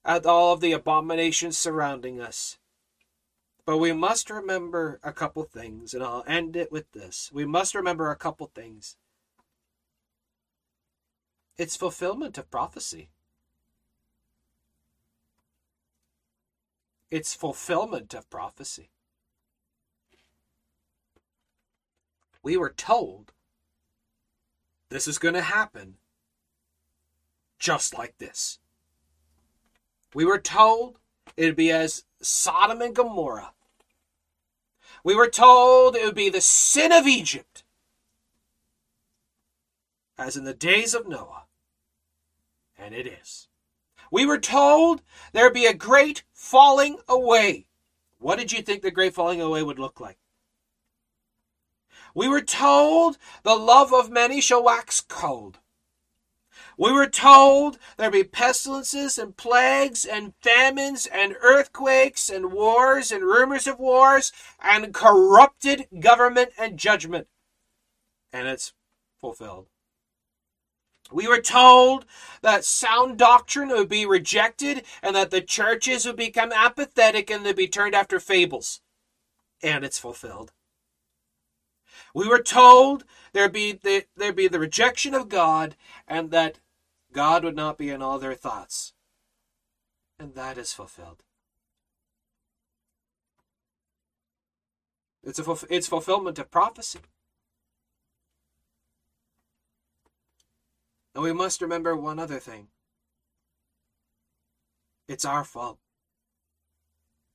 at 0.06 0.28
all 0.28 0.54
of 0.54 0.62
the 0.62 0.74
abominations 0.74 1.58
surrounding 1.58 2.22
us. 2.22 2.60
But 3.66 3.78
we 3.78 3.92
must 3.94 4.30
remember 4.30 5.00
a 5.02 5.12
couple 5.12 5.44
things, 5.44 5.94
and 5.94 6.04
I'll 6.04 6.24
end 6.28 6.56
it 6.56 6.72
with 6.72 6.92
this. 6.92 7.32
We 7.34 7.46
must 7.46 7.74
remember 7.74 8.12
a 8.12 8.16
couple 8.16 8.52
things. 8.54 8.96
It's 11.60 11.76
fulfillment 11.76 12.38
of 12.38 12.50
prophecy. 12.50 13.10
It's 17.12 17.34
fulfillment 17.34 18.14
of 18.14 18.30
prophecy. 18.30 18.92
We 22.42 22.56
were 22.56 22.70
told 22.70 23.34
this 24.88 25.06
is 25.06 25.18
going 25.18 25.34
to 25.34 25.42
happen 25.42 25.96
just 27.60 27.94
like 27.94 28.18
this. 28.20 28.60
We 30.14 30.24
were 30.24 30.40
told 30.40 30.98
it'd 31.36 31.58
be 31.58 31.74
as 31.74 32.06
Sodom 32.22 32.82
and 32.82 32.96
Gomorrah. 32.96 33.52
We 35.04 35.14
were 35.14 35.30
told 35.30 35.98
it 35.98 36.06
would 36.06 36.16
be 36.16 36.30
the 36.30 36.40
sin 36.40 36.94
of 36.94 37.06
Egypt, 37.06 37.66
as 40.18 40.38
in 40.38 40.46
the 40.46 40.54
days 40.54 40.94
of 40.94 41.06
Noah. 41.06 41.48
And 42.80 42.96
it 42.96 43.06
is. 43.06 43.48
We 44.12 44.26
were 44.26 44.40
told 44.40 45.02
there'd 45.34 45.54
be 45.54 45.66
a 45.66 45.74
great 45.74 46.24
falling 46.34 46.98
away. 47.08 47.68
What 48.18 48.40
did 48.40 48.52
you 48.52 48.62
think 48.62 48.82
the 48.82 48.92
great 48.92 49.14
falling 49.14 49.42
away 49.42 49.62
would 49.62 49.80
look 49.80 50.00
like? 50.00 50.18
We 52.16 52.28
were 52.28 52.42
told 52.42 53.18
the 53.44 53.56
love 53.56 53.94
of 53.94 54.10
many 54.10 54.42
shall 54.42 54.64
wax 54.64 55.02
cold. 55.02 55.60
We 56.78 56.92
were 56.92 57.08
told 57.08 57.78
there'd 57.98 58.14
be 58.14 58.24
pestilences 58.24 59.18
and 59.18 59.36
plagues 59.36 60.06
and 60.06 60.34
famines 60.42 61.06
and 61.06 61.36
earthquakes 61.42 62.30
and 62.30 62.52
wars 62.54 63.12
and 63.12 63.24
rumors 63.24 63.68
of 63.68 63.80
wars 63.80 64.32
and 64.62 64.94
corrupted 64.94 65.88
government 66.00 66.52
and 66.58 66.80
judgment. 66.80 67.28
And 68.32 68.48
it's 68.48 68.74
fulfilled. 69.20 69.68
We 71.12 71.28
were 71.28 71.42
told 71.42 72.06
that 72.42 72.64
sound 72.64 73.18
doctrine 73.18 73.70
would 73.70 73.90
be 73.90 74.06
rejected 74.06 74.84
and 75.02 75.16
that 75.16 75.32
the 75.32 75.42
churches 75.42 76.06
would 76.06 76.16
become 76.16 76.52
apathetic 76.52 77.30
and 77.30 77.46
they'd 77.46 77.56
be 77.56 77.68
turned 77.68 77.96
after 77.96 78.20
fables. 78.20 78.82
And 79.62 79.84
it's 79.84 79.98
fulfilled. 79.98 80.52
We 82.14 82.28
were 82.28 82.42
told 82.42 83.06
there'd 83.34 83.52
be 83.52 83.74
the, 83.74 84.06
there'd 84.16 84.36
be 84.36 84.48
the 84.48 84.60
rejection 84.60 85.14
of 85.14 85.30
God 85.30 85.76
and 86.08 86.32
that 86.32 86.60
God 87.12 87.44
would 87.44 87.56
not 87.56 87.78
be 87.78 87.90
in 87.90 88.02
all 88.02 88.20
their 88.20 88.36
thoughts. 88.36 88.94
And 90.20 90.36
that 90.36 90.58
is 90.58 90.74
fulfilled. 90.74 91.24
It's, 95.24 95.40
a, 95.40 95.58
it's 95.70 95.88
fulfillment 95.88 96.40
of 96.40 96.52
prophecy. 96.52 97.00
And 101.14 101.24
we 101.24 101.34
must 101.34 101.62
remember 101.62 101.96
one 101.96 102.20
other 102.20 102.40
thing. 102.40 102.68
It's 105.08 105.26
our 105.26 105.44
fault. 105.44 105.80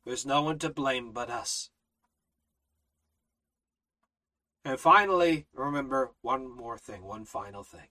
There's 0.04 0.24
no 0.24 0.42
one 0.42 0.58
to 0.60 0.68
blame 0.68 1.12
but 1.12 1.30
us. 1.30 1.70
And 4.64 4.78
finally, 4.78 5.46
remember 5.52 6.12
one 6.22 6.48
more 6.48 6.78
thing, 6.78 7.04
one 7.04 7.24
final 7.24 7.62
thing. 7.62 7.88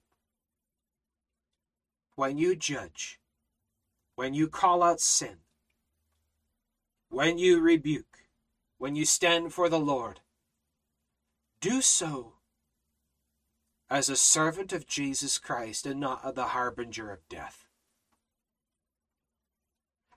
When 2.16 2.38
you 2.38 2.56
judge, 2.56 3.20
when 4.16 4.34
you 4.34 4.48
call 4.48 4.82
out 4.82 5.02
sin, 5.02 5.38
when 7.10 7.38
you 7.38 7.60
rebuke, 7.60 8.26
when 8.78 8.96
you 8.96 9.06
stand 9.06 9.54
for 9.54 9.70
the 9.70 9.80
Lord, 9.80 10.22
do 11.62 11.82
so 11.82 12.33
as 13.94 14.10
a 14.10 14.16
servant 14.16 14.74
of 14.74 14.88
Jesus 14.88 15.38
Christ 15.38 15.86
and 15.86 16.00
not 16.00 16.34
the 16.34 16.48
harbinger 16.48 17.12
of 17.12 17.30
death. 17.30 17.68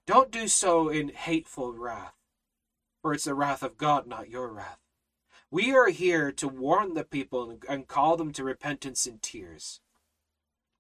Don't 0.07 0.31
do 0.31 0.49
so 0.49 0.89
in 0.89 1.11
hateful 1.11 1.75
wrath, 1.75 2.15
for 3.03 3.13
it's 3.13 3.25
the 3.25 3.35
wrath 3.35 3.63
of 3.63 3.77
God, 3.77 4.07
not 4.07 4.31
your 4.31 4.49
wrath. 4.49 4.79
We 5.51 5.75
are 5.75 5.91
here 5.91 6.33
to 6.33 6.49
warn 6.49 6.95
the 6.95 7.05
people 7.05 7.59
and 7.69 7.87
call 7.87 8.17
them 8.17 8.33
to 8.33 8.45
repentance 8.45 9.05
and 9.05 9.21
tears. 9.21 9.81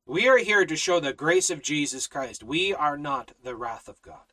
We 0.06 0.26
are 0.26 0.38
here 0.38 0.64
to 0.64 0.74
show 0.74 0.98
the 0.98 1.12
grace 1.12 1.50
of 1.50 1.62
Jesus 1.62 2.06
Christ. 2.06 2.42
We 2.42 2.72
are 2.72 2.96
not 2.96 3.32
the 3.44 3.56
wrath 3.56 3.88
of 3.88 4.00
God. 4.00 4.32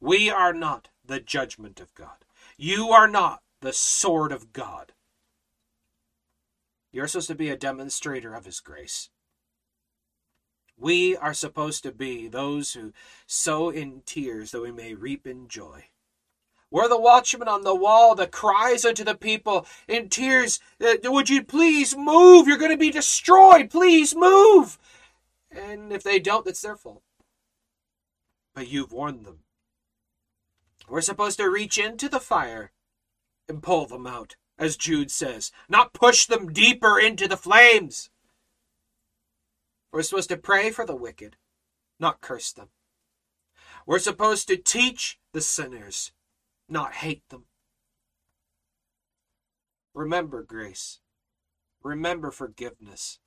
We 0.00 0.28
are 0.28 0.52
not 0.52 0.88
the 1.04 1.20
judgment 1.20 1.78
of 1.78 1.94
God. 1.94 2.24
You 2.56 2.88
are 2.88 3.06
not 3.06 3.42
the 3.60 3.72
sword 3.72 4.32
of 4.32 4.52
God. 4.52 4.94
You're 6.92 7.06
supposed 7.06 7.28
to 7.28 7.34
be 7.34 7.50
a 7.50 7.56
demonstrator 7.56 8.34
of 8.34 8.44
His 8.44 8.60
grace. 8.60 9.10
We 10.76 11.16
are 11.16 11.34
supposed 11.34 11.82
to 11.82 11.92
be 11.92 12.26
those 12.26 12.72
who 12.72 12.92
sow 13.26 13.68
in 13.68 14.02
tears 14.06 14.50
that 14.50 14.62
we 14.62 14.72
may 14.72 14.94
reap 14.94 15.26
in 15.26 15.46
joy. 15.46 15.86
We're 16.70 16.88
the 16.88 17.00
watchman 17.00 17.48
on 17.48 17.62
the 17.62 17.74
wall 17.74 18.14
that 18.14 18.30
cries 18.30 18.84
unto 18.84 19.04
the 19.04 19.16
people 19.16 19.66
in 19.88 20.08
tears, 20.08 20.60
uh, 20.80 20.94
Would 21.04 21.28
you 21.28 21.42
please 21.42 21.96
move? 21.96 22.46
You're 22.46 22.58
going 22.58 22.70
to 22.70 22.76
be 22.76 22.90
destroyed. 22.90 23.70
Please 23.70 24.14
move. 24.14 24.78
And 25.50 25.92
if 25.92 26.02
they 26.04 26.20
don't, 26.20 26.46
it's 26.46 26.62
their 26.62 26.76
fault. 26.76 27.02
But 28.54 28.68
you've 28.68 28.92
warned 28.92 29.24
them. 29.24 29.40
We're 30.88 31.00
supposed 31.00 31.38
to 31.38 31.50
reach 31.50 31.76
into 31.76 32.08
the 32.08 32.20
fire 32.20 32.70
and 33.48 33.62
pull 33.62 33.86
them 33.86 34.06
out, 34.06 34.36
as 34.60 34.76
Jude 34.76 35.10
says, 35.10 35.50
not 35.68 35.94
push 35.94 36.26
them 36.26 36.52
deeper 36.52 37.00
into 37.00 37.26
the 37.26 37.36
flames. 37.36 38.10
We're 39.90 40.02
supposed 40.02 40.28
to 40.28 40.36
pray 40.36 40.70
for 40.70 40.86
the 40.86 40.94
wicked, 40.94 41.36
not 41.98 42.20
curse 42.20 42.52
them. 42.52 42.68
We're 43.86 43.98
supposed 43.98 44.46
to 44.48 44.56
teach 44.56 45.18
the 45.32 45.40
sinners, 45.40 46.12
not 46.68 46.92
hate 46.92 47.28
them. 47.30 47.46
Remember 49.94 50.42
grace. 50.42 51.00
Remember 51.82 52.30
forgiveness. 52.30 53.18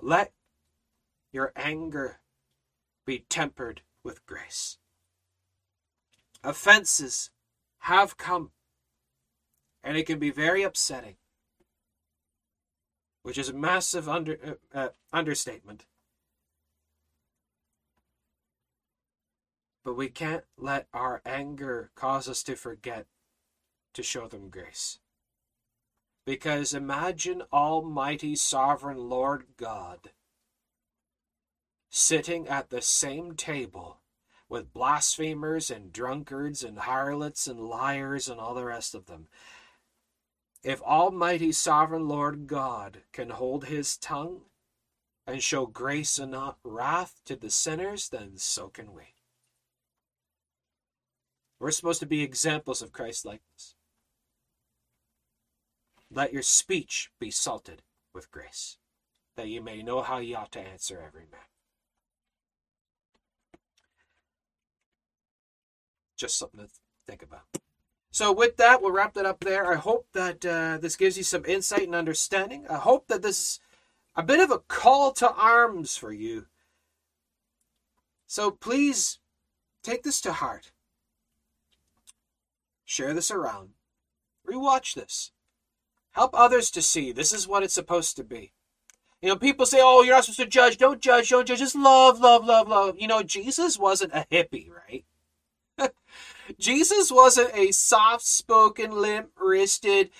Let 0.00 0.32
your 1.32 1.52
anger 1.56 2.20
be 3.06 3.24
tempered 3.30 3.80
with 4.04 4.24
grace. 4.26 4.76
Offenses 6.44 7.30
have 7.80 8.16
come, 8.18 8.50
and 9.88 9.96
it 9.96 10.06
can 10.06 10.18
be 10.18 10.30
very 10.30 10.62
upsetting 10.62 11.16
which 13.28 13.36
is 13.36 13.50
a 13.50 13.52
massive 13.52 14.08
under, 14.08 14.58
uh, 14.74 14.78
uh, 14.78 14.88
understatement. 15.12 15.84
But 19.84 19.98
we 19.98 20.08
can't 20.08 20.44
let 20.56 20.86
our 20.94 21.20
anger 21.26 21.90
cause 21.94 22.26
us 22.26 22.42
to 22.44 22.56
forget 22.56 23.06
to 23.92 24.02
show 24.02 24.28
them 24.28 24.48
grace. 24.48 24.98
Because 26.24 26.72
imagine 26.72 27.42
Almighty 27.52 28.34
Sovereign 28.34 29.10
Lord 29.10 29.44
God 29.58 30.12
sitting 31.90 32.48
at 32.48 32.70
the 32.70 32.80
same 32.80 33.34
table 33.34 33.98
with 34.48 34.72
blasphemers 34.72 35.70
and 35.70 35.92
drunkards 35.92 36.64
and 36.64 36.78
harlots 36.78 37.46
and 37.46 37.60
liars 37.60 38.26
and 38.26 38.40
all 38.40 38.54
the 38.54 38.64
rest 38.64 38.94
of 38.94 39.04
them. 39.04 39.26
If 40.62 40.82
Almighty 40.82 41.52
Sovereign 41.52 42.08
Lord 42.08 42.46
God 42.46 43.02
can 43.12 43.30
hold 43.30 43.66
his 43.66 43.96
tongue 43.96 44.42
and 45.26 45.42
show 45.42 45.66
grace 45.66 46.18
and 46.18 46.32
not 46.32 46.58
wrath 46.64 47.20
to 47.26 47.36
the 47.36 47.50
sinners, 47.50 48.08
then 48.08 48.32
so 48.36 48.68
can 48.68 48.92
we. 48.92 49.14
We're 51.60 51.70
supposed 51.70 52.00
to 52.00 52.06
be 52.06 52.22
examples 52.22 52.82
of 52.82 52.92
Christ 52.92 53.24
likeness. 53.24 53.74
Let 56.10 56.32
your 56.32 56.42
speech 56.42 57.10
be 57.20 57.30
salted 57.30 57.82
with 58.14 58.30
grace, 58.30 58.78
that 59.36 59.48
you 59.48 59.60
may 59.60 59.82
know 59.82 60.02
how 60.02 60.18
ye 60.18 60.34
ought 60.34 60.52
to 60.52 60.60
answer 60.60 61.02
every 61.04 61.26
man. 61.30 61.40
Just 66.16 66.38
something 66.38 66.60
to 66.60 66.68
think 67.06 67.22
about. 67.22 67.42
So 68.18 68.32
with 68.32 68.56
that, 68.56 68.82
we'll 68.82 68.90
wrap 68.90 69.14
that 69.14 69.26
up 69.26 69.38
there. 69.38 69.72
I 69.72 69.76
hope 69.76 70.08
that 70.12 70.44
uh, 70.44 70.78
this 70.78 70.96
gives 70.96 71.16
you 71.16 71.22
some 71.22 71.44
insight 71.44 71.84
and 71.84 71.94
understanding. 71.94 72.66
I 72.68 72.74
hope 72.74 73.06
that 73.06 73.22
this 73.22 73.38
is 73.38 73.60
a 74.16 74.24
bit 74.24 74.40
of 74.40 74.50
a 74.50 74.58
call 74.58 75.12
to 75.12 75.32
arms 75.32 75.96
for 75.96 76.12
you. 76.12 76.46
So 78.26 78.50
please 78.50 79.20
take 79.84 80.02
this 80.02 80.20
to 80.22 80.32
heart. 80.32 80.72
Share 82.84 83.14
this 83.14 83.30
around. 83.30 83.74
Rewatch 84.44 84.94
this. 84.94 85.30
Help 86.10 86.32
others 86.34 86.72
to 86.72 86.82
see 86.82 87.12
this 87.12 87.32
is 87.32 87.46
what 87.46 87.62
it's 87.62 87.72
supposed 87.72 88.16
to 88.16 88.24
be. 88.24 88.52
You 89.22 89.28
know, 89.28 89.36
people 89.36 89.64
say, 89.64 89.78
oh, 89.80 90.02
you're 90.02 90.16
not 90.16 90.24
supposed 90.24 90.40
to 90.40 90.46
judge. 90.46 90.76
Don't 90.76 91.00
judge, 91.00 91.28
don't 91.28 91.46
judge. 91.46 91.60
Just 91.60 91.76
love, 91.76 92.18
love, 92.18 92.44
love, 92.44 92.66
love. 92.66 92.96
You 92.98 93.06
know, 93.06 93.22
Jesus 93.22 93.78
wasn't 93.78 94.12
a 94.12 94.26
hippie, 94.28 94.68
right? 94.68 95.04
Jesus 96.58 97.10
wasn't 97.10 97.54
a 97.54 97.72
soft 97.72 98.26
spoken, 98.26 98.92
limp 98.92 99.30
wristed, 99.38 100.10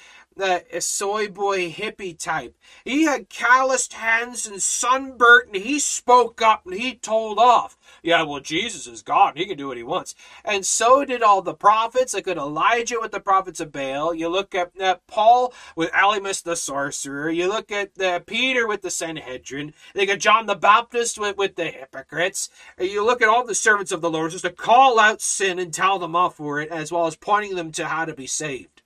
a 0.40 0.80
soy 0.80 1.28
boy 1.28 1.70
hippie 1.70 2.18
type. 2.18 2.56
He 2.84 3.04
had 3.04 3.28
calloused 3.28 3.94
hands 3.94 4.46
and 4.46 4.62
sunburnt, 4.62 5.48
and 5.54 5.62
he 5.62 5.78
spoke 5.78 6.40
up 6.42 6.66
and 6.66 6.74
he 6.74 6.94
told 6.94 7.38
off. 7.38 7.76
Yeah, 8.02 8.22
well, 8.22 8.40
Jesus 8.40 8.86
is 8.86 9.02
God. 9.02 9.36
He 9.36 9.46
can 9.46 9.56
do 9.56 9.68
what 9.68 9.76
he 9.76 9.82
wants. 9.82 10.14
And 10.44 10.64
so 10.64 11.04
did 11.04 11.22
all 11.22 11.42
the 11.42 11.54
prophets. 11.54 12.14
Look 12.14 12.28
at 12.28 12.36
Elijah 12.36 12.98
with 13.00 13.12
the 13.12 13.20
prophets 13.20 13.60
of 13.60 13.72
Baal. 13.72 14.14
You 14.14 14.28
look 14.28 14.54
at 14.54 14.80
uh, 14.80 14.96
Paul 15.06 15.52
with 15.74 15.90
Elymas 15.92 16.42
the 16.42 16.56
sorcerer. 16.56 17.30
You 17.30 17.48
look 17.48 17.72
at 17.72 18.00
uh, 18.00 18.20
Peter 18.20 18.66
with 18.66 18.82
the 18.82 18.90
Sanhedrin. 18.90 19.74
You 19.94 20.00
look 20.02 20.10
at 20.10 20.20
John 20.20 20.46
the 20.46 20.54
Baptist 20.54 21.18
with, 21.18 21.36
with 21.36 21.56
the 21.56 21.66
hypocrites. 21.66 22.50
You 22.78 23.04
look 23.04 23.22
at 23.22 23.28
all 23.28 23.44
the 23.44 23.54
servants 23.54 23.92
of 23.92 24.00
the 24.00 24.10
Lord 24.10 24.32
just 24.32 24.44
to 24.44 24.50
call 24.50 24.98
out 25.00 25.20
sin 25.20 25.58
and 25.58 25.72
tell 25.72 25.98
them 25.98 26.14
off 26.14 26.36
for 26.36 26.60
it, 26.60 26.70
as 26.70 26.92
well 26.92 27.06
as 27.06 27.16
pointing 27.16 27.56
them 27.56 27.72
to 27.72 27.86
how 27.86 28.04
to 28.04 28.14
be 28.14 28.26
saved. 28.26 28.77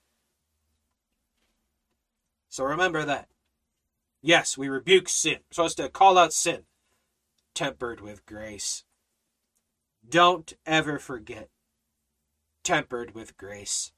So 2.53 2.65
remember 2.65 3.03
that. 3.07 3.29
Yes, 4.21 4.59
we 4.59 4.69
rebuke 4.69 5.09
sin. 5.09 5.39
We're 5.49 5.55
supposed 5.55 5.79
to 5.79 5.89
call 5.89 6.19
out 6.19 6.35
sin, 6.35 6.65
tempered 7.55 8.03
with 8.03 8.27
grace. 8.27 8.85
Don't 10.07 10.53
ever 10.67 10.99
forget, 10.99 11.49
tempered 12.63 13.15
with 13.15 13.39
grace. 13.39 13.93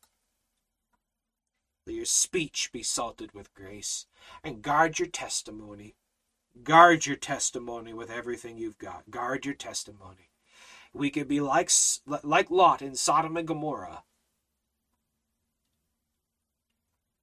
Let 1.85 1.97
your 1.97 2.05
speech 2.05 2.71
be 2.73 2.85
salted 2.85 3.33
with 3.35 3.53
grace, 3.55 4.07
and 4.45 4.63
guard 4.63 5.01
your 5.01 5.09
testimony. 5.09 5.97
Guard 6.63 7.07
your 7.07 7.17
testimony 7.17 7.93
with 7.93 8.09
everything 8.09 8.57
you've 8.57 8.79
got. 8.79 9.11
Guard 9.11 9.45
your 9.45 9.57
testimony. 9.57 10.31
We 10.93 11.11
could 11.11 11.27
be 11.27 11.41
like, 11.41 11.73
like 12.23 12.53
Lot 12.53 12.83
in 12.83 12.95
Sodom 12.95 13.37
and 13.37 13.49
Gomorrah. 13.49 14.05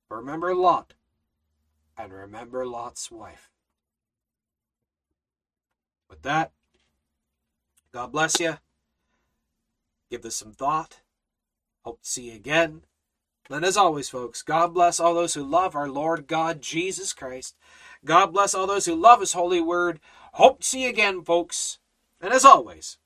Remember 0.10 0.54
Lot 0.54 0.96
and 2.06 2.14
remember 2.14 2.66
Lot's 2.66 3.12
wife. 3.12 3.50
With 6.10 6.22
that, 6.24 6.52
God 7.94 8.12
bless 8.12 8.40
you. 8.40 8.58
Give 10.10 10.22
this 10.22 10.36
some 10.36 10.52
thought. 10.52 11.02
Hope 11.84 12.02
to 12.02 12.10
see 12.10 12.30
you 12.30 12.36
again. 12.36 12.82
And 13.50 13.66
as 13.66 13.78
always, 13.78 14.10
folks, 14.10 14.42
God 14.42 14.74
bless 14.74 15.00
all 15.00 15.14
those 15.14 15.34
who 15.34 15.44
love 15.44 15.76
our 15.76 15.90
Lord 15.90 16.28
God 16.28 16.62
Jesus 16.62 17.12
Christ. 17.12 17.56
God 18.06 18.28
bless 18.28 18.54
all 18.54 18.68
those 18.68 18.86
who 18.86 18.96
love 18.96 19.20
His 19.20 19.34
holy 19.34 19.62
word. 19.62 20.00
Hope 20.34 20.62
to 20.62 20.66
see 20.66 20.84
you 20.84 20.90
again, 20.90 21.24
folks. 21.24 21.80
And 22.22 22.34
as 22.34 22.46
always, 22.46 22.98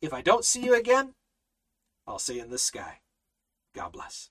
if 0.00 0.12
I 0.12 0.20
don't 0.20 0.44
see 0.44 0.64
you 0.64 0.74
again, 0.74 1.14
I'll 2.06 2.18
see 2.18 2.36
you 2.36 2.42
in 2.42 2.50
the 2.50 2.58
sky. 2.58 3.00
God 3.74 3.92
bless. 3.92 4.30